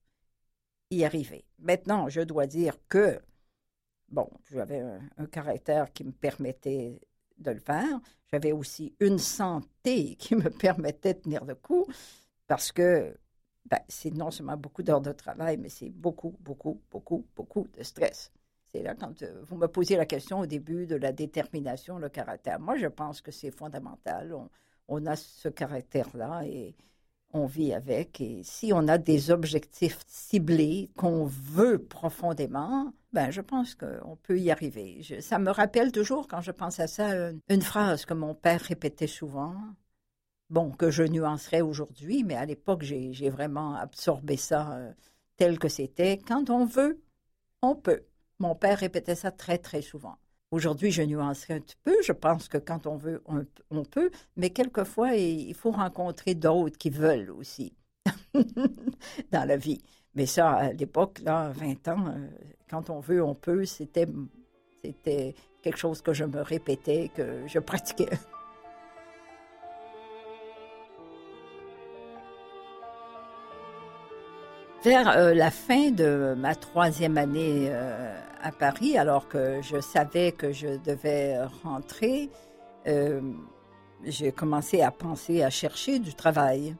y 0.90 1.04
arriver. 1.04 1.44
Maintenant, 1.58 2.08
je 2.08 2.20
dois 2.20 2.46
dire 2.46 2.76
que, 2.88 3.20
bon, 4.08 4.28
j'avais 4.50 4.80
un, 5.16 5.26
caractère 5.26 5.92
qui 5.92 6.04
me 6.04 6.12
permettait 6.12 7.00
de 7.38 7.50
le 7.52 7.60
faire. 7.60 8.00
J'avais 8.30 8.52
aussi 8.52 8.94
une 9.00 9.18
santé 9.18 10.16
qui 10.18 10.34
me 10.34 10.50
permettait 10.50 11.14
de 11.14 11.20
tenir 11.20 11.44
le 11.44 11.54
coup 11.54 11.86
parce 12.46 12.72
que 12.72 13.16
ben, 13.66 13.80
c'est 13.88 14.10
non 14.10 14.30
seulement 14.30 14.56
beaucoup 14.56 14.82
d'heures 14.82 15.00
de 15.00 15.12
travail, 15.12 15.56
mais 15.58 15.68
c'est 15.68 15.90
beaucoup, 15.90 16.36
beaucoup, 16.40 16.82
beaucoup, 16.90 17.26
beaucoup 17.36 17.68
de 17.72 17.82
stress. 17.82 18.32
C'est 18.72 18.82
là 18.82 18.94
quand 18.94 19.22
euh, 19.22 19.42
vous 19.46 19.56
me 19.56 19.66
posiez 19.66 19.96
la 19.96 20.06
question 20.06 20.40
au 20.40 20.46
début 20.46 20.86
de 20.86 20.96
la 20.96 21.12
détermination, 21.12 21.98
le 21.98 22.08
caractère. 22.08 22.60
Moi, 22.60 22.76
je 22.76 22.86
pense 22.86 23.20
que 23.20 23.32
c'est 23.32 23.50
fondamental. 23.50 24.34
On, 24.88 25.06
a 25.06 25.16
ce 25.16 25.48
caractère-là 25.48 26.42
et 26.46 26.74
on 27.32 27.46
vit 27.46 27.72
avec. 27.72 28.20
Et 28.20 28.42
si 28.44 28.72
on 28.72 28.86
a 28.88 28.98
des 28.98 29.30
objectifs 29.30 30.00
ciblés 30.06 30.90
qu'on 30.96 31.24
veut 31.24 31.78
profondément, 31.78 32.92
ben, 33.12 33.30
je 33.30 33.40
pense 33.40 33.74
qu'on 33.74 34.16
peut 34.22 34.38
y 34.38 34.50
arriver. 34.50 35.02
ça 35.20 35.38
me 35.38 35.50
rappelle 35.50 35.90
toujours, 35.92 36.28
quand 36.28 36.40
je 36.40 36.52
pense 36.52 36.78
à 36.80 36.86
ça, 36.86 37.30
une, 37.48 37.62
phrase 37.62 38.04
que 38.04 38.14
mon 38.14 38.34
père 38.34 38.60
répétait 38.60 39.06
souvent. 39.08 39.54
Bon, 40.48 40.70
que 40.72 40.90
je 40.90 41.04
nuancerais 41.04 41.60
aujourd'hui, 41.60 42.24
mais 42.24 42.34
à 42.34 42.44
l'époque, 42.44 42.82
j'ai 42.82 43.30
vraiment 43.30 43.74
absorbé 43.76 44.36
ça 44.36 44.72
euh, 44.72 44.92
tel 45.36 45.60
que 45.60 45.68
c'était. 45.68 46.18
Quand 46.18 46.50
on 46.50 46.64
veut, 46.64 47.00
on 47.62 47.76
peut. 47.76 48.02
Mon 48.40 48.54
père 48.54 48.78
répétait 48.78 49.14
ça 49.14 49.30
très, 49.30 49.58
très 49.58 49.82
souvent. 49.82 50.16
Aujourd'hui, 50.50 50.90
je 50.90 51.02
nuancerai 51.02 51.54
un 51.54 51.60
petit 51.60 51.76
peu. 51.84 51.94
Je 52.02 52.12
pense 52.12 52.48
que 52.48 52.58
quand 52.58 52.86
on 52.86 52.96
veut, 52.96 53.22
on, 53.70 53.84
peut, 53.84 54.10
mais 54.36 54.50
quelquefois, 54.50 55.14
il 55.14 55.54
faut 55.54 55.70
rencontrer 55.70 56.34
d'autres 56.34 56.76
qui 56.76 56.90
veulent 56.90 57.30
aussi 57.30 57.74
dans 59.30 59.46
la 59.46 59.56
vie. 59.56 59.80
Mais 60.14 60.26
ça, 60.26 60.52
à 60.52 60.72
l'époque, 60.72 61.20
là, 61.20 61.50
20 61.50 61.88
ans, 61.88 62.06
euh, 62.08 62.28
quand 62.68 62.90
on 62.90 62.98
veut, 62.98 63.22
on 63.22 63.34
peut, 63.34 63.64
c'était, 63.64 64.08
c'était 64.82 65.34
quelque 65.62 65.78
chose 65.78 66.00
que 66.00 66.14
je 66.14 66.24
me 66.24 66.40
répétais, 66.40 67.10
que 67.14 67.46
je 67.46 67.58
pratiquais. 67.60 68.08
Vers 74.82 75.10
euh, 75.10 75.34
la 75.34 75.50
fin 75.50 75.90
de 75.90 76.34
ma 76.38 76.54
troisième 76.54 77.18
année 77.18 77.68
euh, 77.68 78.18
à 78.40 78.50
Paris, 78.50 78.96
alors 78.96 79.28
que 79.28 79.60
je 79.60 79.78
savais 79.78 80.32
que 80.32 80.52
je 80.52 80.78
devais 80.78 81.38
rentrer, 81.62 82.30
euh, 82.86 83.20
j'ai 84.04 84.32
commencé 84.32 84.80
à 84.80 84.90
penser 84.90 85.42
à 85.42 85.50
chercher 85.50 85.98
du 85.98 86.14
travail 86.14 86.74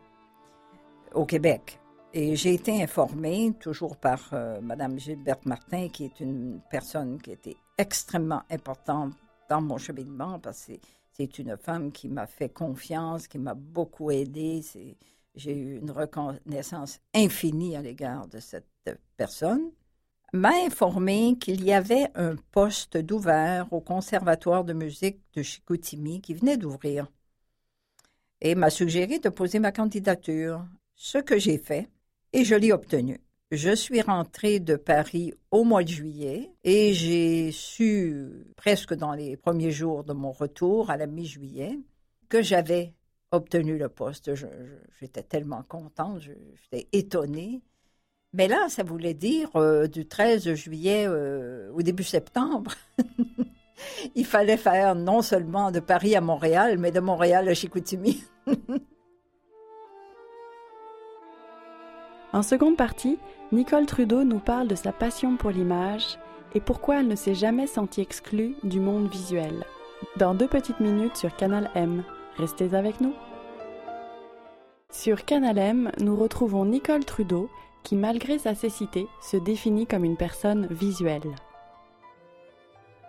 au 1.13 1.27
Québec. 1.27 1.79
Et 2.15 2.37
j'ai 2.37 2.55
été 2.55 2.83
informée, 2.83 3.53
toujours 3.61 3.97
par 3.97 4.33
Madame 4.63 4.99
Gilberte 4.99 5.45
Martin, 5.45 5.89
qui 5.91 6.07
est 6.07 6.21
une 6.21 6.61
personne 6.71 7.21
qui 7.21 7.33
était 7.33 7.57
extrêmement 7.77 8.43
importante 8.51 9.13
dans 9.51 9.61
mon 9.61 9.77
cheminement, 9.77 10.39
parce 10.39 10.65
que 10.65 10.73
c'est 11.13 11.39
une 11.39 11.57
femme 11.59 11.93
qui 11.93 12.09
m'a 12.09 12.27
fait 12.27 12.49
confiance, 12.49 13.29
qui 13.29 13.39
m'a 13.39 13.55
beaucoup 13.55 14.11
aidée. 14.11 14.63
J'ai 15.41 15.57
eu 15.57 15.79
une 15.79 15.91
reconnaissance 15.91 17.01
infinie 17.15 17.75
à 17.75 17.83
l'égard 17.83 18.29
de 18.29 18.39
cette 18.41 18.67
personne, 19.17 19.71
m'a 20.33 20.53
informé 20.67 21.37
qu'il 21.41 21.65
y 21.65 21.73
avait 21.73 22.09
un 22.15 22.37
poste 22.53 22.99
d'ouvert 22.99 23.73
au 23.73 23.81
Conservatoire 23.81 24.65
de 24.65 24.75
musique 24.75 25.19
de 25.35 25.43
Chicoutimi 25.43 26.21
qui 26.21 26.35
venait 26.35 26.59
d'ouvrir 26.59 27.07
et 28.43 28.55
m'a 28.55 28.71
suggéré 28.71 29.19
de 29.19 29.29
poser 29.29 29.59
ma 29.59 29.73
candidature, 29.73 30.65
ce 30.95 31.19
que 31.19 31.39
j'ai 31.39 31.59
fait 31.59 31.89
et 32.33 32.45
je 32.45 32.55
l'ai 32.55 32.73
obtenu. 32.73 33.21
Je 33.51 33.75
suis 33.75 34.03
rentrée 34.03 34.61
de 34.61 34.77
Paris 34.77 35.35
au 35.51 35.65
mois 35.65 35.83
de 35.83 35.89
juillet 35.89 36.53
et 36.63 36.93
j'ai 36.93 37.51
su 37.51 38.47
presque 38.57 38.95
dans 38.95 39.15
les 39.15 39.37
premiers 39.37 39.73
jours 39.73 40.05
de 40.05 40.13
mon 40.13 40.33
retour 40.33 40.91
à 40.91 40.97
la 40.97 41.07
mi-juillet 41.07 41.79
que 42.29 42.43
j'avais 42.43 42.93
obtenu 43.33 43.79
le 43.79 43.89
poste. 43.89 44.33
J'étais 45.01 45.23
tellement 45.23 45.63
contente, 45.63 46.21
j'étais 46.21 46.89
étonnée. 46.93 47.63
Mais 48.33 48.47
là, 48.47 48.69
ça 48.69 48.85
voulait 48.85 49.15
dire 49.15 49.51
euh, 49.57 49.89
du 49.89 50.07
13 50.07 50.55
juillet 50.55 51.05
euh, 51.09 51.73
au 51.73 51.83
début 51.83 52.05
septembre. 52.05 52.71
Il 54.15 54.25
fallait 54.25 54.57
faire 54.57 54.95
non 54.95 55.21
seulement 55.21 55.73
de 55.73 55.81
Paris 55.81 56.15
à 56.15 56.21
Montréal, 56.21 56.79
mais 56.79 56.93
de 56.93 57.01
Montréal 57.01 57.49
à 57.49 57.55
Chicoutimi. 57.55 58.23
en 62.33 62.43
seconde 62.43 62.77
partie, 62.77 63.19
Nicole 63.51 63.87
Trudeau 63.87 64.23
nous 64.23 64.39
parle 64.39 64.69
de 64.69 64.77
sa 64.77 64.93
passion 64.93 65.37
pour 65.37 65.51
l'image 65.51 66.17
et 66.55 66.61
pourquoi 66.61 67.01
elle 67.01 67.09
ne 67.09 67.17
s'est 67.17 67.35
jamais 67.35 67.67
sentie 67.67 68.01
exclue 68.01 68.55
du 68.63 68.79
monde 68.79 69.11
visuel. 69.11 69.65
Dans 70.17 70.35
deux 70.35 70.49
petites 70.49 70.79
minutes 70.81 71.17
sur 71.17 71.35
Canal 71.35 71.69
M. 71.75 72.05
Restez 72.37 72.75
avec 72.75 73.01
nous. 73.01 73.15
Sur 74.91 75.25
Canal 75.25 75.59
M, 75.59 75.93
nous 75.99 76.17
retrouvons 76.17 76.65
Nicole 76.65 77.05
Trudeau, 77.05 77.49
qui 77.83 77.97
malgré 77.97 78.39
sa 78.39 78.55
cécité 78.55 79.07
se 79.23 79.37
définit 79.37 79.87
comme 79.87 80.05
une 80.05 80.17
personne 80.17 80.67
visuelle. 80.71 81.35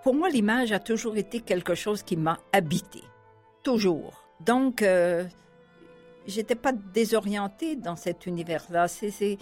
Pour 0.03 0.15
moi, 0.15 0.29
l'image 0.29 0.71
a 0.71 0.79
toujours 0.79 1.17
été 1.17 1.41
quelque 1.41 1.75
chose 1.75 2.03
qui 2.03 2.17
m'a 2.17 2.39
habité. 2.53 3.01
Toujours. 3.63 4.25
Donc, 4.39 4.81
euh, 4.81 5.25
j'étais 6.25 6.55
pas 6.55 6.71
désorientée 6.71 7.75
dans 7.75 7.95
cet 7.95 8.25
univers-là. 8.25 8.87
C'est, 8.87 9.37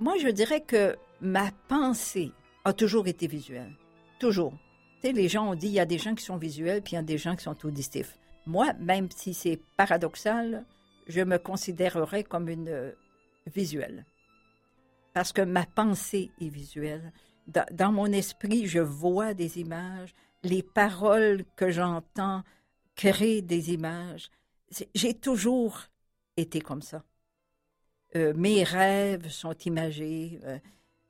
Moi, 0.00 0.14
je 0.18 0.28
dirais 0.28 0.62
que 0.62 0.96
ma 1.20 1.50
pensée 1.68 2.32
a 2.64 2.72
toujours 2.72 3.06
été 3.06 3.26
visuelle. 3.26 3.76
Toujours. 4.18 4.54
Tu 5.02 5.08
sais, 5.08 5.12
les 5.12 5.28
gens 5.28 5.50
ont 5.50 5.54
dit, 5.54 5.66
il 5.66 5.74
y 5.74 5.80
a 5.80 5.86
des 5.86 5.98
gens 5.98 6.14
qui 6.14 6.24
sont 6.24 6.38
visuels, 6.38 6.80
puis 6.82 6.92
il 6.92 6.96
y 6.96 6.98
a 6.98 7.02
des 7.02 7.18
gens 7.18 7.36
qui 7.36 7.44
sont 7.44 7.66
auditifs. 7.66 8.18
Moi, 8.46 8.72
même 8.74 9.10
si 9.10 9.32
c'est 9.34 9.60
paradoxal, 9.76 10.64
je 11.06 11.20
me 11.20 11.38
considérerais 11.38 12.24
comme 12.24 12.48
une 12.48 12.68
euh, 12.68 12.92
visuelle. 13.46 14.04
Parce 15.12 15.32
que 15.32 15.42
ma 15.42 15.64
pensée 15.64 16.30
est 16.40 16.48
visuelle. 16.48 17.12
Dans, 17.46 17.92
mon 17.92 18.06
esprit, 18.06 18.66
je 18.66 18.80
vois 18.80 19.34
des 19.34 19.58
images. 19.60 20.14
Les 20.42 20.62
paroles 20.62 21.44
que 21.56 21.70
j'entends 21.70 22.42
créent 22.96 23.42
des 23.42 23.72
images. 23.72 24.30
J'ai 24.94 25.14
toujours 25.14 25.82
été 26.36 26.60
comme 26.60 26.82
ça. 26.82 27.04
Euh, 28.16 28.32
mes 28.34 28.64
rêves 28.64 29.28
sont 29.28 29.56
imagés. 29.66 30.40
Euh, 30.44 30.58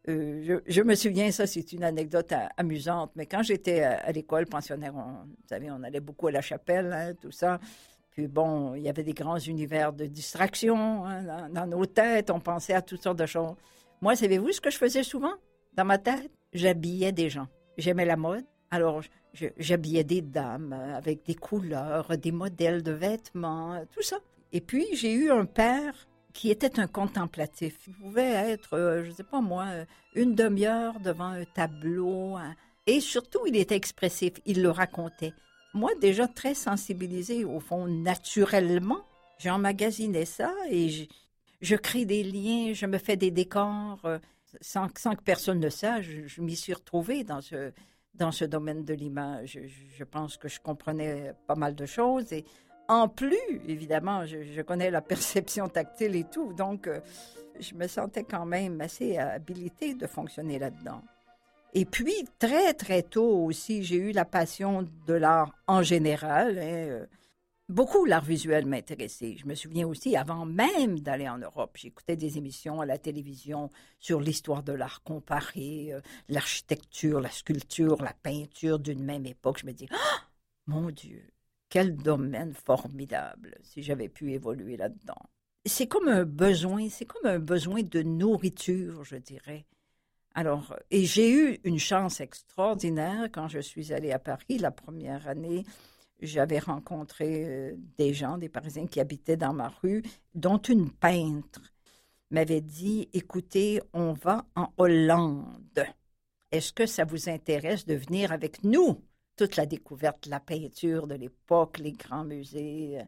je, 0.07 0.83
me 0.83 0.95
souviens, 0.95 1.31
ça 1.31 1.47
c'est 1.47 1.73
une 1.73 1.83
anecdote 1.83 2.33
amusante, 2.57 3.13
mais 3.17 3.27
quand 3.27 3.43
j'étais 3.43 3.83
à, 3.83 4.13
l'école 4.13 4.47
pensionnaire, 4.47 4.95
on, 4.95 5.25
vous 5.25 5.49
savez, 5.49 5.71
on 5.71 5.83
allait 5.83 6.01
beaucoup 6.01 6.27
à 6.27 6.33
la 6.33 6.43
chapelle, 6.43 6.93
hein, 6.93 7.15
tout 7.21 7.31
ça. 7.31 7.59
Puis 8.11 8.29
bon, 8.29 8.75
il 8.75 8.83
y 8.83 8.89
avait 8.89 9.03
des 9.03 9.15
grands 9.15 9.39
univers 9.39 9.93
de 9.93 10.07
distraction 10.07 11.05
hein, 11.05 11.49
dans, 11.49 11.67
nos 11.67 11.87
têtes, 11.87 12.31
on 12.31 12.39
pensait 12.39 12.75
à 12.75 12.83
toutes 12.83 13.03
sortes 13.03 13.19
de 13.19 13.27
choses. 13.27 13.55
Moi, 14.03 14.15
savez-vous 14.15 14.53
ce 14.53 14.61
que 14.61 14.71
je 14.71 14.79
faisais 14.79 15.03
souvent? 15.03 15.33
Dans 15.73 15.85
ma 15.85 15.99
tête? 15.99 16.31
J'habillais 16.53 17.11
des 17.11 17.31
gens. 17.31 17.49
J'aimais 17.79 18.05
la 18.05 18.17
mode, 18.17 18.45
alors 18.71 19.03
j'habillais 19.59 20.05
des 20.05 20.21
dames 20.21 20.73
avec 20.73 21.25
des 21.25 21.35
couleurs, 21.35 22.17
des 22.17 22.31
modèles 22.31 22.83
de 22.83 22.93
vêtements, 22.93 23.83
tout 23.91 24.03
ça. 24.03 24.19
Et 24.53 24.61
puis, 24.61 24.87
j'ai 24.93 25.13
eu 25.13 25.33
un 25.33 25.47
père 25.47 26.07
qui 26.35 26.51
était 26.51 26.79
un 26.81 26.89
contemplatif. 26.89 27.79
Il 27.87 27.95
pouvait 27.95 28.33
être, 28.51 28.75
euh, 28.75 29.05
je 29.05 29.11
ne 29.11 29.15
sais 29.15 29.23
pas 29.23 29.41
moi, 29.41 29.67
euh, 29.69 29.85
une 30.15 30.35
demi-heure 30.35 31.01
devant 31.01 31.29
un 31.29 31.45
tableau. 31.45 32.37
Hein. 32.37 32.55
Et 32.87 33.01
surtout, 33.01 33.47
il 33.47 33.57
était 33.57 33.77
expressif. 33.77 34.35
Il 34.45 34.61
le 34.61 34.71
racontait. 34.71 35.33
Moi, 35.73 35.91
déjà 36.01 36.29
très 36.29 36.55
sensibilisée, 36.55 37.45
au 37.45 37.61
fond, 37.61 37.87
naturellement, 37.87 39.03
j'emmagasinais 39.39 40.25
ça 40.25 40.53
et 40.71 40.89
je, 40.89 41.05
je, 41.61 41.77
crée 41.77 42.05
des 42.05 42.23
liens, 42.23 42.73
je 42.75 42.87
me 42.87 42.99
fais 42.99 43.17
des 43.17 43.31
décors. 43.31 44.01
Euh, 44.05 44.19
sans, 44.61 44.89
que 44.89 45.23
personne 45.25 45.61
ne 45.61 45.71
sache, 45.71 46.07
je, 46.27 46.41
m'y 46.43 46.57
suis 46.57 46.75
retrouvée 46.75 47.25
dans 47.25 47.41
ce, 47.41 47.73
dans 48.15 48.33
ce 48.33 48.45
domaine 48.45 48.85
de 48.85 48.95
l'image. 48.95 49.59
Je, 49.63 49.97
je, 49.97 50.05
pense 50.05 50.37
que 50.37 50.49
je 50.49 50.61
comprenais 50.61 51.33
pas 51.47 51.57
mal 51.57 51.75
de 51.75 51.87
choses 51.87 52.33
et 52.33 52.45
En 52.89 53.09
plus, 53.09 53.61
évidemment, 53.67 54.27
je, 54.27 54.61
connais 54.63 54.91
la 54.91 55.01
perception 55.15 55.69
tactile 55.69 56.17
et 56.17 56.25
tout, 56.25 56.53
donc 56.53 56.87
euh, 56.87 57.01
je 57.59 57.75
me 57.75 57.87
sentais 57.87 58.25
quand 58.25 58.45
même 58.45 58.81
assez 58.81 59.17
habilitée 59.17 59.95
de 59.95 60.07
fonctionner 60.07 60.59
là-dedans. 60.59 61.03
Et 61.73 61.85
puis, 61.85 62.15
très, 62.39 62.73
très 62.75 63.03
tôt 63.03 63.45
aussi, 63.45 63.83
j'ai 63.83 63.97
eu 63.97 64.13
la 64.13 64.25
passion 64.25 64.89
de 65.07 65.15
l'art 65.15 65.53
en 65.67 65.83
général. 65.83 66.59
Hein, 66.59 66.63
euh, 66.63 67.07
beaucoup 67.69 68.05
l'art 68.05 68.25
visuel 68.25 68.67
m'intéressait. 68.67 69.37
Je 69.37 69.47
me 69.47 69.57
souviens 69.57 69.89
aussi, 69.89 70.17
avant 70.17 70.47
même 70.47 71.01
d'aller 71.01 71.29
en 71.29 71.39
Europe, 71.39 71.77
j'écoutais 71.77 72.15
des 72.15 72.39
émissions 72.39 72.81
à 72.81 72.87
la 72.87 72.99
télévision 72.99 73.73
sur 73.99 74.21
l'histoire 74.21 74.63
de 74.63 74.73
l'art 74.73 75.03
comparé, 75.03 75.93
euh, 75.93 76.01
l'architecture, 76.29 77.21
la 77.21 77.31
sculpture, 77.31 78.01
la 78.03 78.15
peinture 78.23 78.79
d'une 78.79 79.03
même 79.03 79.27
époque. 79.27 79.59
Je 79.61 79.67
me 79.67 79.73
dis, 79.73 79.89
ah, 79.91 80.23
mon 80.67 80.91
Dieu, 80.91 81.25
quel 81.75 81.97
domaine 81.97 82.55
formidable 82.55 83.57
si 83.65 83.83
j'avais 83.83 84.09
pu 84.09 84.33
évoluer 84.33 84.77
là-dedans. 84.77 85.21
C'est 85.67 85.89
comme 85.89 86.07
un 86.07 86.25
besoin, 86.25 86.89
c'est 86.89 87.05
comme 87.05 87.27
un 87.27 87.41
besoin 87.41 87.83
de 87.83 88.01
nourriture, 88.01 89.03
je 89.03 89.17
dirais. 89.17 89.67
Alors, 90.37 90.77
et 90.93 91.05
j'ai 91.05 91.33
eu 91.33 91.59
une 91.65 91.81
chance 91.81 92.21
extraordinaire 92.21 93.29
quand 93.33 93.49
je 93.49 93.59
suis 93.59 93.93
allée 93.93 94.13
à 94.13 94.21
Paris 94.21 94.59
la 94.59 94.71
première 94.71 95.27
année. 95.27 95.65
J'avais 96.21 96.61
rencontré 96.61 97.45
euh, 97.45 97.75
des 97.99 98.15
gens, 98.15 98.39
des 98.39 98.49
Parisiens 98.49 98.87
qui 98.87 99.01
habitaient 99.01 99.37
dans 99.37 99.53
ma 99.53 99.71
rue, 99.83 100.05
dont 100.37 100.59
une 100.59 100.93
peintre 100.93 101.75
m'avait 102.31 102.61
dit 102.61 103.09
Écoutez, 103.13 103.83
on 103.93 104.13
va 104.13 104.47
en 104.55 104.73
Hollande. 104.79 105.85
Est-ce 106.53 106.73
que 106.73 106.87
ça 106.87 107.05
vous 107.05 107.29
intéresse 107.29 107.85
de 107.85 107.97
venir 107.97 108.31
avec 108.31 108.63
nous 108.63 109.03
Toute 109.37 109.57
la 109.57 109.67
découverte, 109.67 110.27
la 110.27 110.41
peinture 110.41 111.07
de 111.07 111.15
l'époque, 111.15 111.79
les 111.79 111.93
grands 111.93 112.25
musées. 112.25 113.01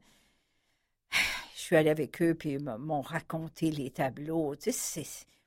Je 1.54 1.60
suis 1.60 1.76
allée 1.76 1.90
avec 1.90 2.20
eux, 2.22 2.34
puis 2.34 2.52
ils 2.52 2.62
m'ont 2.62 3.00
raconté 3.00 3.70
les 3.70 3.90
tableaux. 3.90 4.56
Tu 4.56 4.72
sais, 4.72 5.04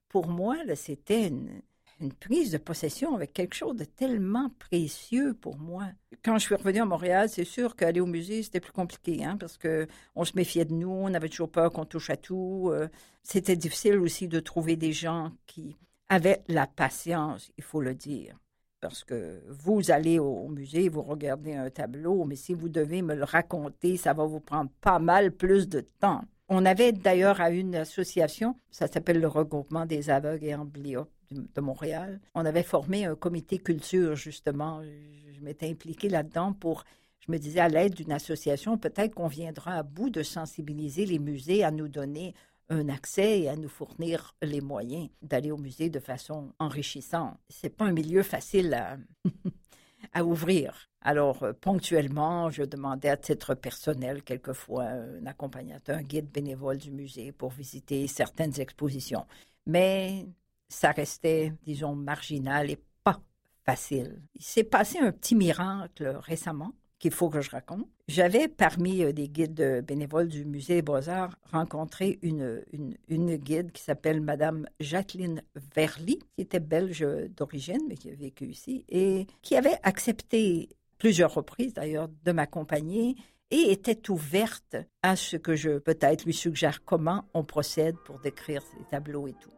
pour 0.07 0.27
moi, 0.27 0.57
c'était 0.75 1.27
une, 1.27 1.61
une 1.99 2.13
prise 2.13 2.51
de 2.51 2.57
possession 2.57 3.15
avec 3.15 3.33
quelque 3.33 3.55
chose 3.55 3.75
de 3.75 3.83
tellement 3.83 4.49
précieux 4.57 5.33
pour 5.33 5.57
moi. 5.57 5.85
Quand 6.23 6.37
je 6.37 6.45
suis 6.45 6.55
revenue 6.55 6.81
à 6.81 6.85
Montréal, 6.85 7.29
c'est 7.29 7.43
sûr 7.43 7.75
qu'aller 7.75 7.99
au 7.99 8.05
musée, 8.05 8.43
c'était 8.43 8.59
plus 8.59 8.71
compliqué, 8.71 9.23
hein, 9.23 9.37
parce 9.37 9.57
que 9.57 9.87
on 10.15 10.23
se 10.23 10.33
méfiait 10.35 10.65
de 10.65 10.73
nous, 10.73 10.89
on 10.89 11.13
avait 11.13 11.29
toujours 11.29 11.51
peur 11.51 11.71
qu'on 11.71 11.85
touche 11.85 12.09
à 12.09 12.17
tout. 12.17 12.69
Euh, 12.71 12.87
c'était 13.23 13.55
difficile 13.55 13.97
aussi 13.97 14.27
de 14.27 14.39
trouver 14.39 14.75
des 14.75 14.93
gens 14.93 15.31
qui 15.45 15.75
avaient 16.07 16.43
la 16.47 16.67
patience, 16.67 17.51
il 17.57 17.63
faut 17.63 17.81
le 17.81 17.93
dire. 17.93 18.37
Parce 18.81 19.03
que 19.03 19.41
vous 19.49 19.91
allez 19.91 20.19
au 20.19 20.47
musée, 20.47 20.87
vous 20.87 21.01
regardez 21.01 21.53
un 21.53 21.69
tableau, 21.69 22.23
mais 22.23 22.35
si 22.35 22.53
vous 22.53 22.69
devez 22.69 23.01
me 23.01 23.13
le 23.13 23.25
raconter, 23.25 23.97
ça 23.97 24.13
va 24.13 24.25
vous 24.25 24.39
prendre 24.39 24.69
pas 24.81 24.99
mal 24.99 25.31
plus 25.31 25.67
de 25.67 25.81
temps. 25.81 26.21
On 26.47 26.65
avait 26.65 26.93
d'ailleurs 26.93 27.41
à 27.41 27.51
une 27.51 27.75
association, 27.75 28.55
ça 28.71 28.87
s'appelle 28.87 29.19
le 29.19 29.27
regroupement 29.27 29.85
des 29.85 30.09
aveugles 30.09 30.45
et 30.45 30.55
amblyopes 30.55 31.11
de 31.31 31.61
Montréal. 31.61 32.19
On 32.33 32.45
avait 32.45 32.63
formé 32.63 33.05
un 33.05 33.15
comité 33.15 33.59
culture, 33.59 34.15
justement. 34.15 34.81
Je, 34.81 35.41
m'étais 35.41 35.69
impliquée 35.69 36.09
là-dedans 36.09 36.51
pour, 36.51 36.83
je 37.19 37.31
me 37.31 37.37
disais, 37.37 37.59
à 37.59 37.69
l'aide 37.69 37.93
d'une 37.93 38.11
association, 38.11 38.77
peut-être 38.77 39.15
qu'on 39.15 39.27
viendra 39.27 39.75
à 39.75 39.83
bout 39.83 40.09
de 40.09 40.23
sensibiliser 40.23 41.05
les 41.05 41.19
musées 41.19 41.63
à 41.63 41.71
nous 41.71 41.87
donner 41.87 42.33
un 42.69 42.89
accès 42.89 43.41
et 43.41 43.49
à 43.49 43.55
nous 43.55 43.69
fournir 43.69 44.35
les 44.41 44.61
moyens 44.61 45.09
d'aller 45.21 45.51
au 45.51 45.57
musée 45.57 45.89
de 45.89 45.99
façon 45.99 46.53
enrichissante. 46.59 47.37
C'est 47.49 47.75
pas 47.75 47.85
un 47.85 47.91
milieu 47.91 48.23
facile 48.23 48.73
à, 48.73 48.97
à 50.13 50.23
ouvrir. 50.23 50.89
Alors, 51.01 51.43
euh, 51.43 51.53
ponctuellement, 51.53 52.49
je 52.49 52.63
demandais 52.63 53.09
à 53.09 53.17
titre 53.17 53.55
personnel, 53.55 54.23
quelquefois, 54.23 54.85
un 54.85 55.25
accompagnateur, 55.25 55.97
un 55.97 56.03
guide 56.03 56.29
bénévole 56.29 56.77
du 56.77 56.91
musée 56.91 57.31
pour 57.31 57.51
visiter 57.51 58.05
certaines 58.07 58.59
expositions. 58.59 59.25
Mais 59.65 60.27
ça 60.67 60.91
restait, 60.91 61.53
disons, 61.63 61.95
marginal 61.95 62.69
et 62.69 62.79
pas 63.03 63.21
facile. 63.65 64.21
Il 64.35 64.43
s'est 64.43 64.63
passé 64.63 64.99
un 64.99 65.11
petit 65.11 65.35
miracle 65.35 66.17
récemment 66.21 66.73
qu'il 66.99 67.11
faut 67.11 67.29
que 67.29 67.41
je 67.41 67.49
raconte. 67.49 67.87
J'avais, 68.07 68.47
parmi 68.47 69.03
euh, 69.03 69.13
des 69.13 69.29
guides 69.29 69.83
bénévoles 69.87 70.27
du 70.27 70.45
Musée 70.45 70.75
des 70.75 70.81
Beaux-Arts, 70.81 71.35
rencontré 71.51 72.19
une, 72.21 72.63
une, 72.71 72.95
une 73.07 73.35
guide 73.37 73.71
qui 73.71 73.81
s'appelle 73.81 74.21
Madame 74.21 74.67
Jacqueline 74.79 75.41
Verly, 75.75 76.19
qui 76.35 76.41
était 76.41 76.59
belge 76.59 77.05
d'origine, 77.35 77.81
mais 77.87 77.95
qui 77.95 78.09
a 78.09 78.15
vécu 78.15 78.45
ici, 78.45 78.85
et 78.89 79.27
qui 79.41 79.55
avait 79.55 79.77
accepté 79.83 80.69
plusieurs 80.97 81.33
reprises 81.33 81.73
d'ailleurs 81.73 82.09
de 82.25 82.31
m'accompagner 82.31 83.15
et 83.51 83.71
était 83.71 84.11
ouverte 84.11 84.75
à 85.01 85.15
ce 85.15 85.37
que 85.37 85.55
je 85.55 85.79
peut-être 85.79 86.25
lui 86.25 86.33
suggère 86.33 86.83
comment 86.83 87.25
on 87.33 87.43
procède 87.43 87.95
pour 88.05 88.19
décrire 88.19 88.61
ces 88.61 88.83
tableaux 88.91 89.27
et 89.27 89.33
tout. 89.33 89.49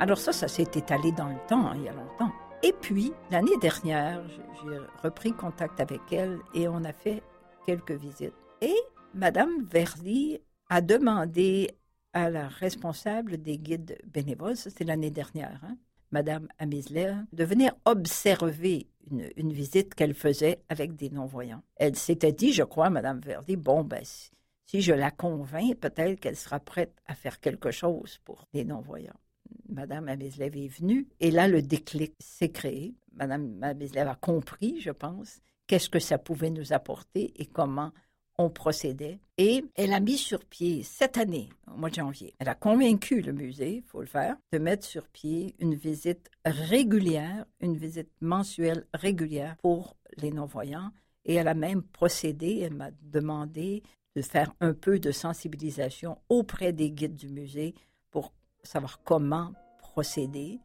Alors 0.00 0.16
ça, 0.16 0.32
ça 0.32 0.48
s'est 0.48 0.62
étalé 0.62 1.12
dans 1.12 1.28
le 1.28 1.36
temps, 1.46 1.66
hein, 1.66 1.74
il 1.76 1.82
y 1.82 1.88
a 1.88 1.92
longtemps. 1.92 2.32
Et 2.62 2.72
puis, 2.72 3.12
l'année 3.30 3.58
dernière, 3.60 4.26
j'ai 4.30 4.78
repris 5.02 5.30
contact 5.32 5.78
avec 5.78 6.00
elle 6.10 6.38
et 6.54 6.68
on 6.68 6.84
a 6.84 6.92
fait 6.94 7.22
quelques 7.66 7.92
visites. 7.92 8.32
Et 8.62 8.74
Madame 9.12 9.62
Verdi 9.62 10.40
a 10.70 10.80
demandé 10.80 11.76
à 12.14 12.30
la 12.30 12.48
responsable 12.48 13.42
des 13.42 13.58
guides 13.58 13.98
bénévoles, 14.06 14.56
c'était 14.56 14.84
l'année 14.84 15.10
dernière, 15.10 15.60
hein, 15.62 15.76
Madame 16.12 16.48
Amisler, 16.58 17.16
de 17.34 17.44
venir 17.44 17.74
observer 17.84 18.86
une, 19.10 19.52
visite 19.52 19.94
qu'elle 19.94 20.14
faisait 20.14 20.62
avec 20.70 20.96
des 20.96 21.10
non-voyants. 21.10 21.62
Elle 21.76 21.96
s'était 21.96 22.32
dit, 22.32 22.54
je 22.54 22.62
crois, 22.62 22.88
Madame 22.88 23.20
Verdi, 23.20 23.56
bon, 23.56 23.84
ben, 23.84 24.02
si 24.64 24.80
je 24.80 24.94
la 24.94 25.10
convainc, 25.10 25.76
peut-être 25.76 26.18
qu'elle 26.20 26.36
sera 26.36 26.58
prête 26.58 26.96
à 27.06 27.14
faire 27.14 27.38
quelque 27.38 27.70
chose 27.70 28.18
pour 28.24 28.46
les 28.54 28.64
non-voyants. 28.64 29.20
Madame 29.68 30.08
Amislev 30.08 30.56
est 30.56 30.68
venue 30.68 31.06
et 31.20 31.30
là, 31.30 31.48
le 31.48 31.62
déclic 31.62 32.14
s'est 32.18 32.50
créé. 32.50 32.94
Madame 33.14 33.62
Amislev 33.62 34.08
a 34.08 34.14
compris, 34.14 34.80
je 34.80 34.90
pense, 34.90 35.40
qu'est-ce 35.66 35.90
que 35.90 35.98
ça 35.98 36.18
pouvait 36.18 36.50
nous 36.50 36.72
apporter 36.72 37.32
et 37.36 37.46
comment 37.46 37.92
on 38.40 38.48
procédait. 38.48 39.20
Et 39.36 39.64
elle 39.74 39.92
a 39.92 40.00
mis 40.00 40.16
sur 40.16 40.44
pied 40.44 40.82
cette 40.82 41.18
année, 41.18 41.50
au 41.72 41.76
mois 41.76 41.90
de 41.90 41.96
janvier, 41.96 42.34
elle 42.38 42.48
a 42.48 42.54
convaincu 42.54 43.20
le 43.20 43.32
musée, 43.32 43.76
il 43.76 43.82
faut 43.82 44.00
le 44.00 44.06
faire, 44.06 44.36
de 44.52 44.58
mettre 44.58 44.86
sur 44.86 45.06
pied 45.08 45.54
une 45.58 45.74
visite 45.74 46.30
régulière, 46.44 47.44
une 47.60 47.76
visite 47.76 48.10
mensuelle 48.20 48.86
régulière 48.94 49.56
pour 49.62 49.96
les 50.16 50.30
non-voyants. 50.30 50.90
Et 51.26 51.34
elle 51.34 51.48
a 51.48 51.54
même 51.54 51.82
procédé, 51.82 52.60
elle 52.64 52.74
m'a 52.74 52.90
demandé 53.02 53.82
de 54.16 54.22
faire 54.22 54.52
un 54.60 54.72
peu 54.72 54.98
de 54.98 55.12
sensibilisation 55.12 56.18
auprès 56.28 56.72
des 56.72 56.90
guides 56.90 57.16
du 57.16 57.28
musée 57.28 57.74
savoir 58.62 59.00
comment 59.04 59.52
procéder 59.78 60.60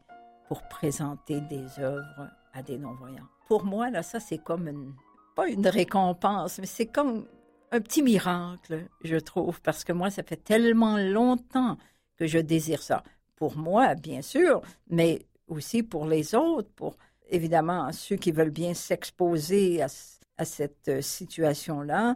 pour 0.48 0.62
présenter 0.68 1.42
des 1.42 1.80
œuvres 1.80 2.30
à 2.54 2.62
des 2.62 2.78
non-voyants. 2.78 3.28
Pour 3.48 3.66
moi, 3.66 3.90
là, 3.90 4.04
ça, 4.04 4.20
c'est 4.20 4.38
comme 4.38 4.68
une, 4.68 4.94
pas 5.36 5.48
une 5.48 5.68
récompense, 5.68 6.60
mais 6.60 6.66
c'est 6.66 6.86
comme 6.86 7.26
un 7.72 7.82
petit 7.82 8.02
miracle, 8.02 8.88
je 9.04 9.18
trouve, 9.18 9.62
parce 9.62 9.84
que 9.84 9.92
moi, 9.92 10.10
ça 10.10 10.24
fait 10.24 10.44
tellement 10.44 10.98
longtemps 10.98 11.78
que 12.18 12.28
je 12.28 12.40
désire 12.40 12.82
ça. 12.82 13.04
Pour 13.36 13.58
moi, 13.58 13.96
bien 13.96 14.22
sûr, 14.22 14.62
mais 14.90 15.26
aussi 15.48 15.84
pour 15.84 16.06
les 16.06 16.36
autres, 16.36 16.70
pour 16.76 16.96
évidemment 17.30 17.92
ceux 17.92 18.16
qui 18.16 18.32
veulent 18.32 18.50
bien 18.50 18.74
s'exposer 18.74 19.82
à, 19.82 20.46
cette 20.46 21.02
situation-là, 21.02 22.16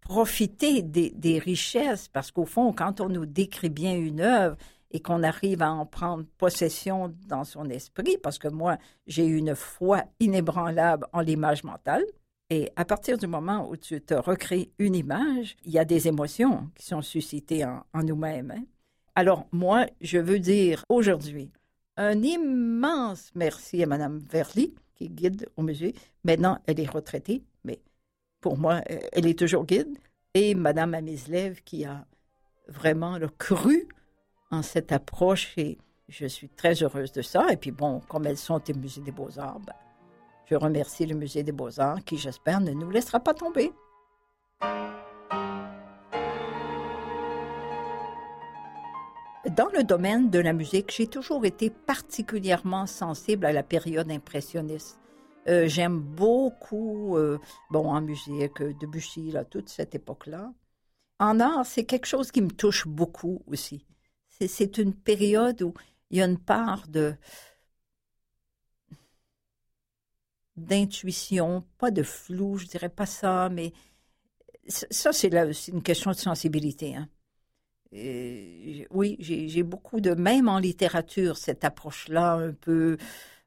profiter 0.00 0.82
des 0.82 1.38
richesses, 1.38 2.08
parce 2.08 2.30
qu'au 2.30 2.44
fond, 2.44 2.72
quand 2.72 3.00
on 3.00 3.08
nous 3.08 3.26
décrit 3.26 3.70
bien 3.70 3.96
une 3.96 4.20
œuvre, 4.20 4.56
et 4.94 5.00
qu'on 5.00 5.24
arrive 5.24 5.60
à 5.60 5.72
en 5.72 5.86
prendre 5.86 6.24
possession 6.38 7.12
dans 7.26 7.42
son 7.42 7.68
esprit, 7.68 8.16
parce 8.16 8.38
que 8.38 8.46
moi, 8.46 8.78
j'ai 9.08 9.26
une 9.26 9.56
foi 9.56 10.04
inébranlable 10.20 11.08
en 11.12 11.20
l'image 11.20 11.64
mentale. 11.64 12.04
Et 12.48 12.70
à 12.76 12.84
partir 12.84 13.18
du 13.18 13.26
moment 13.26 13.68
où 13.68 13.76
tu 13.76 14.00
te 14.00 14.14
recrées 14.14 14.70
une 14.78 14.94
image, 14.94 15.56
il 15.64 15.72
y 15.72 15.80
a 15.80 15.84
des 15.84 16.06
émotions 16.06 16.70
qui 16.76 16.86
sont 16.86 17.02
suscitées 17.02 17.64
en, 17.64 17.82
nous-mêmes. 18.04 18.52
Hein. 18.52 18.62
Alors, 19.16 19.48
moi, 19.50 19.86
je 20.00 20.18
veux 20.18 20.38
dire 20.38 20.84
aujourd'hui 20.88 21.50
un 21.96 22.22
immense 22.22 23.32
merci 23.34 23.82
à 23.82 23.86
Mme 23.86 24.18
Verly, 24.18 24.74
qui 24.94 25.08
guide 25.08 25.48
au 25.56 25.62
musée. 25.62 25.96
Maintenant, 26.22 26.58
elle 26.66 26.78
est 26.78 26.88
retraitée, 26.88 27.42
mais 27.64 27.80
pour 28.40 28.58
moi, 28.58 28.80
elle 28.86 29.26
est 29.26 29.38
toujours 29.38 29.66
guide. 29.66 29.98
Et 30.34 30.54
Mme 30.54 30.94
Amislev, 30.94 31.62
qui 31.64 31.84
a 31.84 32.06
vraiment 32.68 33.18
le 33.18 33.28
cru 33.28 33.88
cette 34.62 34.92
approche 34.92 35.56
et 35.56 35.78
je 36.08 36.26
suis 36.26 36.48
très 36.48 36.82
heureuse 36.82 37.12
de 37.12 37.22
ça. 37.22 37.46
Et 37.52 37.56
puis 37.56 37.70
bon, 37.70 38.00
comme 38.08 38.26
elles 38.26 38.38
sont 38.38 38.60
au 38.68 38.74
Musée 38.74 39.00
des 39.00 39.12
Beaux-Arts, 39.12 39.60
ben, 39.60 39.74
je 40.46 40.54
remercie 40.54 41.06
le 41.06 41.14
Musée 41.14 41.42
des 41.42 41.52
Beaux-Arts 41.52 42.04
qui, 42.04 42.18
j'espère, 42.18 42.60
ne 42.60 42.72
nous 42.72 42.90
laissera 42.90 43.20
pas 43.20 43.34
tomber. 43.34 43.72
Dans 49.56 49.68
le 49.72 49.84
domaine 49.84 50.30
de 50.30 50.38
la 50.38 50.52
musique, 50.52 50.90
j'ai 50.90 51.06
toujours 51.06 51.44
été 51.44 51.70
particulièrement 51.70 52.86
sensible 52.86 53.46
à 53.46 53.52
la 53.52 53.62
période 53.62 54.10
impressionniste. 54.10 54.98
Euh, 55.48 55.68
j'aime 55.68 56.00
beaucoup, 56.00 57.16
euh, 57.16 57.38
bon, 57.70 57.90
en 57.90 58.00
musique, 58.00 58.62
Debussy, 58.80 59.30
là, 59.30 59.44
toute 59.44 59.68
cette 59.68 59.94
époque-là. 59.94 60.52
En 61.20 61.38
art, 61.40 61.66
c'est 61.66 61.84
quelque 61.84 62.06
chose 62.06 62.32
qui 62.32 62.42
me 62.42 62.50
touche 62.50 62.88
beaucoup 62.88 63.42
aussi. 63.46 63.86
C'est 64.48 64.78
une 64.78 64.94
période 64.94 65.62
où 65.62 65.74
il 66.10 66.18
y 66.18 66.22
a 66.22 66.26
une 66.26 66.38
part 66.38 66.88
de 66.88 67.14
d'intuition, 70.56 71.64
pas 71.78 71.90
de 71.90 72.02
flou, 72.02 72.58
je 72.58 72.66
dirais 72.66 72.88
pas 72.88 73.06
ça, 73.06 73.48
mais 73.48 73.72
ça, 74.68 75.12
c'est 75.12 75.28
une 75.68 75.82
question 75.82 76.10
de 76.12 76.16
sensibilité. 76.16 76.96
Hein. 76.96 77.08
oui, 78.90 79.16
j'ai 79.20 79.62
beaucoup 79.62 80.00
de, 80.00 80.14
même 80.14 80.48
en 80.48 80.58
littérature, 80.58 81.36
cette 81.36 81.64
approche-là 81.64 82.34
un 82.34 82.52
peu, 82.52 82.96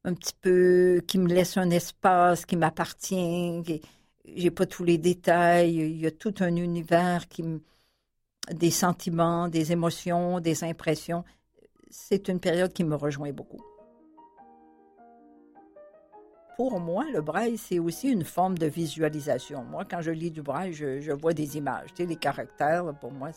un 0.03 0.13
petit 0.13 0.33
peu, 0.41 1.01
qui 1.07 1.17
me 1.17 1.27
laisse 1.27 1.57
un 1.57 1.69
espace 1.69 2.45
qui 2.45 2.55
m'appartient. 2.57 3.81
J'ai 4.25 4.51
pas 4.51 4.65
tous 4.65 4.83
les 4.83 4.97
détails. 4.97 5.75
Il 5.77 5.97
y 5.97 6.07
a 6.07 6.11
tout 6.11 6.35
un 6.39 6.55
univers 6.55 7.27
qui 7.29 7.43
me, 7.43 7.61
des 8.53 8.71
sentiments, 8.71 9.47
des 9.47 9.71
émotions, 9.71 10.39
des 10.39 10.63
impressions. 10.63 11.23
C'est 11.89 12.27
une 12.27 12.39
période 12.39 12.73
qui 12.73 12.83
me 12.83 12.95
rejoint 12.95 13.31
beaucoup 13.31 13.61
pour 16.57 16.79
moi, 16.79 17.05
le 17.13 17.21
braille, 17.21 17.55
c'est 17.55 17.77
aussi 17.77 18.09
une 18.09 18.23
forme 18.23 18.57
de 18.57 18.65
visualisation. 18.65 19.63
Moi, 19.63 19.85
quand 19.89 20.01
je 20.01 20.09
lis 20.09 20.31
du 20.31 20.41
braille, 20.41 20.73
je, 20.73 21.11
vois 21.11 21.33
des 21.33 21.55
images. 21.55 21.93
Tu 21.93 22.03
les 22.03 22.15
caractères, 22.15 22.95
pour 22.99 23.11
moi, 23.11 23.29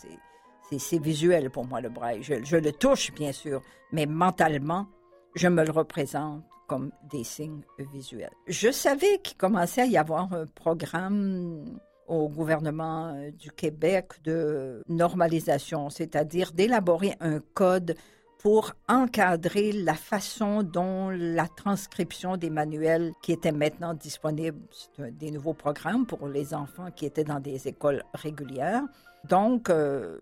c'est 0.79 0.99
visuel 0.99 1.51
pour 1.51 1.67
moi, 1.67 1.83
le 1.83 1.91
braille. 1.91 2.23
Je, 2.23 2.57
le 2.57 2.73
touche, 2.73 3.13
bien 3.13 3.33
sûr, 3.33 3.61
mais 3.93 4.07
mentalement, 4.07 4.87
je 5.35 5.49
me 5.49 5.63
le 5.63 5.71
représente 5.71 6.43
comme 6.67 6.93
des 7.11 7.23
signes 7.23 7.63
visuels. 7.93 8.33
Je 8.47 8.71
savais 8.71 9.19
qu'il 9.23 9.37
commençait 9.37 9.83
à 9.83 9.87
y 9.87 9.99
avoir 9.99 10.33
un 10.33 10.47
programme 10.47 11.79
au 12.11 12.29
gouvernement 12.29 13.15
du 13.39 13.51
Québec 13.53 14.15
de 14.25 14.83
normalisation, 14.89 15.91
c'est-à-dire 15.91 16.53
d'élaborer 16.53 17.15
un 17.21 17.39
code 17.55 17.95
pour 18.39 18.73
encadrer 18.89 19.71
la 19.71 19.95
façon 19.95 20.63
dont 20.63 21.11
la 21.11 21.47
transcription 21.47 22.37
des 22.37 22.51
manuels 22.51 23.13
qui 23.23 23.33
étaient 23.33 23.53
maintenant 23.53 23.95
disponibles, 23.95 24.59
des 24.99 25.31
nouveaux 25.31 25.55
programmes 25.55 26.07
pour 26.07 26.27
les 26.27 26.55
enfants 26.55 26.91
qui 26.91 27.05
étaient 27.07 27.25
dans 27.25 27.39
des 27.39 27.69
écoles 27.69 28.03
régulières. 28.15 28.83
Donc, 29.29 29.69
euh, 29.69 30.19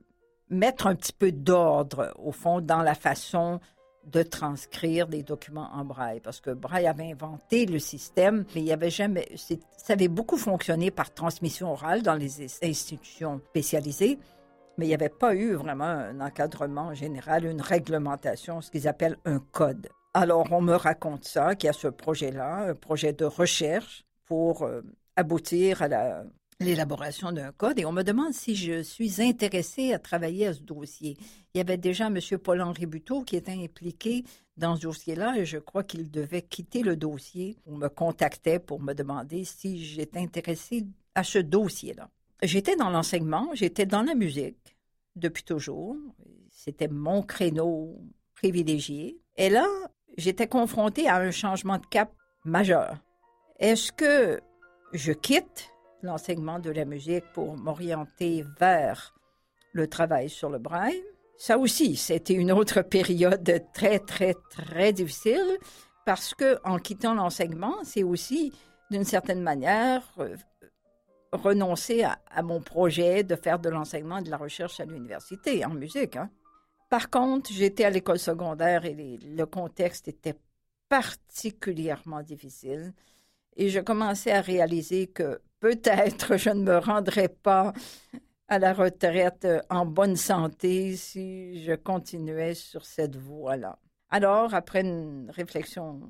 mettre 0.51 0.89
un 0.89 0.97
petit 0.97 1.13
peu 1.13 1.31
d'ordre, 1.31 2.13
au 2.19 2.33
fond, 2.33 2.61
dans 2.61 2.83
la 2.83 2.95
façon 2.95 3.61
de 4.11 4.23
transcrire 4.23 5.07
des 5.07 5.23
documents 5.23 5.71
en 5.73 5.85
braille, 5.85 6.21
parce 6.21 6.41
que 6.41 6.51
Braille 6.51 6.87
avait 6.87 7.11
inventé 7.11 7.67
le 7.67 7.79
système, 7.79 8.45
mais 8.55 8.61
il 8.63 8.67
y 8.67 8.73
avait 8.73 8.91
jamais, 8.91 9.29
ça 9.37 9.93
avait 9.93 10.09
beaucoup 10.09 10.37
fonctionné 10.37 10.91
par 10.91 11.13
transmission 11.13 11.73
orale 11.73 12.03
dans 12.03 12.15
les 12.15 12.43
institutions 12.63 13.41
spécialisées, 13.51 14.19
mais 14.77 14.87
il 14.87 14.89
n'y 14.89 14.95
avait 14.95 15.09
pas 15.09 15.35
eu 15.35 15.55
vraiment 15.55 15.85
un 15.85 16.21
encadrement 16.21 16.95
général, 16.95 17.45
une 17.45 17.61
réglementation, 17.61 18.61
ce 18.61 18.71
qu'ils 18.71 18.89
appellent 18.89 19.19
un 19.25 19.41
code. 19.41 19.89
Alors, 20.15 20.51
on 20.53 20.63
me 20.63 20.75
raconte 20.75 21.25
ça, 21.25 21.55
qu'il 21.55 21.67
y 21.67 21.71
a 21.71 21.75
ce 21.75 21.89
projet-là, 21.89 22.69
un 22.69 22.75
projet 22.75 23.13
de 23.13 23.25
recherche 23.25 24.05
pour 24.25 24.63
euh, 24.63 24.83
aboutir 25.17 25.83
à 25.83 26.23
l'élaboration 26.61 27.31
d'un 27.31 27.53
code 27.53 27.79
et 27.79 27.85
on 27.85 27.93
me 27.93 28.03
demande 28.03 28.33
si 28.33 28.57
je 28.57 28.83
suis 28.83 29.23
intéressée 29.23 29.93
à 29.93 29.99
travailler 29.99 30.49
à 30.49 30.55
ce 30.55 30.61
dossier. 30.61 31.17
Il 31.55 31.59
y 31.59 31.61
avait 31.61 31.77
déjà 31.77 32.07
M. 32.07 32.19
Paul-Henri 32.43 32.87
Buteau 32.87 33.23
qui 33.23 33.37
était 33.37 33.53
impliqué 33.53 34.25
dans 34.57 34.75
ce 34.75 34.83
dossier-là 34.83 35.37
et 35.37 35.45
je 35.45 35.59
crois 35.59 35.85
qu'il 35.85 36.11
devait 36.11 36.43
quitter 36.43 36.83
le 36.83 36.97
dossier. 36.97 37.57
On 37.67 37.77
me 37.77 37.89
contactait 37.89 38.59
pour 38.59 38.81
me 38.81 38.93
demander 38.93 39.45
si 39.45 39.85
j'étais 39.85 40.19
intéressée 40.19 40.85
à 41.15 41.23
ce 41.23 41.39
dossier-là. 41.39 42.11
J'étais 42.43 42.77
dans 42.77 42.91
l'enseignement, 42.91 43.51
j'étais 43.55 43.87
dans 43.87 44.03
la 44.03 44.15
musique 44.15 44.77
depuis 45.15 45.45
toujours. 45.45 45.97
C'était 46.51 46.89
mon 46.89 47.23
créneau 47.23 48.01
privilégié. 48.35 49.21
Et 49.37 49.49
là, 49.49 49.67
j'étais 50.17 50.49
confrontée 50.49 51.09
à 51.09 51.19
un 51.19 51.31
changement 51.31 51.79
de 51.79 51.87
cap 51.87 52.13
majeur. 52.45 52.99
Est-ce 53.61 53.93
que 53.93 54.41
je 54.93 55.13
quitte 55.13 55.71
l'enseignement 56.03 56.59
de 56.59 56.71
la 56.71 56.85
musique 56.85 57.25
pour 57.33 57.57
m'orienter 57.57 58.45
vers 58.59 59.15
le 59.73 59.87
travail 59.89 60.29
sur 60.29 60.51
le 60.51 60.59
braille? 60.59 61.03
Ça 61.37 61.59
aussi, 61.59 61.97
c'était 61.97 62.35
une 62.35 62.51
autre 62.51 62.83
période 62.83 63.65
très, 63.73 64.01
très, 64.01 64.35
très 64.51 64.93
difficile 64.93 65.59
parce 66.05 66.35
que 66.35 66.59
en 66.65 66.79
quittant 66.79 67.15
l'enseignement, 67.15 67.77
c'est 67.85 68.03
aussi, 68.03 68.53
d'une 68.91 69.05
certaine 69.05 69.43
manière, 69.43 70.03
renoncer 71.33 72.03
à, 72.03 72.43
mon 72.43 72.61
projet 72.61 73.23
de 73.23 73.37
faire 73.37 73.59
de 73.59 73.69
l'enseignement 73.69 74.19
et 74.19 74.23
de 74.23 74.31
la 74.31 74.37
recherche 74.37 74.81
à 74.81 74.85
l'université 74.85 75.65
en 75.65 75.75
musique. 75.75 76.17
Hein. 76.17 76.31
Par 76.89 77.11
contre, 77.11 77.53
j'étais 77.53 77.85
à 77.85 77.91
l'école 77.91 78.19
secondaire 78.19 78.85
et 78.85 79.19
le 79.23 79.45
contexte 79.45 80.09
était 80.09 80.35
particulièrement 80.89 82.23
difficile. 82.23 82.95
Et 83.57 83.69
je 83.69 83.81
commençais 83.81 84.33
à 84.33 84.41
réaliser 84.41 85.09
que 85.09 85.41
peut-être 85.61 86.37
je 86.37 86.51
ne 86.51 86.63
me 86.63 86.79
rendrais 86.79 87.29
pas 87.29 87.73
à 88.49 88.59
la 88.59 88.73
retraite 88.73 89.47
en 89.69 89.85
bonne 89.85 90.17
santé 90.17 90.97
si 90.97 91.63
je 91.63 91.75
continuais 91.75 92.55
sur 92.55 92.85
cette 92.87 93.17
voie-là. 93.17 93.79
Alors, 94.11 94.55
après 94.55 94.81
une 94.81 95.31
réflexion 95.31 96.01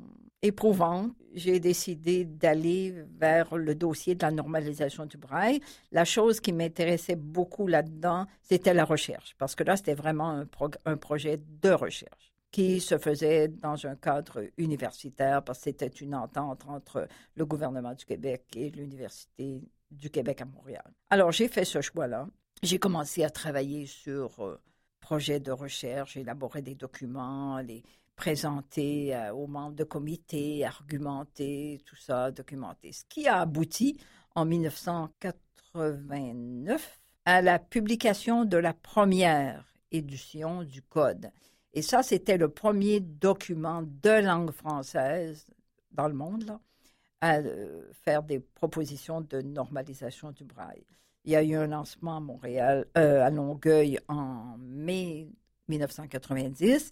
éprouvante, 0.40 1.12
j'ai 1.34 1.58
décidé 1.58 2.24
d'aller 2.24 2.94
vers 3.18 3.56
le 3.56 3.74
dossier 3.74 4.14
de 4.14 4.22
la 4.22 4.30
normalisation 4.30 5.04
du 5.04 5.16
braille. 5.16 5.60
La 5.90 6.04
chose 6.04 6.38
qui 6.40 6.52
m'intéressait 6.52 7.16
beaucoup 7.16 7.66
là-dedans, 7.66 8.26
c'était 8.40 8.74
la 8.74 8.84
recherche, 8.84 9.34
parce 9.36 9.56
que 9.56 9.64
là, 9.64 9.76
c'était 9.76 9.94
vraiment 9.94 10.44
un, 10.84 10.96
projet 10.96 11.40
de 11.60 11.70
recherche 11.70 12.27
qui 12.50 12.80
se 12.80 12.98
faisait 12.98 13.48
dans 13.48 13.86
un 13.86 13.96
cadre 13.96 14.44
universitaire, 14.56 15.44
parce 15.44 15.58
que 15.58 15.64
c'était 15.64 15.86
une 15.86 16.14
entente 16.14 16.64
entre 16.66 17.08
le 17.36 17.46
gouvernement 17.46 17.94
du 17.94 18.04
Québec 18.04 18.44
et 18.56 18.70
l'Université 18.70 19.62
du 19.90 20.10
Québec 20.10 20.40
à 20.40 20.44
Montréal. 20.44 20.84
Alors, 21.10 21.32
j'ai 21.32 21.48
fait 21.48 21.64
ce 21.64 21.80
choix-là. 21.80 22.28
J'ai 22.62 22.78
commencé 22.78 23.24
à 23.24 23.30
travailler 23.30 23.86
sur 23.86 24.38
euh, 24.40 24.60
projets 25.00 25.40
de 25.40 25.50
recherche, 25.52 26.16
élaborer 26.16 26.62
des 26.62 26.74
documents, 26.74 27.58
les 27.58 27.82
présenter 28.16 29.14
euh, 29.14 29.32
aux 29.32 29.46
membres 29.46 29.76
de 29.76 29.84
comité, 29.84 30.64
argumenter, 30.64 31.80
tout 31.86 31.96
ça, 31.96 32.30
documenter. 32.30 32.92
Ce 32.92 33.04
qui 33.08 33.26
a 33.28 33.40
abouti 33.40 33.98
en 34.34 34.44
1989 34.44 37.00
à 37.24 37.40
la 37.42 37.58
publication 37.58 38.44
de 38.44 38.56
la 38.56 38.74
première 38.74 39.64
édition 39.92 40.64
du 40.64 40.82
Code. 40.82 41.30
Et 41.74 41.82
ça, 41.82 42.02
c'était 42.02 42.38
le 42.38 42.48
premier 42.48 43.00
document 43.00 43.82
de 43.82 44.24
langue 44.24 44.50
française 44.52 45.46
dans 45.92 46.08
le 46.08 46.14
monde 46.14 46.58
à 47.20 47.38
euh, 47.38 47.82
faire 48.04 48.22
des 48.22 48.40
propositions 48.40 49.20
de 49.20 49.40
normalisation 49.42 50.30
du 50.30 50.44
braille. 50.44 50.84
Il 51.24 51.32
y 51.32 51.36
a 51.36 51.42
eu 51.42 51.54
un 51.56 51.66
lancement 51.66 52.16
à 52.16 52.20
Montréal, 52.20 52.86
euh, 52.96 53.24
à 53.24 53.30
Longueuil 53.30 53.98
en 54.08 54.56
mai 54.58 55.28
1990 55.68 56.90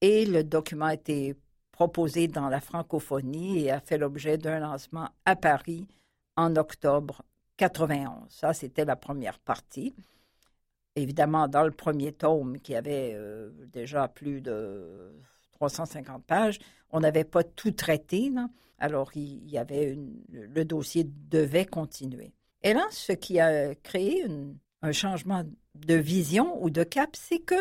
et 0.00 0.26
le 0.26 0.44
document 0.44 0.86
a 0.86 0.94
été 0.94 1.36
proposé 1.72 2.28
dans 2.28 2.48
la 2.48 2.60
francophonie 2.60 3.60
et 3.60 3.70
a 3.70 3.80
fait 3.80 3.96
l'objet 3.96 4.36
d'un 4.36 4.58
lancement 4.58 5.08
à 5.24 5.36
Paris 5.36 5.86
en 6.36 6.56
octobre 6.56 7.22
91. 7.56 8.28
Ça, 8.28 8.52
c'était 8.52 8.84
la 8.84 8.96
première 8.96 9.38
partie. 9.38 9.94
Évidemment, 10.96 11.48
dans 11.48 11.64
le 11.64 11.70
premier 11.70 12.12
tome, 12.12 12.58
qui 12.58 12.74
avait 12.74 13.12
euh, 13.14 13.50
déjà 13.72 14.08
plus 14.08 14.40
de 14.40 15.12
350 15.52 16.24
pages, 16.24 16.58
on 16.90 17.00
n'avait 17.00 17.24
pas 17.24 17.44
tout 17.44 17.70
traité. 17.70 18.32
Alors, 18.78 19.10
il 19.14 19.48
y 19.48 19.58
avait 19.58 19.96
le 20.30 20.64
dossier 20.64 21.06
devait 21.30 21.66
continuer. 21.66 22.32
Et 22.62 22.74
là, 22.74 22.86
ce 22.90 23.12
qui 23.12 23.38
a 23.40 23.74
créé 23.74 24.26
un 24.82 24.92
changement 24.92 25.44
de 25.74 25.94
vision 25.94 26.62
ou 26.62 26.70
de 26.70 26.82
cap, 26.82 27.10
c'est 27.14 27.38
que 27.38 27.54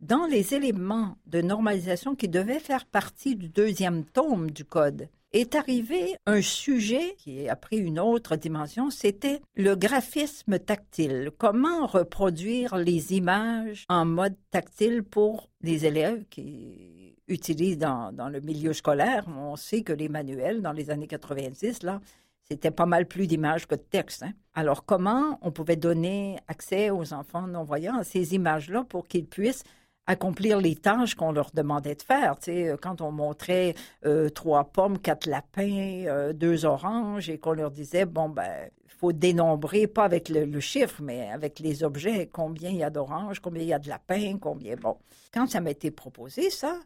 dans 0.00 0.26
les 0.26 0.54
éléments 0.54 1.16
de 1.26 1.40
normalisation 1.40 2.14
qui 2.14 2.28
devaient 2.28 2.60
faire 2.60 2.86
partie 2.86 3.36
du 3.36 3.48
deuxième 3.48 4.04
tome 4.04 4.50
du 4.50 4.64
code, 4.64 5.08
est 5.32 5.54
arrivé 5.54 6.16
un 6.26 6.40
sujet 6.40 7.14
qui 7.18 7.48
a 7.48 7.56
pris 7.56 7.78
une 7.78 7.98
autre 7.98 8.36
dimension, 8.36 8.90
c'était 8.90 9.40
le 9.54 9.74
graphisme 9.74 10.58
tactile. 10.58 11.30
Comment 11.36 11.86
reproduire 11.86 12.76
les 12.76 13.14
images 13.14 13.84
en 13.88 14.04
mode 14.04 14.36
tactile 14.50 15.02
pour 15.02 15.50
les 15.60 15.84
élèves 15.86 16.24
qui 16.30 17.16
utilisent 17.28 17.78
dans, 17.78 18.12
dans 18.12 18.28
le 18.28 18.40
milieu 18.40 18.72
scolaire? 18.72 19.26
On 19.28 19.56
sait 19.56 19.82
que 19.82 19.92
les 19.92 20.08
manuels, 20.08 20.62
dans 20.62 20.72
les 20.72 20.90
années 20.90 21.08
90, 21.08 21.82
là, 21.82 22.00
c'était 22.48 22.70
pas 22.70 22.86
mal 22.86 23.06
plus 23.06 23.26
d'images 23.26 23.66
que 23.66 23.74
de 23.74 23.80
textes. 23.80 24.22
Hein. 24.22 24.32
Alors, 24.54 24.84
comment 24.84 25.38
on 25.42 25.50
pouvait 25.50 25.76
donner 25.76 26.38
accès 26.46 26.90
aux 26.90 27.12
enfants 27.12 27.48
non-voyants 27.48 27.98
à 27.98 28.04
ces 28.04 28.34
images-là 28.34 28.84
pour 28.84 29.08
qu'ils 29.08 29.26
puissent 29.26 29.64
accomplir 30.06 30.60
les 30.60 30.76
tâches 30.76 31.14
qu'on 31.14 31.32
leur 31.32 31.50
demandait 31.52 31.94
de 31.94 32.02
faire. 32.02 32.38
Tu 32.38 32.52
sais, 32.52 32.76
quand 32.80 33.00
on 33.00 33.10
montrait 33.10 33.74
euh, 34.04 34.28
trois 34.28 34.64
pommes, 34.64 34.98
quatre 34.98 35.26
lapins, 35.26 36.04
euh, 36.06 36.32
deux 36.32 36.64
oranges, 36.64 37.28
et 37.28 37.38
qu'on 37.38 37.52
leur 37.52 37.70
disait, 37.70 38.06
bon, 38.06 38.28
ben, 38.28 38.70
faut 38.98 39.12
dénombrer, 39.12 39.86
pas 39.86 40.04
avec 40.04 40.28
le, 40.28 40.60
chiffre, 40.60 41.02
mais 41.02 41.30
avec 41.30 41.58
les 41.58 41.84
objets, 41.84 42.28
combien 42.32 42.70
il 42.70 42.76
y 42.76 42.84
a 42.84 42.90
d'oranges, 42.90 43.40
combien 43.40 43.62
il 43.62 43.68
y 43.68 43.74
a 43.74 43.78
de 43.78 43.88
lapins, 43.88 44.38
combien, 44.40 44.76
bon. 44.76 44.96
Quand 45.34 45.46
ça 45.46 45.60
m'a 45.60 45.70
été 45.70 45.90
proposé, 45.90 46.50
ça, 46.50 46.80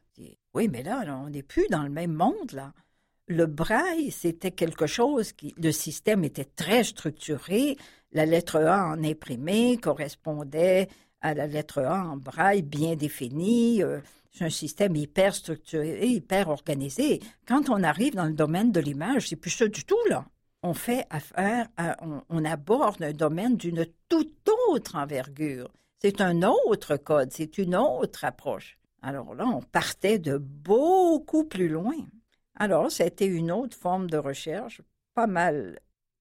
oui, 0.54 0.68
mais 0.68 0.82
là, 0.82 1.04
on 1.24 1.30
n'est 1.30 1.42
plus 1.42 1.66
dans 1.70 1.82
le 1.82 1.90
même 1.90 2.12
monde, 2.12 2.52
là. 2.52 2.72
Le 3.28 3.46
braille, 3.46 4.10
c'était 4.10 4.50
quelque 4.50 4.88
chose 4.88 5.32
qui, 5.32 5.54
le 5.56 5.70
système 5.70 6.24
était 6.24 6.48
très 6.56 6.82
structuré. 6.82 7.76
La 8.10 8.26
lettre 8.26 8.56
A 8.56 8.88
en 8.88 9.04
imprimé 9.04 9.76
correspondait 9.76 10.88
à 11.20 11.34
la 11.34 11.46
lettre 11.46 11.82
A 11.82 12.04
en 12.06 12.16
braille 12.16 12.62
bien 12.62 12.96
définie. 12.96 13.82
Euh, 13.82 14.00
c'est 14.32 14.44
un 14.44 14.50
système 14.50 14.94
hyper 14.96 15.34
structuré, 15.34 16.06
hyper 16.06 16.48
organisé. 16.48 17.20
Quand 17.46 17.68
on 17.68 17.82
arrive 17.82 18.14
dans 18.14 18.26
le 18.26 18.32
domaine 18.32 18.72
de 18.72 18.80
l'image, 18.80 19.28
c'est 19.28 19.36
plus 19.36 19.50
ça 19.50 19.66
du 19.66 19.84
tout, 19.84 19.98
là. 20.08 20.24
On 20.62 20.74
fait 20.74 21.06
affaire, 21.08 21.68
on, 22.02 22.20
on, 22.28 22.44
aborde 22.44 23.02
un 23.02 23.12
domaine 23.12 23.56
d'une 23.56 23.86
toute 24.08 24.48
autre 24.68 24.96
envergure. 24.96 25.70
C'est 25.98 26.20
un 26.20 26.42
autre 26.42 26.96
code, 26.96 27.32
c'est 27.32 27.56
une 27.56 27.74
autre 27.74 28.24
approche. 28.24 28.78
Alors 29.02 29.34
là, 29.34 29.46
on 29.46 29.62
partait 29.62 30.18
de 30.18 30.36
beaucoup 30.36 31.44
plus 31.44 31.68
loin. 31.68 31.96
Alors, 32.56 32.90
c'était 32.90 33.26
une 33.26 33.50
autre 33.50 33.76
forme 33.76 34.10
de 34.10 34.18
recherche, 34.18 34.82
pas 35.14 35.26
mal 35.26 35.78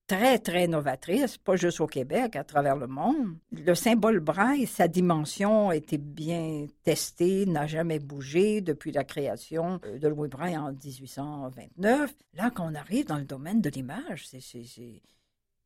très, 0.09 0.39
très 0.39 0.67
novatrice, 0.67 1.37
pas 1.37 1.55
juste 1.55 1.79
au 1.81 1.85
Québec, 1.85 2.35
à 2.35 2.43
travers 2.43 2.75
le 2.75 2.87
monde. 2.87 3.37
Le 3.51 3.75
symbole 3.75 4.19
braille, 4.19 4.65
sa 4.65 4.87
dimension 4.87 5.69
a 5.69 5.75
été 5.75 5.99
bien 5.99 6.65
testée, 6.83 7.45
n'a 7.45 7.67
jamais 7.67 7.99
bougé 7.99 8.61
depuis 8.61 8.91
la 8.91 9.03
création 9.03 9.79
euh, 9.85 9.99
de 9.99 10.07
Louis 10.07 10.27
Braille 10.27 10.57
en 10.57 10.71
1829. 10.71 12.11
Là, 12.33 12.49
quand 12.49 12.71
on 12.71 12.73
arrive 12.73 13.05
dans 13.05 13.19
le 13.19 13.23
domaine 13.23 13.61
de 13.61 13.69
l'image, 13.69 14.25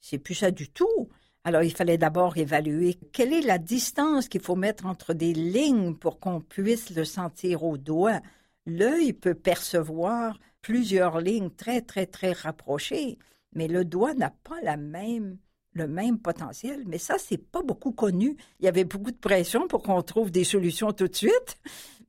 c'est 0.02 0.18
plus 0.18 0.36
ça 0.36 0.52
du 0.52 0.70
tout. 0.70 1.10
Alors, 1.46 1.64
il 1.64 1.74
fallait 1.74 1.98
d'abord 1.98 2.36
évaluer 2.36 2.98
quelle 3.14 3.32
est 3.32 3.42
la 3.42 3.58
distance 3.58 4.28
qu'il 4.28 4.42
faut 4.42 4.58
mettre 4.58 4.86
entre 4.86 5.14
des 5.14 5.34
lignes 5.34 5.96
pour 5.96 6.20
qu'on 6.20 6.42
puisse 6.42 6.94
le 6.94 7.06
sentir 7.06 7.64
au 7.64 7.78
doigt. 7.78 8.20
L'œil 8.66 9.14
peut 9.14 9.36
percevoir 9.36 10.38
plusieurs 10.62 11.22
lignes 11.22 11.50
très, 11.50 11.80
très, 11.80 12.06
très 12.06 12.34
rapprochées 12.34 13.18
mais 13.56 13.68
le 13.68 13.86
doigt 13.86 14.14
n'a 14.14 14.30
pas 14.30 14.62
la 14.62 14.78
même, 14.78 15.38
le 15.74 15.88
même 15.88 16.20
potentiel. 16.20 16.84
Mais 16.88 16.98
ça, 16.98 17.18
c'est 17.18 17.38
pas 17.38 17.62
beaucoup 17.62 17.92
connu. 17.92 18.38
Il 18.60 18.66
y 18.66 18.68
avait 18.68 18.84
beaucoup 18.84 19.12
de 19.12 19.18
pression 19.18 19.68
pour 19.68 19.84
qu'on 19.84 20.02
trouve 20.02 20.32
des 20.32 20.44
solutions 20.44 20.92
tout 20.94 21.08
de 21.08 21.16
suite. 21.16 21.58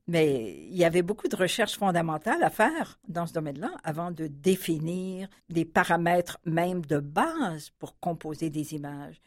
Mais 0.07 0.67
il 0.69 0.77
y 0.77 0.85
avait 0.85 1.01
beaucoup 1.01 1.27
de 1.27 1.35
recherches 1.35 1.77
fondamentales 1.77 2.43
à 2.43 2.51
faire 2.51 2.99
dans 3.07 3.25
ce 3.25 3.33
domaine-là 3.33 3.71
avant 3.83 4.11
de 4.11 4.27
définir 4.27 5.27
des 5.49 5.65
paramètres 5.65 6.37
même 6.45 6.85
de 6.85 6.99
base 6.99 7.71
pour 7.79 7.99
composer 7.99 8.51
des 8.51 8.75
images. 8.75 9.19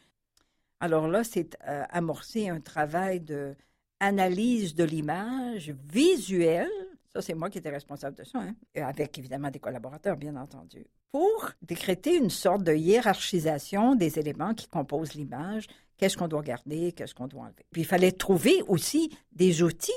Alors 0.79 1.09
là, 1.09 1.25
c'est 1.25 1.57
euh, 1.67 1.83
amorcer 1.89 2.47
un 2.47 2.61
travail 2.61 3.19
de 3.19 3.55
analyse 3.99 4.75
de 4.75 4.85
l'image 4.85 5.73
visuelle. 5.91 6.69
Ça, 7.09 7.21
c'est 7.21 7.33
moi 7.33 7.49
qui 7.49 7.57
étais 7.57 7.69
responsable 7.69 8.15
de 8.15 8.23
ça, 8.23 8.39
hein, 8.39 8.53
avec 8.75 9.17
évidemment 9.17 9.49
des 9.49 9.59
collaborateurs, 9.59 10.15
bien 10.15 10.35
entendu 10.35 10.85
pour 11.11 11.51
décréter 11.61 12.15
une 12.17 12.29
sorte 12.29 12.63
de 12.63 12.73
hiérarchisation 12.73 13.95
des 13.95 14.19
éléments 14.19 14.53
qui 14.53 14.67
composent 14.67 15.13
l'image. 15.13 15.67
Qu'est-ce 15.97 16.15
qu'on 16.15 16.27
doit 16.27 16.43
garder, 16.43 16.91
qu'est-ce 16.91 17.15
qu'on 17.15 17.27
doit 17.27 17.43
enlever. 17.43 17.65
Puis 17.71 17.81
il 17.81 17.85
fallait 17.85 18.11
trouver 18.11 18.61
aussi 18.67 19.11
des 19.31 19.63
outils 19.63 19.91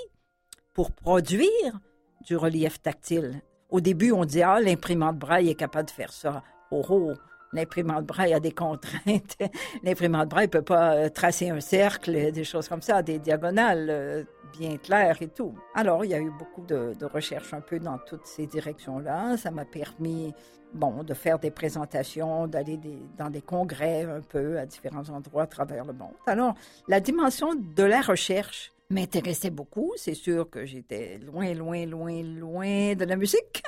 pour 0.72 0.90
produire 0.90 1.80
du 2.26 2.36
relief 2.36 2.80
tactile. 2.80 3.42
Au 3.68 3.80
début, 3.80 4.12
on 4.12 4.24
dit, 4.24 4.42
ah, 4.42 4.60
l'imprimante 4.60 5.18
braille 5.18 5.50
est 5.50 5.54
capable 5.54 5.88
de 5.88 5.92
faire 5.92 6.12
ça. 6.12 6.42
Oh, 6.70 6.84
oh, 6.88 7.12
l'imprimante 7.52 8.06
braille 8.06 8.34
a 8.34 8.40
des 8.40 8.52
contraintes. 8.52 9.36
l'imprimante 9.82 10.28
braille 10.28 10.46
ne 10.46 10.50
peut 10.50 10.62
pas 10.62 10.94
euh, 10.94 11.08
tracer 11.08 11.50
un 11.50 11.60
cercle, 11.60 12.32
des 12.32 12.44
choses 12.44 12.68
comme 12.68 12.82
ça, 12.82 13.02
des 13.02 13.18
diagonales 13.18 13.88
euh, 13.90 14.24
bien 14.58 14.76
claires 14.76 15.20
et 15.20 15.28
tout. 15.28 15.54
Alors, 15.74 16.04
il 16.04 16.10
y 16.10 16.14
a 16.14 16.20
eu 16.20 16.30
beaucoup 16.30 16.64
de, 16.66 16.94
de 16.98 17.06
recherches 17.06 17.54
un 17.54 17.60
peu 17.60 17.78
dans 17.78 17.98
toutes 17.98 18.26
ces 18.26 18.46
directions-là. 18.46 19.36
Ça 19.36 19.50
m'a 19.50 19.64
permis 19.64 20.34
bon, 20.74 21.02
de 21.02 21.14
faire 21.14 21.38
des 21.38 21.50
présentations, 21.50 22.46
d'aller 22.46 22.78
dans 23.16 23.30
des 23.30 23.42
congrès 23.42 24.04
un 24.04 24.20
peu 24.20 24.58
à 24.58 24.66
différents 24.66 25.08
endroits 25.10 25.44
à 25.44 25.46
travers 25.46 25.84
le 25.84 25.92
monde. 25.92 26.14
Alors, 26.26 26.54
la 26.88 27.00
dimension 27.00 27.54
de 27.54 27.82
la 27.82 28.00
recherche 28.00 28.72
m'intéressait 28.90 29.50
beaucoup. 29.50 29.92
C'est 29.96 30.14
sûr 30.14 30.48
que 30.50 30.64
j'étais 30.64 31.18
loin, 31.18 31.54
loin, 31.54 31.86
loin, 31.86 32.22
loin 32.22 32.94
de 32.94 33.04
la 33.04 33.16
musique. 33.16 33.62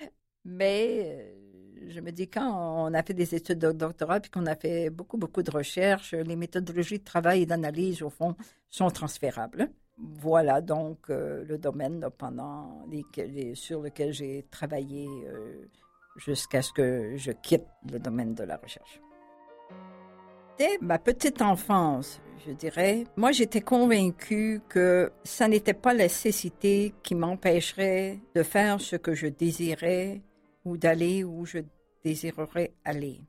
Mais 0.44 1.00
euh, 1.04 1.43
je 1.88 2.00
me 2.00 2.10
dis, 2.10 2.28
quand 2.28 2.86
on 2.86 2.94
a 2.94 3.02
fait 3.02 3.14
des 3.14 3.34
études 3.34 3.58
de 3.58 3.72
doctorat 3.72 4.20
puis 4.20 4.30
qu'on 4.30 4.46
a 4.46 4.56
fait 4.56 4.90
beaucoup, 4.90 5.16
beaucoup 5.16 5.42
de 5.42 5.50
recherches, 5.50 6.14
les 6.14 6.36
méthodologies 6.36 6.98
de 6.98 7.04
travail 7.04 7.42
et 7.42 7.46
d'analyse, 7.46 8.02
au 8.02 8.10
fond, 8.10 8.36
sont 8.70 8.90
transférables. 8.90 9.70
Voilà 9.96 10.60
donc 10.60 10.98
euh, 11.08 11.44
le 11.44 11.56
domaine 11.56 12.08
pendant 12.18 12.84
sur 13.54 13.80
lequel 13.80 14.12
j'ai 14.12 14.44
travaillé 14.50 15.08
euh, 15.28 15.68
jusqu'à 16.16 16.62
ce 16.62 16.72
que 16.72 17.16
je 17.16 17.30
quitte 17.30 17.66
le 17.90 17.98
domaine 17.98 18.34
de 18.34 18.42
la 18.42 18.56
recherche. 18.56 19.00
Dès 20.58 20.78
ma 20.80 20.98
petite 20.98 21.42
enfance, 21.42 22.20
je 22.46 22.52
dirais, 22.52 23.04
moi 23.16 23.32
j'étais 23.32 23.60
convaincue 23.60 24.60
que 24.68 25.12
ça 25.24 25.48
n'était 25.48 25.74
pas 25.74 25.94
la 25.94 26.08
cécité 26.08 26.92
qui 27.02 27.14
m'empêcherait 27.14 28.20
de 28.34 28.42
faire 28.42 28.80
ce 28.80 28.96
que 28.96 29.14
je 29.14 29.26
désirais 29.26 30.22
ou 30.64 30.76
d'aller 30.76 31.24
où 31.24 31.44
je 31.44 31.58
désirerais 32.02 32.74
aller. 32.84 33.20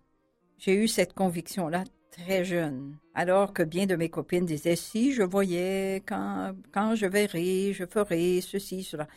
J'ai 0.57 0.75
eu 0.75 0.87
cette 0.87 1.13
conviction-là 1.13 1.83
très 2.11 2.45
jeune, 2.45 2.97
alors 3.13 3.53
que 3.53 3.63
bien 3.63 3.85
de 3.85 3.95
mes 3.95 4.09
copines 4.09 4.45
disaient 4.45 4.75
si 4.75 5.11
je 5.11 5.23
voyais, 5.23 6.01
quand, 6.05 6.53
quand 6.71 6.95
je 6.95 7.05
verrai, 7.05 7.73
je 7.73 7.85
ferai 7.85 8.39
ceci, 8.41 8.83
cela. 8.83 9.07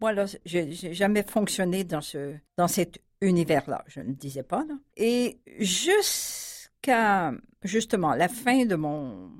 Moi, 0.00 0.12
là, 0.12 0.26
j'ai 0.44 0.72
jamais 0.94 1.24
fonctionné 1.24 1.84
dans, 1.84 2.00
ce, 2.00 2.34
dans 2.56 2.68
cette 2.68 3.00
univers-là, 3.20 3.84
je 3.88 4.00
ne 4.00 4.12
disais 4.12 4.42
pas. 4.42 4.64
Et 4.96 5.40
jusqu'à 5.58 7.32
justement 7.62 8.14
la 8.14 8.28
fin 8.28 8.64
de 8.64 8.76
mon, 8.76 9.30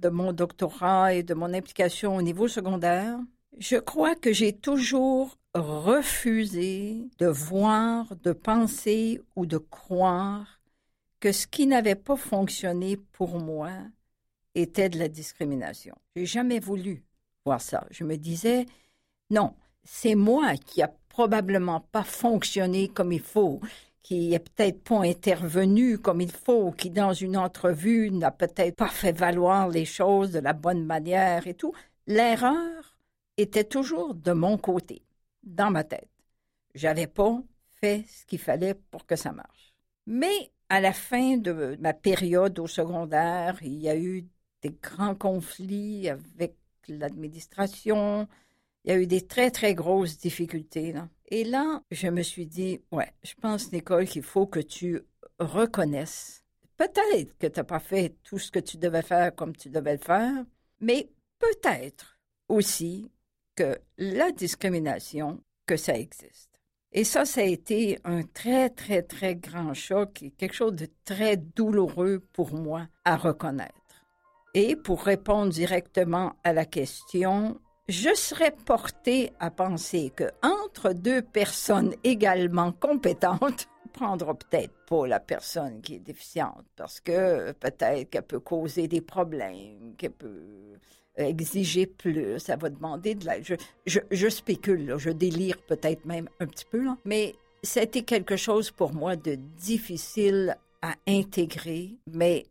de 0.00 0.08
mon 0.08 0.32
doctorat 0.32 1.14
et 1.14 1.22
de 1.22 1.34
mon 1.34 1.52
implication 1.52 2.16
au 2.16 2.22
niveau 2.22 2.48
secondaire, 2.48 3.18
je 3.58 3.76
crois 3.76 4.14
que 4.14 4.32
j'ai 4.32 4.52
toujours 4.52 5.37
refusé 5.54 7.08
de 7.18 7.26
voir, 7.26 8.14
de 8.16 8.32
penser 8.32 9.20
ou 9.36 9.46
de 9.46 9.58
croire 9.58 10.60
que 11.20 11.32
ce 11.32 11.46
qui 11.46 11.66
n'avait 11.66 11.94
pas 11.94 12.16
fonctionné 12.16 12.96
pour 12.96 13.38
moi 13.38 13.70
était 14.54 14.88
de 14.88 14.98
la 14.98 15.08
discrimination. 15.08 15.96
J'ai 16.14 16.26
jamais 16.26 16.60
voulu 16.60 17.04
voir 17.44 17.60
ça. 17.60 17.86
Je 17.90 18.04
me 18.04 18.16
disais, 18.16 18.66
non, 19.30 19.54
c'est 19.84 20.14
moi 20.14 20.56
qui 20.56 20.82
a 20.82 20.92
probablement 21.08 21.80
pas 21.80 22.04
fonctionné 22.04 22.88
comme 22.88 23.12
il 23.12 23.20
faut, 23.20 23.60
qui 24.02 24.34
est 24.34 24.38
peut-être 24.38 24.82
pas 24.84 25.00
intervenu 25.00 25.98
comme 25.98 26.20
il 26.20 26.30
faut, 26.30 26.72
qui 26.72 26.90
dans 26.90 27.12
une 27.12 27.36
entrevue 27.36 28.10
n'a 28.10 28.30
peut-être 28.30 28.76
pas 28.76 28.88
fait 28.88 29.12
valoir 29.12 29.68
les 29.68 29.84
choses 29.84 30.32
de 30.32 30.38
la 30.38 30.52
bonne 30.52 30.84
manière 30.84 31.46
et 31.46 31.54
tout. 31.54 31.72
L'erreur 32.06 32.96
était 33.36 33.64
toujours 33.64 34.14
de 34.14 34.32
mon 34.32 34.56
côté, 34.56 35.02
dans 35.42 35.70
ma 35.70 35.84
tête. 35.84 36.08
J'avais 36.74 37.06
pas 37.06 37.42
fait 37.80 38.04
ce 38.08 38.26
qu'il 38.26 38.38
fallait 38.38 38.74
pour 38.74 39.06
que 39.06 39.16
ça 39.16 39.32
marche. 39.32 39.74
Mais 40.06 40.52
à 40.68 40.80
la 40.80 40.92
fin 40.92 41.36
de 41.36 41.76
ma 41.80 41.92
période 41.92 42.58
au 42.58 42.66
secondaire, 42.66 43.58
il 43.62 43.80
y 43.80 43.88
a 43.88 43.96
eu 43.96 44.26
des 44.62 44.76
grands 44.82 45.14
conflits 45.14 46.08
avec 46.08 46.56
l'administration, 46.88 48.28
il 48.84 48.90
y 48.90 48.94
a 48.94 48.98
eu 48.98 49.06
des 49.06 49.26
très, 49.26 49.50
très 49.50 49.74
grosses 49.74 50.18
difficultés. 50.18 50.92
Là. 50.92 51.08
Et 51.28 51.44
là, 51.44 51.82
je 51.90 52.08
me 52.08 52.22
suis 52.22 52.46
dit, 52.46 52.80
ouais, 52.90 53.12
je 53.22 53.34
pense, 53.34 53.72
Nicole, 53.72 54.06
qu'il 54.06 54.22
faut 54.22 54.46
que 54.46 54.60
tu 54.60 55.02
reconnaisses. 55.38 56.42
Peut-être 56.76 57.36
que 57.38 57.46
tu 57.46 57.58
n'as 57.58 57.64
pas 57.64 57.80
fait 57.80 58.16
tout 58.22 58.38
ce 58.38 58.50
que 58.50 58.60
tu 58.60 58.78
devais 58.78 59.02
faire 59.02 59.34
comme 59.34 59.54
tu 59.54 59.68
devais 59.68 59.92
le 59.92 60.02
faire, 60.02 60.44
mais 60.80 61.10
peut-être 61.38 62.18
aussi 62.48 63.10
que 63.58 63.76
la 63.96 64.30
discrimination, 64.30 65.40
que 65.66 65.76
ça 65.76 65.98
existe. 65.98 66.48
Et 66.92 67.02
ça, 67.02 67.24
ça 67.24 67.40
a 67.40 67.44
été 67.44 67.98
un 68.04 68.22
très, 68.22 68.70
très, 68.70 69.02
très 69.02 69.34
grand 69.34 69.74
choc 69.74 70.22
et 70.22 70.30
quelque 70.30 70.54
chose 70.54 70.76
de 70.76 70.86
très 71.04 71.36
douloureux 71.36 72.20
pour 72.32 72.54
moi 72.54 72.86
à 73.04 73.16
reconnaître. 73.16 73.74
Et 74.54 74.76
pour 74.76 75.02
répondre 75.02 75.50
directement 75.50 76.34
à 76.44 76.52
la 76.52 76.64
question, 76.66 77.60
je 77.88 78.14
serais 78.14 78.54
portée 78.64 79.32
à 79.40 79.50
penser 79.50 80.12
que 80.14 80.30
entre 80.42 80.92
deux 80.92 81.22
personnes 81.22 81.94
également 82.04 82.70
compétentes, 82.70 83.68
prendra 83.92 84.34
peut-être 84.34 84.74
pas 84.86 85.08
la 85.08 85.18
personne 85.18 85.80
qui 85.80 85.96
est 85.96 85.98
déficiente 85.98 86.64
parce 86.76 87.00
que 87.00 87.50
peut-être 87.52 88.08
qu'elle 88.08 88.22
peut 88.22 88.38
causer 88.38 88.86
des 88.86 89.00
problèmes, 89.00 89.96
qu'elle 89.96 90.12
peut 90.12 90.78
exiger 91.18 91.86
plus, 91.86 92.38
ça 92.38 92.56
va 92.56 92.70
demander 92.70 93.14
de 93.14 93.26
la... 93.26 93.40
Je, 93.42 93.54
je, 93.86 94.28
spécule, 94.28 94.94
je 94.98 95.10
délire 95.10 95.60
peut-être 95.62 96.04
même 96.04 96.28
un 96.40 96.46
petit 96.46 96.64
peu, 96.64 96.84
là, 96.84 96.96
mais 97.04 97.34
c'était 97.62 98.02
quelque 98.02 98.36
chose 98.36 98.70
pour 98.70 98.92
moi 98.92 99.16
de 99.16 99.34
difficile 99.34 100.56
à 100.82 100.94
intégrer, 101.06 101.96
mais 102.12 102.46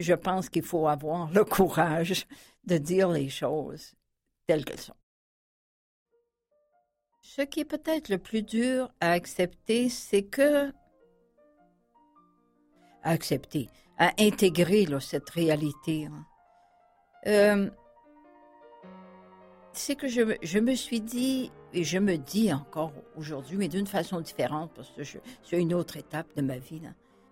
je 0.00 0.14
pense 0.14 0.48
qu'il 0.48 0.62
faut 0.62 0.86
avoir 0.88 1.30
le 1.32 1.44
courage 1.44 2.26
de 2.64 2.78
dire 2.78 3.08
les 3.08 3.28
choses 3.28 3.94
telles 4.46 4.64
qu'elles 4.64 4.80
sont. 4.80 4.94
Ce 7.22 7.42
qui 7.42 7.60
est 7.60 7.64
peut-être 7.64 8.10
le 8.10 8.18
plus 8.18 8.42
dur 8.42 8.92
à 9.00 9.12
accepter, 9.12 9.88
c'est 9.88 10.22
que 10.22 10.70
à 13.02 13.10
accepter, 13.10 13.68
à 13.98 14.12
intégrer 14.18 14.86
cette 15.00 15.30
réalité. 15.30 16.06
Hein. 16.06 16.26
Euh, 17.26 17.70
c'est 19.72 19.96
que 19.96 20.08
je, 20.08 20.58
me 20.58 20.74
suis 20.74 21.00
dit, 21.00 21.50
et 21.72 21.84
je 21.84 21.98
me 21.98 22.16
dis 22.16 22.52
encore 22.52 22.92
aujourd'hui, 23.16 23.56
mais 23.56 23.68
d'une 23.68 23.86
façon 23.86 24.20
différente, 24.20 24.70
parce 24.74 24.90
que 24.90 25.02
c'est 25.02 25.60
une 25.60 25.74
autre 25.74 25.96
étape 25.96 26.28
de 26.36 26.42
ma 26.42 26.58
vie. 26.58 26.82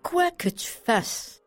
Quoi 0.01 0.31
que 0.31 0.49
tu 0.49 0.67
fasses, 0.67 1.41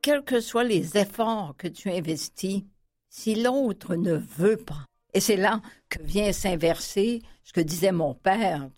quels 0.00 0.22
que 0.22 0.40
soient 0.40 0.64
les 0.64 0.96
efforts 0.96 1.54
que 1.58 1.68
tu 1.68 1.90
investis, 1.90 2.62
si 3.10 3.34
l'autre 3.34 3.94
ne 3.94 4.14
veut 4.14 4.56
pas, 4.56 4.86
et 5.14 5.20
c'est 5.20 5.36
là 5.36 5.60
que 5.88 6.02
vient 6.02 6.32
s'inverser 6.32 7.22
ce 7.44 7.52
que 7.52 7.60
disait 7.60 7.92
mon 7.92 8.14
père, 8.14 8.68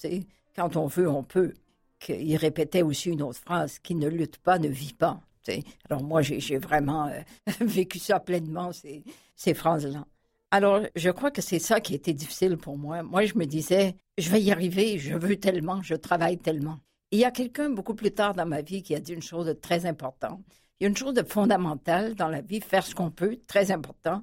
quand 0.57 0.77
on 0.77 0.87
veut, 0.87 1.09
on 1.09 1.23
peut. 1.23 1.55
Il 2.09 2.37
répétait 2.37 2.83
aussi 2.83 3.11
une 3.11 3.23
autre 3.23 3.41
phrase, 3.41 3.79
qui 3.79 3.95
ne 3.95 4.09
lutte 4.09 4.39
pas 4.39 4.59
ne 4.59 4.69
vit 4.69 4.95
pas. 4.95 5.21
Alors 5.89 6.03
moi, 6.03 6.23
j'ai 6.23 6.59
vraiment 6.59 7.07
euh, 7.07 7.21
vécu 7.61 7.99
ça 7.99 8.21
pleinement, 8.21 8.73
ces, 8.73 9.03
ces 9.35 9.55
phrases-là. 9.55 10.05
Alors, 10.53 10.83
je 10.97 11.11
crois 11.11 11.31
que 11.31 11.43
c'est 11.43 11.61
ça 11.61 11.81
qui 11.81 11.95
était 11.95 12.13
difficile 12.13 12.57
pour 12.57 12.77
moi. 12.77 13.03
Moi, 13.03 13.25
je 13.25 13.35
me 13.37 13.47
disais, 13.47 13.95
je 14.19 14.31
vais 14.31 14.43
y 14.43 14.51
arriver, 14.51 14.99
je 14.99 15.15
veux 15.15 15.37
tellement, 15.37 15.81
je 15.83 15.95
travaille 15.95 16.39
tellement. 16.39 16.79
il 17.13 17.21
y 17.21 17.25
a 17.25 17.31
quelqu'un 17.31 17.71
beaucoup 17.71 17.95
plus 17.95 18.13
tard 18.13 18.35
dans 18.35 18.47
ma 18.47 18.61
vie 18.61 18.83
qui 18.83 18.95
a 18.95 19.01
dit 19.01 19.13
une 19.13 19.23
chose 19.23 19.47
de 19.47 19.53
très 19.53 19.87
importante. 19.87 20.41
Il 20.79 20.85
y 20.85 20.87
a 20.87 20.89
une 20.89 20.97
chose 20.97 21.15
de 21.15 21.23
fondamentale 21.23 22.15
dans 22.15 22.29
la 22.29 22.41
vie, 22.41 22.61
faire 22.61 22.85
ce 22.87 22.95
qu'on 22.95 23.11
peut, 23.11 23.39
très 23.47 23.71
important, 23.71 24.23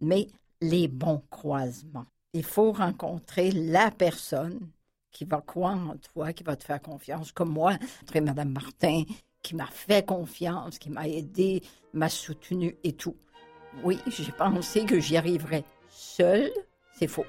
mais 0.00 0.28
les 0.60 0.88
bons 0.88 1.22
croisements. 1.30 2.06
Il 2.32 2.44
faut 2.44 2.72
rencontrer 2.72 3.50
la 3.50 3.90
personne 3.90 4.70
qui 5.10 5.24
va 5.24 5.40
croire 5.40 5.76
en 5.76 5.96
toi, 5.96 6.32
qui 6.32 6.44
va 6.44 6.56
te 6.56 6.64
faire 6.64 6.80
confiance, 6.80 7.32
comme 7.32 7.50
moi, 7.50 7.76
Mme 8.14 8.50
Martin, 8.50 9.02
qui 9.46 9.54
m'a 9.54 9.66
fait 9.66 10.04
confiance, 10.04 10.80
qui 10.80 10.90
m'a 10.90 11.06
aidé, 11.06 11.62
m'a 11.92 12.08
soutenu 12.08 12.76
et 12.82 12.94
tout. 12.94 13.14
Oui, 13.84 14.00
j'ai 14.08 14.32
pensé 14.32 14.84
que 14.84 14.98
j'y 14.98 15.16
arriverais 15.16 15.62
seule. 15.88 16.50
C'est 16.98 17.06
faux. 17.06 17.26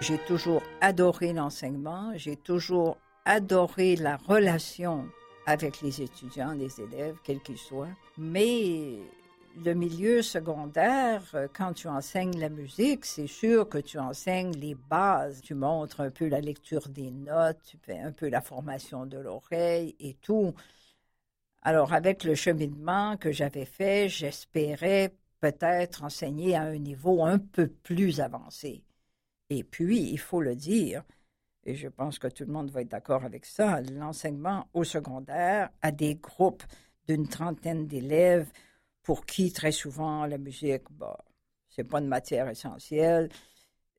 J'ai 0.00 0.18
toujours 0.18 0.60
adoré 0.82 1.32
l'enseignement, 1.32 2.12
j'ai 2.16 2.36
toujours 2.36 2.98
adoré 3.24 3.96
la 3.96 4.18
relation 4.18 5.08
avec 5.46 5.80
les 5.80 6.02
étudiants, 6.02 6.52
les 6.52 6.78
élèves, 6.78 7.16
quels 7.24 7.40
qu'ils 7.40 7.56
soient. 7.56 7.88
Mais 8.18 8.98
le 9.64 9.74
milieu 9.74 10.22
secondaire, 10.22 11.22
euh, 11.34 11.48
quand 11.52 11.72
tu 11.72 11.88
enseignes 11.88 12.38
la 12.38 12.48
musique, 12.48 13.04
c'est 13.04 13.26
sûr 13.26 13.68
que 13.68 13.78
tu 13.78 13.98
enseignes 13.98 14.54
les 14.56 14.74
bases. 14.74 15.40
Tu 15.40 15.54
montres 15.54 16.00
un 16.00 16.10
peu 16.10 16.28
la 16.28 16.40
lecture 16.40 16.88
des 16.88 17.10
notes, 17.10 17.58
tu 17.64 17.78
fais 17.78 17.98
un 17.98 18.12
peu 18.12 18.28
la 18.28 18.40
formation 18.40 19.06
de 19.06 19.18
l'oreille 19.18 19.94
et 19.98 20.14
tout. 20.14 20.54
Alors, 21.62 21.92
avec 21.94 22.24
le 22.24 22.34
cheminement 22.34 23.16
que 23.16 23.32
j'avais 23.32 23.64
fait, 23.64 24.08
j'espérais 24.08 25.14
peut-être 25.40 26.04
enseigner 26.04 26.54
à 26.54 26.62
un 26.62 26.78
niveau 26.78 27.24
un 27.24 27.38
peu 27.38 27.68
plus 27.68 28.20
avancé. 28.20 28.84
Et 29.50 29.64
puis, 29.64 30.00
il 30.10 30.18
faut 30.18 30.42
le 30.42 30.54
dire, 30.54 31.02
et 31.64 31.74
je 31.74 31.88
pense 31.88 32.18
que 32.18 32.28
tout 32.28 32.44
le 32.44 32.52
monde 32.52 32.70
va 32.70 32.82
être 32.82 32.90
d'accord 32.90 33.24
avec 33.24 33.46
ça, 33.46 33.80
l'enseignement 33.80 34.68
au 34.74 34.84
secondaire 34.84 35.70
à 35.82 35.92
des 35.92 36.16
groupes 36.16 36.64
d'une 37.08 37.28
trentaine 37.28 37.86
d'élèves 37.86 38.50
pour 39.06 39.24
qui 39.24 39.52
très 39.52 39.70
souvent 39.70 40.26
la 40.26 40.36
musique, 40.36 40.82
bah, 40.90 41.24
c'est 41.68 41.84
pas 41.84 42.00
une 42.00 42.08
matière 42.08 42.48
essentielle. 42.48 43.28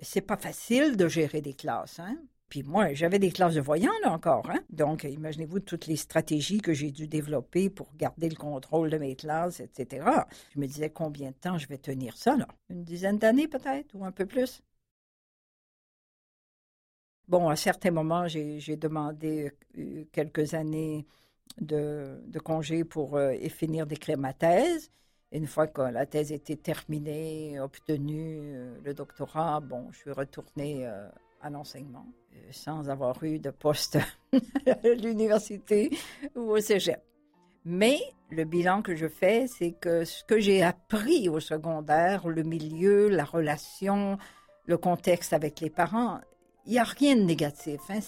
C'est 0.02 0.22
pas 0.22 0.36
facile 0.36 0.98
de 0.98 1.08
gérer 1.08 1.40
des 1.40 1.54
classes, 1.54 2.00
hein? 2.00 2.18
Puis 2.50 2.64
moi, 2.64 2.94
j'avais 2.94 3.18
des 3.18 3.32
classes 3.32 3.56
de 3.56 3.62
voyants, 3.62 3.98
là 4.04 4.12
encore. 4.12 4.50
Hein? 4.50 4.60
Donc, 4.70 5.06
imaginez-vous 5.06 5.62
toutes 5.62 5.88
les 5.88 5.96
stratégies 5.96 6.60
que 6.60 6.74
j'ai 6.74 6.92
dû 6.92 7.08
développer 7.08 7.70
pour 7.70 7.94
garder 7.96 8.28
le 8.30 8.36
contrôle 8.36 8.90
de 8.90 8.98
mes 8.98 9.16
classes, 9.16 9.62
etc. 9.62 10.06
Je 10.54 10.60
me 10.60 10.68
disais 10.68 10.90
combien 10.90 11.30
de 11.30 11.36
temps 11.36 11.58
je 11.58 11.68
vais 11.68 11.78
tenir 11.78 12.18
ça, 12.18 12.36
là? 12.36 12.48
Une 12.70 12.84
dizaine 12.84 13.18
d'années 13.18 13.48
peut-être, 13.48 13.96
ou 13.96 14.04
un 14.04 14.12
peu 14.12 14.26
plus? 14.26 14.62
Bon, 17.30 17.48
à 17.48 17.56
certains 17.56 17.92
moments, 17.92 18.28
j'ai 18.28 18.76
demandé 18.76 19.52
euh, 19.78 20.04
quelques 20.12 20.54
années 20.54 21.06
de, 21.60 22.20
congé 22.44 22.84
pour 22.84 23.18
euh, 23.18 23.34
finir 23.50 23.88
d'écrire 23.88 24.18
ma 24.18 24.34
thèse. 24.34 24.92
une 25.32 25.48
fois 25.48 25.68
que 25.68 25.82
la 25.82 26.06
thèse 26.06 26.32
était 26.32 26.56
terminée, 26.56 27.60
obtenu 27.60 28.40
euh, 28.42 28.78
le 28.84 28.94
doctorat, 28.94 29.60
bon, 29.60 29.88
je 29.92 29.98
suis 29.98 30.12
retournée 30.12 30.86
à 31.42 31.50
l'enseignement 31.50 32.06
sans 32.52 32.90
avoir 32.90 33.24
eu 33.24 33.40
de 33.40 33.50
poste 33.50 33.98
à 34.34 34.88
l'université 34.88 35.90
ou 36.36 36.52
au 36.52 36.60
cégep. 36.60 37.02
Mais 37.66 38.00
le 38.30 38.46
bilan 38.46 38.82
que 38.82 38.96
je 38.96 39.08
fais, 39.08 39.48
c'est 39.48 39.72
que 39.74 40.06
ce 40.06 40.24
que 40.24 40.40
j'ai 40.40 40.64
appris 40.64 41.28
au 41.28 41.40
secondaire, 41.40 42.28
le 42.28 42.44
milieu, 42.44 43.10
la 43.10 43.26
relation, 43.26 44.18
le 44.66 44.78
contexte 44.78 45.34
avec 45.34 45.60
les 45.60 45.70
parents, 45.70 46.22
il 46.66 46.74
n'y 46.74 46.80
a 46.80 46.84
rien 46.84 47.16
de 47.16 47.24
négatif. 47.24 47.82
Hein. 47.90 48.00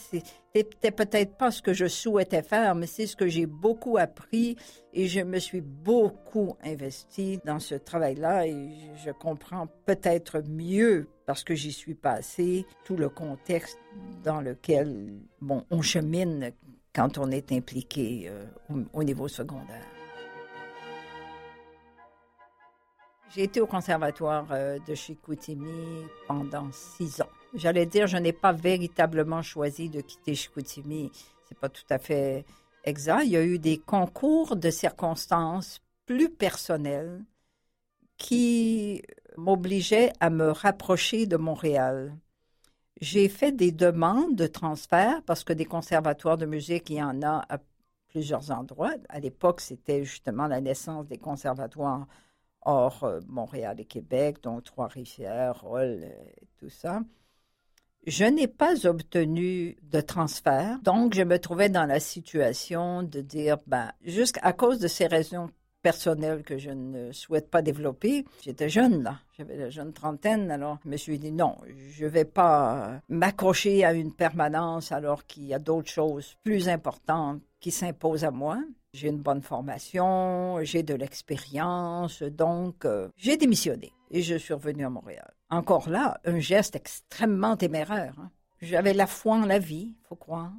C'était 0.56 0.92
peut-être 0.92 1.38
pas 1.38 1.52
ce 1.52 1.62
que 1.62 1.74
je 1.74 1.86
souhaitais 1.86 2.42
faire, 2.42 2.74
mais 2.74 2.88
c'est 2.88 3.06
ce 3.06 3.16
que 3.16 3.28
j'ai 3.28 3.46
beaucoup 3.46 3.98
appris 3.98 4.58
et 4.94 5.08
je 5.08 5.20
me 5.20 5.38
suis 5.38 5.62
beaucoup 5.62 6.56
investie 6.64 7.40
dans 7.46 7.60
ce 7.60 7.76
travail-là 7.76 8.48
et 8.48 8.70
je 9.06 9.12
comprends 9.12 9.68
peut-être 9.86 10.42
mieux 10.48 11.08
parce 11.28 11.44
que 11.44 11.54
j'y 11.54 11.72
suis 11.72 11.94
passée 11.94 12.66
tout 12.84 12.96
le 12.96 13.10
contexte 13.10 13.78
dans 14.24 14.42
lequel 14.42 15.20
bon, 15.40 15.64
on 15.70 15.84
chemine 15.84 16.52
quand 16.96 17.20
on 17.20 17.30
est 17.30 17.52
impliqué 17.52 18.26
euh, 18.28 18.46
au, 18.72 19.00
au 19.02 19.04
niveau 19.04 19.28
secondaire. 19.28 19.86
J'ai 23.36 23.44
été 23.44 23.62
au 23.62 23.68
conservatoire 23.68 24.48
euh, 24.52 24.80
de 24.88 24.96
Chicoutimi 24.96 26.08
pendant 26.28 26.72
six 26.72 27.22
ans. 27.22 27.30
J'allais 27.54 27.86
dire, 27.86 28.08
je 28.08 28.18
n'ai 28.18 28.34
pas 28.34 28.52
véritablement 28.52 29.42
choisi 29.42 29.90
de 29.90 30.02
quitter 30.02 30.36
Chicoutimi. 30.36 31.12
C'est 31.48 31.58
pas 31.58 31.70
tout 31.70 31.86
à 31.90 31.98
fait 31.98 32.46
exact. 32.84 33.24
Il 33.24 33.32
y 33.32 33.38
a 33.38 33.44
eu 33.44 33.58
des 33.58 33.78
concours 33.80 34.56
de 34.56 34.70
circonstances 34.70 35.82
plus 36.06 36.30
personnelles 36.30 37.24
qui 38.18 39.02
m'obligeaient 39.38 40.14
à 40.20 40.30
me 40.30 40.52
rapprocher 40.52 41.26
de 41.26 41.38
Montréal. 41.38 42.16
J'ai 43.02 43.30
fait 43.30 43.52
des 43.52 43.72
demandes 43.72 44.36
de 44.36 44.46
transfert 44.46 45.24
parce 45.26 45.44
que 45.44 45.54
des 45.54 45.66
conservatoires 45.66 46.38
de 46.38 46.46
musique, 46.46 46.90
il 46.90 46.98
y 46.98 47.04
en 47.04 47.22
a 47.24 47.46
à 47.50 47.58
plusieurs 48.10 48.52
endroits. 48.52 48.94
À 49.08 49.20
l'époque, 49.20 49.62
c'était 49.62 50.04
justement 50.04 50.48
la 50.48 50.62
naissance 50.62 51.08
des 51.08 51.18
conservatoires 51.18 52.08
hors 52.62 53.04
euh, 53.04 53.22
Montréal 53.28 53.80
et 53.80 53.86
Québec, 53.86 54.38
dont 54.44 54.60
Trois-Rivières, 54.60 55.62
Roll, 55.62 56.02
euh, 56.04 56.32
tout 56.60 56.70
ça. 56.70 57.02
Je 58.08 58.24
n'ai 58.24 58.48
pas 58.48 58.88
obtenu 58.88 59.78
de 59.84 60.02
transfert, 60.02 60.80
donc 60.84 61.14
je 61.14 61.22
me 61.22 61.38
trouvais 61.38 61.70
dans 61.70 61.86
la 61.86 62.00
situation 62.00 63.04
de 63.04 63.22
dire, 63.22 63.58
ben, 63.68 63.92
jusqu'à 64.04 64.54
cause 64.54 64.80
de 64.80 64.88
ces 64.88 65.06
raisons 65.06 65.50
personnelles 65.82 66.44
que 66.44 66.58
je 66.58 66.72
ne 66.72 67.12
souhaite 67.12 67.50
pas 67.50 67.62
développer, 67.62 68.26
j'étais 68.42 68.70
jeune 68.70 69.04
là, 69.04 69.20
j'avais 69.38 69.58
la 69.58 69.70
jeune 69.70 69.94
trentaine, 69.94 70.52
alors 70.52 70.78
je 70.84 70.90
me 70.90 70.98
suis 70.98 71.20
dit 71.20 71.32
non, 71.32 71.58
je 71.92 72.06
ne 72.06 72.10
vais 72.10 72.26
pas 72.26 73.02
m'accrocher 73.10 73.84
à 73.86 73.94
une 73.94 74.14
permanence 74.14 74.92
alors 74.92 75.26
qu'il 75.26 75.46
y 75.46 75.54
a 75.54 75.60
d'autres 75.60 75.92
choses 75.92 76.36
plus 76.44 76.70
importantes 76.70 77.42
qui 77.60 77.72
s'imposent 77.72 78.24
à 78.24 78.32
moi. 78.32 78.60
J'ai 78.94 79.10
une 79.10 79.22
bonne 79.22 79.44
formation, 79.44 80.58
j'ai 80.64 80.84
de 80.84 80.96
l'expérience, 80.96 82.24
donc 82.24 82.86
euh, 82.86 83.10
j'ai 83.18 83.38
démissionné 83.38 83.92
et 84.10 84.22
je 84.22 84.36
suis 84.36 84.54
revenue 84.54 84.86
à 84.86 84.90
Montréal. 84.90 85.32
Encore 85.50 85.90
là, 85.90 86.20
un 86.26 86.40
geste 86.40 86.76
extrêmement 86.76 87.58
téméraire. 87.58 88.14
Hein. 88.20 88.32
J'avais 88.62 88.94
la 88.94 89.08
foi 89.08 89.36
en 89.36 89.46
la 89.46 89.60
vie, 89.60 89.96
faut 90.04 90.16
croire. 90.16 90.52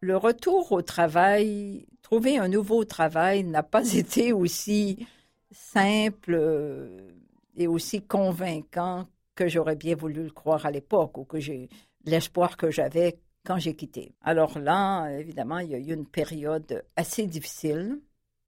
Le 0.00 0.16
retour 0.16 0.72
au 0.72 0.82
travail, 0.82 1.86
trouver 2.02 2.36
un 2.38 2.48
nouveau 2.48 2.84
travail 2.84 3.42
n'a 3.44 3.62
pas 3.62 3.92
été 3.94 4.32
aussi 4.32 5.06
simple 5.50 6.34
euh, 6.34 7.12
et 7.56 7.66
aussi 7.66 8.02
convaincant 8.02 9.06
que 9.34 9.48
j'aurais 9.48 9.76
bien 9.76 9.96
voulu 9.96 10.24
le 10.24 10.30
croire 10.30 10.66
à 10.66 10.70
l'époque 10.70 11.18
ou 11.18 11.24
que 11.24 11.40
j'ai 11.40 11.68
l'espoir 12.04 12.56
que 12.56 12.70
j'avais 12.70 13.18
quand 13.44 13.58
j'ai 13.58 13.74
quitté. 13.76 14.14
Alors 14.22 14.58
là, 14.58 15.08
évidemment, 15.10 15.58
il 15.58 15.70
y 15.70 15.74
a 15.74 15.78
eu 15.78 15.92
une 15.92 16.06
période 16.06 16.84
assez 16.96 17.26
difficile. 17.26 18.00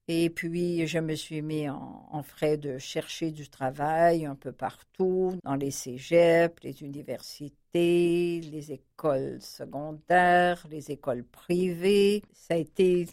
Et 0.08 0.30
puis, 0.30 0.86
je 0.86 0.98
me 1.00 1.16
suis 1.16 1.42
mis 1.42 1.68
en, 1.68 2.22
frais 2.22 2.56
de 2.56 2.78
chercher 2.78 3.32
du 3.32 3.48
travail 3.48 4.24
un 4.24 4.36
peu 4.36 4.52
partout, 4.52 5.36
dans 5.42 5.56
les 5.56 5.72
cégeps, 5.72 6.62
les 6.62 6.82
universités, 6.82 8.40
les 8.40 8.72
écoles 8.72 9.40
secondaires, 9.40 10.64
les 10.70 10.92
écoles 10.92 11.24
privées. 11.24 12.22
Ça 12.32 12.54
a 12.54 12.56
été 12.56 13.08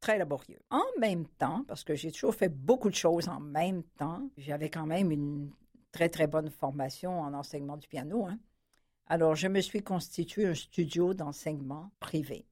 très 0.00 0.18
laborieux. 0.18 0.58
En 0.70 0.84
même 1.00 1.26
temps, 1.26 1.64
parce 1.66 1.82
que 1.82 1.94
j'ai 1.94 2.12
toujours 2.12 2.34
fait 2.34 2.50
beaucoup 2.50 2.90
de 2.90 2.94
choses 2.94 3.28
en 3.30 3.40
même 3.40 3.82
temps, 3.96 4.28
j'avais 4.36 4.68
quand 4.68 4.86
même 4.86 5.10
une 5.10 5.50
très, 5.92 6.10
très 6.10 6.26
bonne 6.26 6.50
formation 6.50 7.20
en 7.20 7.32
enseignement 7.32 7.78
du 7.78 7.88
piano. 7.88 8.26
Hein. 8.26 8.38
Alors, 9.06 9.34
je 9.34 9.48
me 9.48 9.62
suis 9.62 9.82
constitué 9.82 10.46
un 10.46 10.54
studio 10.54 11.14
d'enseignement 11.14 11.90
privé. 12.00 12.44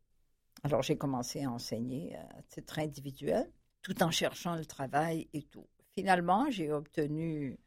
Alors, 0.63 0.83
j'ai 0.83 0.97
commencé 0.97 1.45
à 1.45 1.51
enseigner 1.51 2.17
à 2.17 2.43
titre 2.49 2.79
individuel 2.79 3.51
tout 3.83 4.03
en 4.03 4.11
cherchant 4.11 4.57
le 4.57 4.65
travail 4.65 5.29
et 5.33 5.43
tout. 5.43 5.67
Finalement, 5.95 6.51
j'ai 6.51 6.73
obtenu 6.73 7.59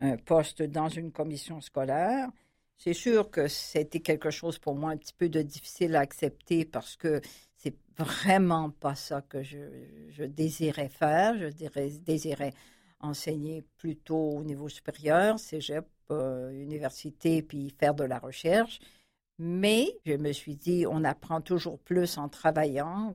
un 0.00 0.16
poste 0.16 0.62
dans 0.62 0.88
une 0.88 1.12
commission 1.12 1.60
scolaire. 1.60 2.28
C'est 2.76 2.92
sûr 2.92 3.30
que 3.30 3.46
c'était 3.46 4.00
quelque 4.00 4.30
chose 4.30 4.58
pour 4.58 4.74
moi 4.74 4.90
un 4.90 4.96
petit 4.96 5.14
peu 5.14 5.28
de 5.28 5.40
difficile 5.42 5.96
à 5.96 6.00
accepter 6.00 6.64
parce 6.64 6.96
que 6.96 7.20
c'est 7.56 7.76
vraiment 7.96 8.70
pas 8.70 8.96
ça 8.96 9.22
que 9.22 9.42
je, 9.42 10.24
désirais 10.24 10.88
faire. 10.88 11.38
Je 11.38 11.46
désirais 12.00 12.52
enseigner 13.00 13.64
plutôt 13.78 14.30
au 14.30 14.44
niveau 14.44 14.68
supérieur, 14.68 15.38
cégep, 15.38 15.86
euh, 16.10 16.50
université, 16.50 17.42
puis 17.42 17.70
faire 17.78 17.94
de 17.94 18.04
la 18.04 18.18
recherche. 18.18 18.80
Mais 19.38 19.88
je 20.06 20.14
me 20.14 20.32
suis 20.32 20.54
dit, 20.54 20.86
on 20.88 21.02
apprend 21.02 21.40
toujours 21.40 21.80
plus 21.80 22.18
en 22.18 22.28
travaillant 22.28 23.14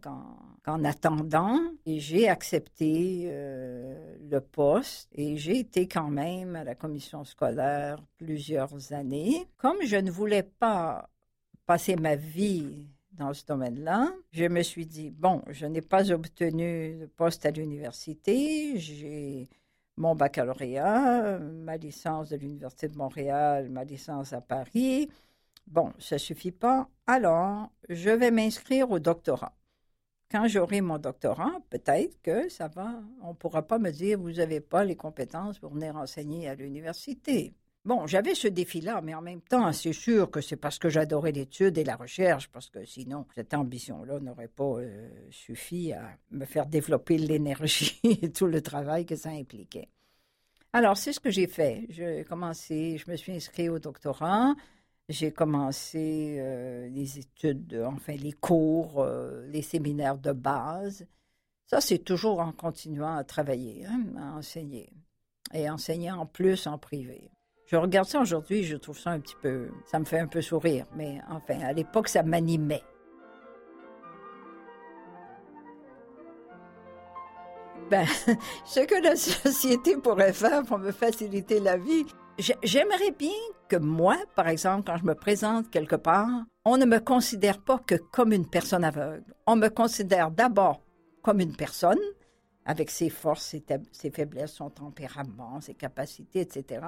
qu'en 0.63 0.83
attendant. 0.83 1.59
Et 1.85 1.99
j'ai 1.99 2.27
accepté 2.27 3.23
euh, 3.25 4.17
le 4.29 4.41
poste 4.41 5.09
et 5.13 5.37
j'ai 5.37 5.59
été 5.59 5.87
quand 5.87 6.09
même 6.09 6.55
à 6.57 6.63
la 6.65 6.75
commission 6.75 7.23
scolaire 7.23 8.03
plusieurs 8.17 8.91
années. 8.91 9.47
Comme 9.57 9.77
je 9.83 9.95
ne 9.95 10.11
voulais 10.11 10.43
pas 10.43 11.09
passer 11.65 11.95
ma 11.95 12.15
vie 12.15 12.85
dans 13.13 13.33
ce 13.33 13.45
domaine-là, 13.45 14.11
je 14.31 14.45
me 14.45 14.61
suis 14.61 14.85
dit, 14.85 15.11
bon, 15.11 15.41
je 15.49 15.65
n'ai 15.65 15.81
pas 15.81 16.11
obtenu 16.11 16.97
de 16.99 17.05
poste 17.05 17.45
à 17.45 17.51
l'université, 17.51 18.77
j'ai 18.77 19.49
mon 19.97 20.15
baccalauréat, 20.15 21.39
ma 21.39 21.77
licence 21.77 22.29
de 22.29 22.37
l'Université 22.37 22.87
de 22.87 22.97
Montréal, 22.97 23.69
ma 23.69 23.83
licence 23.83 24.31
à 24.33 24.41
Paris. 24.41 25.09
Bon, 25.69 25.93
ça 25.99 26.17
suffit 26.17 26.51
pas. 26.51 26.89
Alors, 27.05 27.69
je 27.89 28.09
vais 28.09 28.31
m'inscrire 28.31 28.89
au 28.89 28.97
doctorat. 28.97 29.55
Quand 30.31 30.47
j'aurai 30.47 30.81
mon 30.81 30.97
doctorat, 30.97 31.59
peut-être 31.69 32.19
que 32.23 32.49
ça 32.49 32.67
va. 32.67 33.01
On 33.21 33.29
ne 33.29 33.33
pourra 33.33 33.61
pas 33.61 33.77
me 33.77 33.91
dire, 33.91 34.19
vous 34.19 34.33
n'avez 34.33 34.61
pas 34.61 34.83
les 34.83 34.95
compétences 34.95 35.59
pour 35.59 35.73
venir 35.73 35.95
enseigner 35.95 36.49
à 36.49 36.55
l'université. 36.55 37.53
Bon, 37.85 38.07
j'avais 38.07 38.35
ce 38.35 38.47
défi-là, 38.47 39.01
mais 39.01 39.13
en 39.13 39.21
même 39.21 39.41
temps, 39.41 39.71
c'est 39.71 39.93
sûr 39.93 40.29
que 40.29 40.41
c'est 40.41 40.55
parce 40.55 40.79
que 40.79 40.89
j'adorais 40.89 41.31
l'étude 41.31 41.77
et 41.77 41.83
la 41.83 41.95
recherche, 41.95 42.49
parce 42.49 42.69
que 42.69 42.83
sinon, 42.83 43.25
cette 43.35 43.53
ambition-là 43.53 44.19
n'aurait 44.19 44.49
pas 44.49 44.79
euh, 44.79 45.09
suffi 45.29 45.93
à 45.93 46.17
me 46.31 46.45
faire 46.45 46.65
développer 46.65 47.17
l'énergie 47.17 47.99
et 48.21 48.31
tout 48.31 48.47
le 48.47 48.61
travail 48.61 49.05
que 49.05 49.15
ça 49.15 49.29
impliquait. 49.29 49.89
Alors, 50.73 50.97
c'est 50.97 51.13
ce 51.13 51.19
que 51.19 51.31
j'ai 51.31 51.47
fait. 51.47 51.85
J'ai 51.89 52.23
commencé, 52.25 52.97
je 52.97 53.09
me 53.09 53.15
suis 53.15 53.33
inscrit 53.33 53.69
au 53.69 53.79
doctorat. 53.79 54.55
J'ai 55.09 55.31
commencé 55.31 56.37
euh, 56.37 56.87
les 56.89 57.17
études, 57.17 57.83
enfin 57.83 58.13
les 58.13 58.31
cours, 58.31 59.01
euh, 59.01 59.43
les 59.47 59.63
séminaires 59.63 60.19
de 60.19 60.31
base. 60.31 61.07
Ça, 61.65 61.81
c'est 61.81 61.97
toujours 61.97 62.39
en 62.39 62.51
continuant 62.51 63.15
à 63.15 63.23
travailler, 63.23 63.87
hein, 63.87 64.03
à 64.17 64.37
enseigner. 64.37 64.93
Et 65.51 65.67
enseigner 65.67 66.11
en 66.11 66.27
plus 66.27 66.67
en 66.67 66.77
privé. 66.77 67.31
Je 67.65 67.75
regarde 67.75 68.07
ça 68.07 68.21
aujourd'hui, 68.21 68.63
je 68.63 68.77
trouve 68.77 68.99
ça 68.99 69.09
un 69.09 69.19
petit 69.19 69.35
peu. 69.41 69.69
Ça 69.85 69.97
me 69.97 70.05
fait 70.05 70.19
un 70.19 70.27
peu 70.27 70.41
sourire, 70.41 70.85
mais 70.95 71.19
enfin, 71.27 71.59
à 71.61 71.73
l'époque, 71.73 72.07
ça 72.07 72.21
m'animait. 72.21 72.83
Ben, 77.89 78.05
ce 78.65 78.81
que 78.81 79.03
la 79.03 79.15
société 79.15 79.97
pourrait 79.97 80.33
faire 80.33 80.63
pour 80.63 80.77
me 80.77 80.91
faciliter 80.91 81.59
la 81.59 81.77
vie, 81.77 82.05
J'aimerais 82.63 83.11
bien 83.11 83.35
que 83.69 83.77
moi, 83.77 84.17
par 84.35 84.49
exemple, 84.49 84.83
quand 84.85 84.97
je 84.97 85.05
me 85.05 85.15
présente 85.15 85.69
quelque 85.69 85.95
part, 85.95 86.27
on 86.65 86.75
ne 86.77 86.85
me 86.85 86.99
considère 86.99 87.63
pas 87.63 87.77
que 87.79 87.95
comme 87.95 88.33
une 88.33 88.49
personne 88.49 88.83
aveugle. 88.83 89.33
On 89.47 89.55
me 89.55 89.69
considère 89.69 90.31
d'abord 90.31 90.83
comme 91.21 91.39
une 91.39 91.55
personne 91.55 91.99
avec 92.65 92.89
ses 92.89 93.09
forces, 93.09 93.55
ses, 93.91 94.11
faiblesses, 94.11 94.53
son 94.53 94.69
tempérament, 94.69 95.61
ses 95.61 95.75
capacités, 95.75 96.41
etc. 96.41 96.85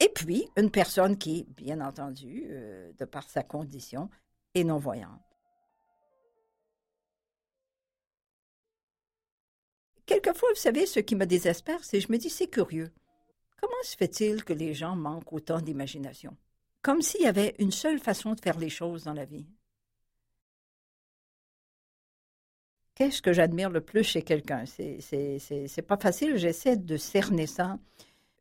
Et 0.00 0.08
puis, 0.08 0.48
une 0.56 0.70
personne 0.70 1.18
qui, 1.18 1.46
bien 1.56 1.80
entendu, 1.80 2.46
euh, 2.48 2.92
de 2.98 3.04
par 3.04 3.28
sa 3.28 3.42
condition, 3.42 4.08
est 4.54 4.64
non-voyante. 4.64 5.20
Quelquefois, 10.06 10.50
vous 10.50 10.60
savez, 10.60 10.86
ce 10.86 11.00
qui 11.00 11.16
me 11.16 11.24
désespère, 11.24 11.82
c'est 11.82 12.00
je 12.00 12.12
me 12.12 12.18
dis, 12.18 12.30
c'est 12.30 12.46
curieux. 12.48 12.92
Comment 13.64 13.82
se 13.82 13.96
fait-il 13.96 14.44
que 14.44 14.52
les 14.52 14.74
gens 14.74 14.94
manquent 14.94 15.32
autant 15.32 15.58
d'imagination? 15.58 16.36
Comme 16.82 17.00
s'il 17.00 17.22
y 17.22 17.26
avait 17.26 17.54
une 17.58 17.70
seule 17.70 17.98
façon 17.98 18.34
de 18.34 18.40
faire 18.42 18.58
les 18.58 18.68
choses 18.68 19.04
dans 19.04 19.14
la 19.14 19.24
vie. 19.24 19.46
Qu'est-ce 22.94 23.22
que 23.22 23.32
j'admire 23.32 23.70
le 23.70 23.80
plus 23.80 24.04
chez 24.04 24.20
quelqu'un? 24.20 24.66
C'est 24.66 25.86
pas 25.86 25.96
facile, 25.96 26.36
j'essaie 26.36 26.76
de 26.76 26.98
cerner 26.98 27.46
ça. 27.46 27.78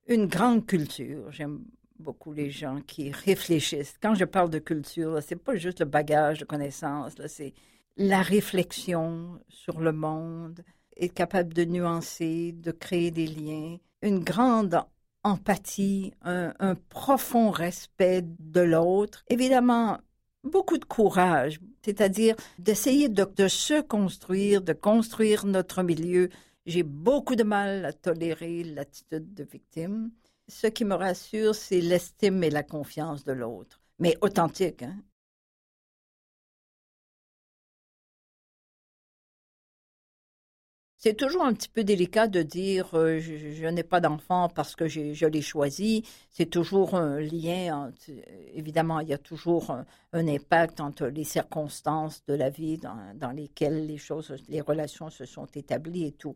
Une 0.07 0.25
grande 0.25 0.65
culture. 0.65 1.31
J'aime 1.31 1.63
beaucoup 1.97 2.33
les 2.33 2.51
gens 2.51 2.81
qui 2.81 3.09
réfléchissent. 3.09 3.95
Quand 4.01 4.15
je 4.15 4.25
parle 4.25 4.49
de 4.49 4.59
culture, 4.59 5.23
c'est 5.23 5.37
pas 5.37 5.55
juste 5.55 5.79
le 5.79 5.85
bagage 5.85 6.39
de 6.39 6.45
connaissances, 6.45 7.13
c'est 7.27 7.53
la 7.95 8.21
réflexion 8.21 9.39
sur 9.47 9.79
le 9.79 9.93
monde, 9.93 10.65
être 10.97 11.13
capable 11.13 11.53
de 11.53 11.63
nuancer, 11.63 12.51
de 12.51 12.71
créer 12.71 13.09
des 13.09 13.27
liens, 13.27 13.77
une 14.01 14.19
grande 14.19 14.81
empathie, 15.23 16.13
un, 16.23 16.75
profond 16.89 17.51
respect 17.51 18.23
de 18.39 18.61
l'autre. 18.61 19.23
Évidemment, 19.29 19.99
beaucoup 20.43 20.77
de 20.77 20.85
courage, 20.85 21.59
c'est-à-dire 21.83 22.35
d'essayer 22.59 23.09
de, 23.09 23.47
se 23.47 23.81
construire, 23.81 24.61
de 24.61 24.73
construire 24.73 25.45
notre 25.45 25.83
milieu. 25.83 26.29
J'ai 26.65 26.83
beaucoup 26.83 27.35
de 27.35 27.43
mal 27.43 27.85
à 27.85 27.93
tolérer 27.93 28.63
l'attitude 28.63 29.33
de 29.33 29.43
victime. 29.43 30.11
Ce 30.47 30.67
qui 30.67 30.85
me 30.85 30.95
rassure, 30.95 31.55
c'est 31.55 31.81
l'estime 31.81 32.43
et 32.43 32.49
la 32.49 32.63
confiance 32.63 33.23
de 33.23 33.31
l'autre, 33.31 33.81
mais 33.99 34.17
authentique. 34.21 34.83
Hein? 34.83 34.97
C'est 41.03 41.15
toujours 41.15 41.43
un 41.43 41.53
petit 41.53 41.67
peu 41.67 41.83
délicat 41.83 42.27
de 42.27 42.41
dire 42.41 42.91
euh, 42.93 43.19
je, 43.19 43.67
n'ai 43.67 43.83
pas 43.83 43.99
d'enfant 43.99 44.47
parce 44.47 44.73
que 44.73 44.87
je 44.87 45.25
l'ai 45.25 45.41
choisi. 45.41 46.05
C'est 46.31 46.45
toujours 46.45 46.95
un 46.95 47.19
lien. 47.19 47.91
évidemment, 48.53 49.01
il 49.01 49.09
y 49.09 49.13
a 49.13 49.17
toujours 49.17 49.71
un, 49.71 49.85
impact 50.13 50.79
entre 50.79 51.07
les 51.07 51.25
circonstances 51.25 52.23
de 52.25 52.33
la 52.35 52.49
vie 52.49 52.77
dans, 52.77 53.31
lesquelles 53.31 53.85
les 53.85 53.97
choses, 53.97 54.33
les 54.47 54.61
relations 54.61 55.09
se 55.09 55.25
sont 55.25 55.47
établies 55.55 56.05
et 56.05 56.13
tout. 56.13 56.35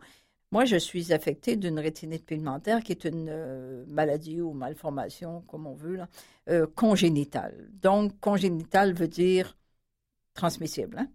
Moi, 0.51 0.65
je 0.65 0.75
suis 0.75 1.13
affectée 1.13 1.55
d'une 1.55 1.79
rétinite 1.79 2.25
pigmentaire 2.25 2.83
qui 2.83 2.91
est 2.91 3.05
une 3.05 3.29
euh, 3.29 3.85
maladie 3.87 4.41
ou 4.41 4.51
malformation, 4.51 5.43
comme 5.47 5.65
on 5.65 5.75
veut, 5.75 5.95
là, 5.95 6.09
euh, 6.49 6.67
congénitale. 6.75 7.69
Donc, 7.81 8.19
congénitale 8.19 8.93
veut 8.93 9.07
dire 9.07 9.55
transmissible. 10.33 10.97
Hein? 10.99 11.07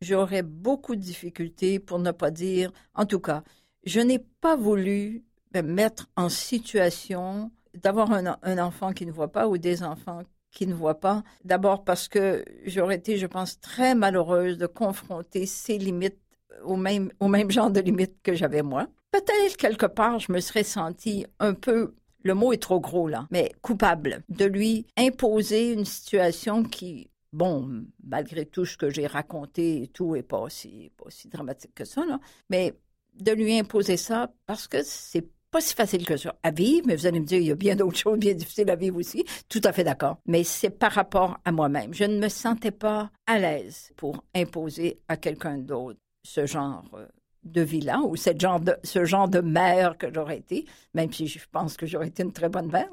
J'aurais 0.00 0.42
beaucoup 0.42 0.96
de 0.96 1.00
difficultés, 1.00 1.78
pour 1.78 1.98
ne 1.98 2.10
pas 2.10 2.30
dire, 2.30 2.72
en 2.94 3.06
tout 3.06 3.20
cas, 3.20 3.42
je 3.84 4.00
n'ai 4.00 4.18
pas 4.18 4.56
voulu 4.56 5.24
me 5.54 5.62
mettre 5.62 6.08
en 6.16 6.28
situation 6.28 7.50
d'avoir 7.74 8.12
un, 8.12 8.58
enfant 8.58 8.92
qui 8.92 9.06
ne 9.06 9.12
voit 9.12 9.32
pas 9.32 9.48
ou 9.48 9.58
des 9.58 9.82
enfants 9.82 10.22
qui 10.50 10.66
ne 10.66 10.74
voient 10.74 11.00
pas. 11.00 11.22
D'abord 11.44 11.84
parce 11.84 12.08
que 12.08 12.44
j'aurais 12.64 12.96
été, 12.96 13.18
je 13.18 13.26
pense, 13.26 13.60
très 13.60 13.94
malheureuse 13.94 14.58
de 14.58 14.66
confronter 14.66 15.46
ces 15.46 15.78
limites 15.78 16.18
au 16.62 16.76
même, 16.76 17.10
au 17.18 17.28
même 17.28 17.50
genre 17.50 17.70
de 17.70 17.80
limites 17.80 18.22
que 18.22 18.34
j'avais 18.34 18.62
moi. 18.62 18.86
Peut-être 19.10 19.56
quelque 19.56 19.86
part, 19.86 20.18
je 20.18 20.32
me 20.32 20.40
serais 20.40 20.62
sentie 20.62 21.26
un 21.40 21.54
peu, 21.54 21.94
le 22.22 22.34
mot 22.34 22.52
est 22.52 22.62
trop 22.62 22.80
gros 22.80 23.08
là, 23.08 23.26
mais 23.30 23.52
coupable 23.62 24.22
de 24.28 24.44
lui 24.44 24.86
imposer 24.96 25.72
une 25.72 25.84
situation 25.84 26.62
qui 26.62 27.10
bon, 27.34 27.84
malgré 28.02 28.46
tout 28.46 28.64
ce 28.64 28.76
que 28.76 28.90
j'ai 28.90 29.06
raconté 29.06 29.82
et 29.82 29.88
tout, 29.88 30.14
n'est 30.14 30.22
pas 30.22 30.40
aussi, 30.40 30.90
dramatique 31.26 31.74
que 31.74 31.84
ça, 31.84 32.04
là, 32.06 32.20
mais 32.48 32.74
de 33.14 33.32
lui 33.32 33.58
imposer 33.58 33.96
ça 33.96 34.32
parce 34.46 34.66
que 34.68 34.78
c'est 34.82 35.26
pas 35.50 35.60
si 35.60 35.74
facile 35.74 36.04
que 36.04 36.16
ça 36.16 36.34
à 36.42 36.50
vivre, 36.50 36.86
mais 36.86 36.96
vous 36.96 37.06
allez 37.06 37.20
me 37.20 37.26
dire, 37.26 37.38
il 37.38 37.46
y 37.46 37.52
a 37.52 37.56
bien 37.56 37.76
d'autres 37.76 37.98
choses 38.04 38.18
bien 38.18 38.34
difficiles 38.34 38.70
à 38.70 38.76
vivre 38.76 38.96
aussi. 38.96 39.24
Tout 39.48 39.60
à 39.64 39.72
fait 39.72 39.84
d'accord. 39.84 40.18
Mais 40.26 40.42
c'est 40.42 40.70
par 40.70 40.92
rapport 40.92 41.38
à 41.44 41.52
moi-même. 41.52 41.94
Je 41.94 42.04
ne 42.04 42.18
me 42.18 42.28
sentais 42.28 42.72
pas 42.72 43.10
à 43.26 43.38
l'aise 43.38 43.92
pour 43.96 44.24
imposer 44.34 45.00
à 45.08 45.16
quelqu'un 45.16 45.58
d'autre 45.58 45.98
ce 46.24 46.46
genre 46.46 46.84
euh, 46.94 47.06
de 47.44 47.60
vie-là 47.60 48.00
ou 48.00 48.16
genre 48.16 48.58
de, 48.60 48.76
ce 48.82 49.04
genre 49.04 49.28
de 49.28 49.40
mère 49.40 49.96
que 49.98 50.12
j'aurais 50.12 50.38
été, 50.38 50.64
même 50.94 51.12
si 51.12 51.28
je 51.28 51.38
pense 51.52 51.76
que 51.76 51.86
j'aurais 51.86 52.08
été 52.08 52.22
une 52.22 52.32
très 52.32 52.48
bonne 52.48 52.70
mère. 52.70 52.90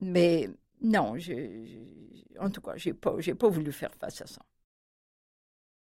Mais 0.00 0.50
non, 0.82 1.14
en 2.38 2.50
tout 2.50 2.60
cas, 2.60 2.76
j'ai 2.76 2.94
pas, 2.94 3.14
j'ai 3.18 3.34
pas 3.34 3.48
voulu 3.48 3.72
faire 3.72 3.94
face 3.94 4.22
à 4.22 4.26
ça. 4.26 4.42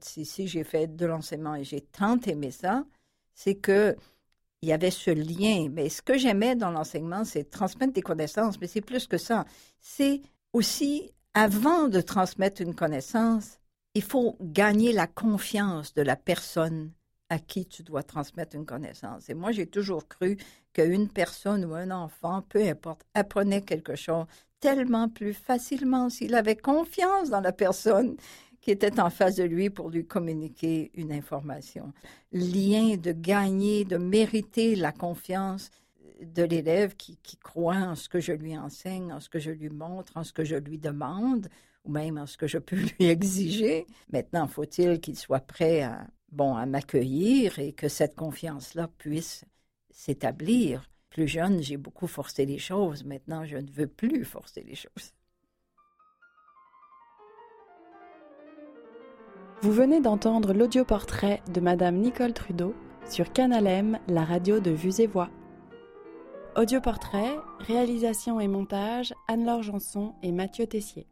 Si, 0.00 0.24
si 0.24 0.46
j'ai 0.46 0.64
fait 0.64 0.94
de 0.96 1.06
l'enseignement 1.06 1.56
et 1.56 1.64
j'ai 1.64 1.80
tant 1.80 2.18
aimé 2.20 2.50
ça, 2.50 2.84
c'est 3.34 3.56
que 3.56 3.96
il 4.62 4.68
y 4.68 4.72
avait 4.72 4.90
ce 4.90 5.10
lien. 5.10 5.68
Mais 5.70 5.88
ce 5.88 6.02
que 6.02 6.18
j'aimais 6.18 6.56
dans 6.56 6.70
l'enseignement, 6.70 7.24
c'est 7.24 7.50
transmettre 7.50 7.92
des 7.92 8.02
connaissances, 8.02 8.60
mais 8.60 8.66
c'est 8.66 8.80
plus 8.80 9.06
que 9.06 9.18
ça. 9.18 9.44
C'est 9.80 10.20
aussi, 10.52 11.12
avant 11.34 11.88
de 11.88 12.00
transmettre 12.00 12.60
une 12.60 12.74
connaissance, 12.74 13.58
il 13.94 14.02
faut 14.02 14.36
gagner 14.40 14.92
la 14.92 15.06
confiance 15.06 15.94
de 15.94 16.02
la 16.02 16.16
personne 16.16 16.92
à 17.30 17.38
qui 17.38 17.66
tu 17.66 17.82
dois 17.82 18.02
transmettre 18.02 18.56
une 18.56 18.66
connaissance. 18.66 19.28
Et 19.28 19.34
moi, 19.34 19.52
j'ai 19.52 19.66
toujours 19.66 20.08
cru 20.08 20.38
qu'une 20.78 21.08
personne 21.08 21.64
ou 21.64 21.74
un 21.74 21.90
enfant, 21.90 22.42
peu 22.48 22.62
importe, 22.62 23.02
apprenait 23.14 23.62
quelque 23.62 23.96
chose 23.96 24.26
tellement 24.60 25.08
plus 25.08 25.34
facilement 25.34 26.08
s'il 26.08 26.34
avait 26.34 26.56
confiance 26.56 27.30
dans 27.30 27.40
la 27.40 27.52
personne 27.52 28.16
qui 28.60 28.70
était 28.70 29.00
en 29.00 29.10
face 29.10 29.36
de 29.36 29.44
lui 29.44 29.70
pour 29.70 29.88
lui 29.88 30.04
communiquer 30.04 30.90
une 30.94 31.12
information. 31.12 31.92
Lien 32.32 32.96
de 32.96 33.12
gagner, 33.12 33.84
de 33.84 33.96
mériter 33.96 34.74
la 34.76 34.92
confiance 34.92 35.70
de 36.20 36.42
l'élève 36.42 36.96
qui, 36.96 37.16
qui, 37.22 37.36
croit 37.36 37.76
en 37.76 37.94
ce 37.94 38.08
que 38.08 38.18
je 38.18 38.32
lui 38.32 38.58
enseigne, 38.58 39.12
en 39.12 39.20
ce 39.20 39.28
que 39.28 39.38
je 39.38 39.52
lui 39.52 39.70
montre, 39.70 40.16
en 40.16 40.24
ce 40.24 40.32
que 40.32 40.44
je 40.44 40.56
lui 40.56 40.78
demande, 40.78 41.48
ou 41.84 41.92
même 41.92 42.18
en 42.18 42.26
ce 42.26 42.36
que 42.36 42.48
je 42.48 42.58
peux 42.58 42.76
lui 42.98 43.06
exiger. 43.06 43.86
Maintenant, 44.12 44.48
faut-il 44.48 45.00
qu'il 45.00 45.16
soit 45.16 45.40
prêt 45.40 45.82
à, 45.82 46.08
bon, 46.32 46.56
à 46.56 46.66
m'accueillir 46.66 47.60
et 47.60 47.72
que 47.72 47.88
cette 47.88 48.16
confiance-là 48.16 48.88
puisse 48.98 49.44
s'établir. 49.98 50.88
Plus 51.10 51.26
jeune, 51.26 51.60
j'ai 51.60 51.76
beaucoup 51.76 52.06
forcé 52.06 52.46
les 52.46 52.58
choses. 52.58 53.04
Maintenant, 53.04 53.44
je 53.44 53.56
ne 53.56 53.68
veux 53.70 53.88
plus 53.88 54.24
forcer 54.24 54.62
les 54.62 54.76
choses. 54.76 55.12
Vous 59.60 59.72
venez 59.72 60.00
d'entendre 60.00 60.52
l'audioportrait 60.52 61.42
de 61.52 61.60
Madame 61.60 61.96
Nicole 61.96 62.32
Trudeau 62.32 62.76
sur 63.10 63.32
Canal 63.32 63.66
M, 63.66 63.98
la 64.06 64.24
radio 64.24 64.60
de 64.60 64.70
Vues 64.70 65.00
et 65.00 65.08
Voix. 65.08 65.30
Audioportrait, 66.56 67.36
réalisation 67.58 68.38
et 68.38 68.46
montage 68.46 69.12
Anne-Laure 69.26 69.64
Janson 69.64 70.14
et 70.22 70.30
Mathieu 70.30 70.68
Tessier. 70.68 71.08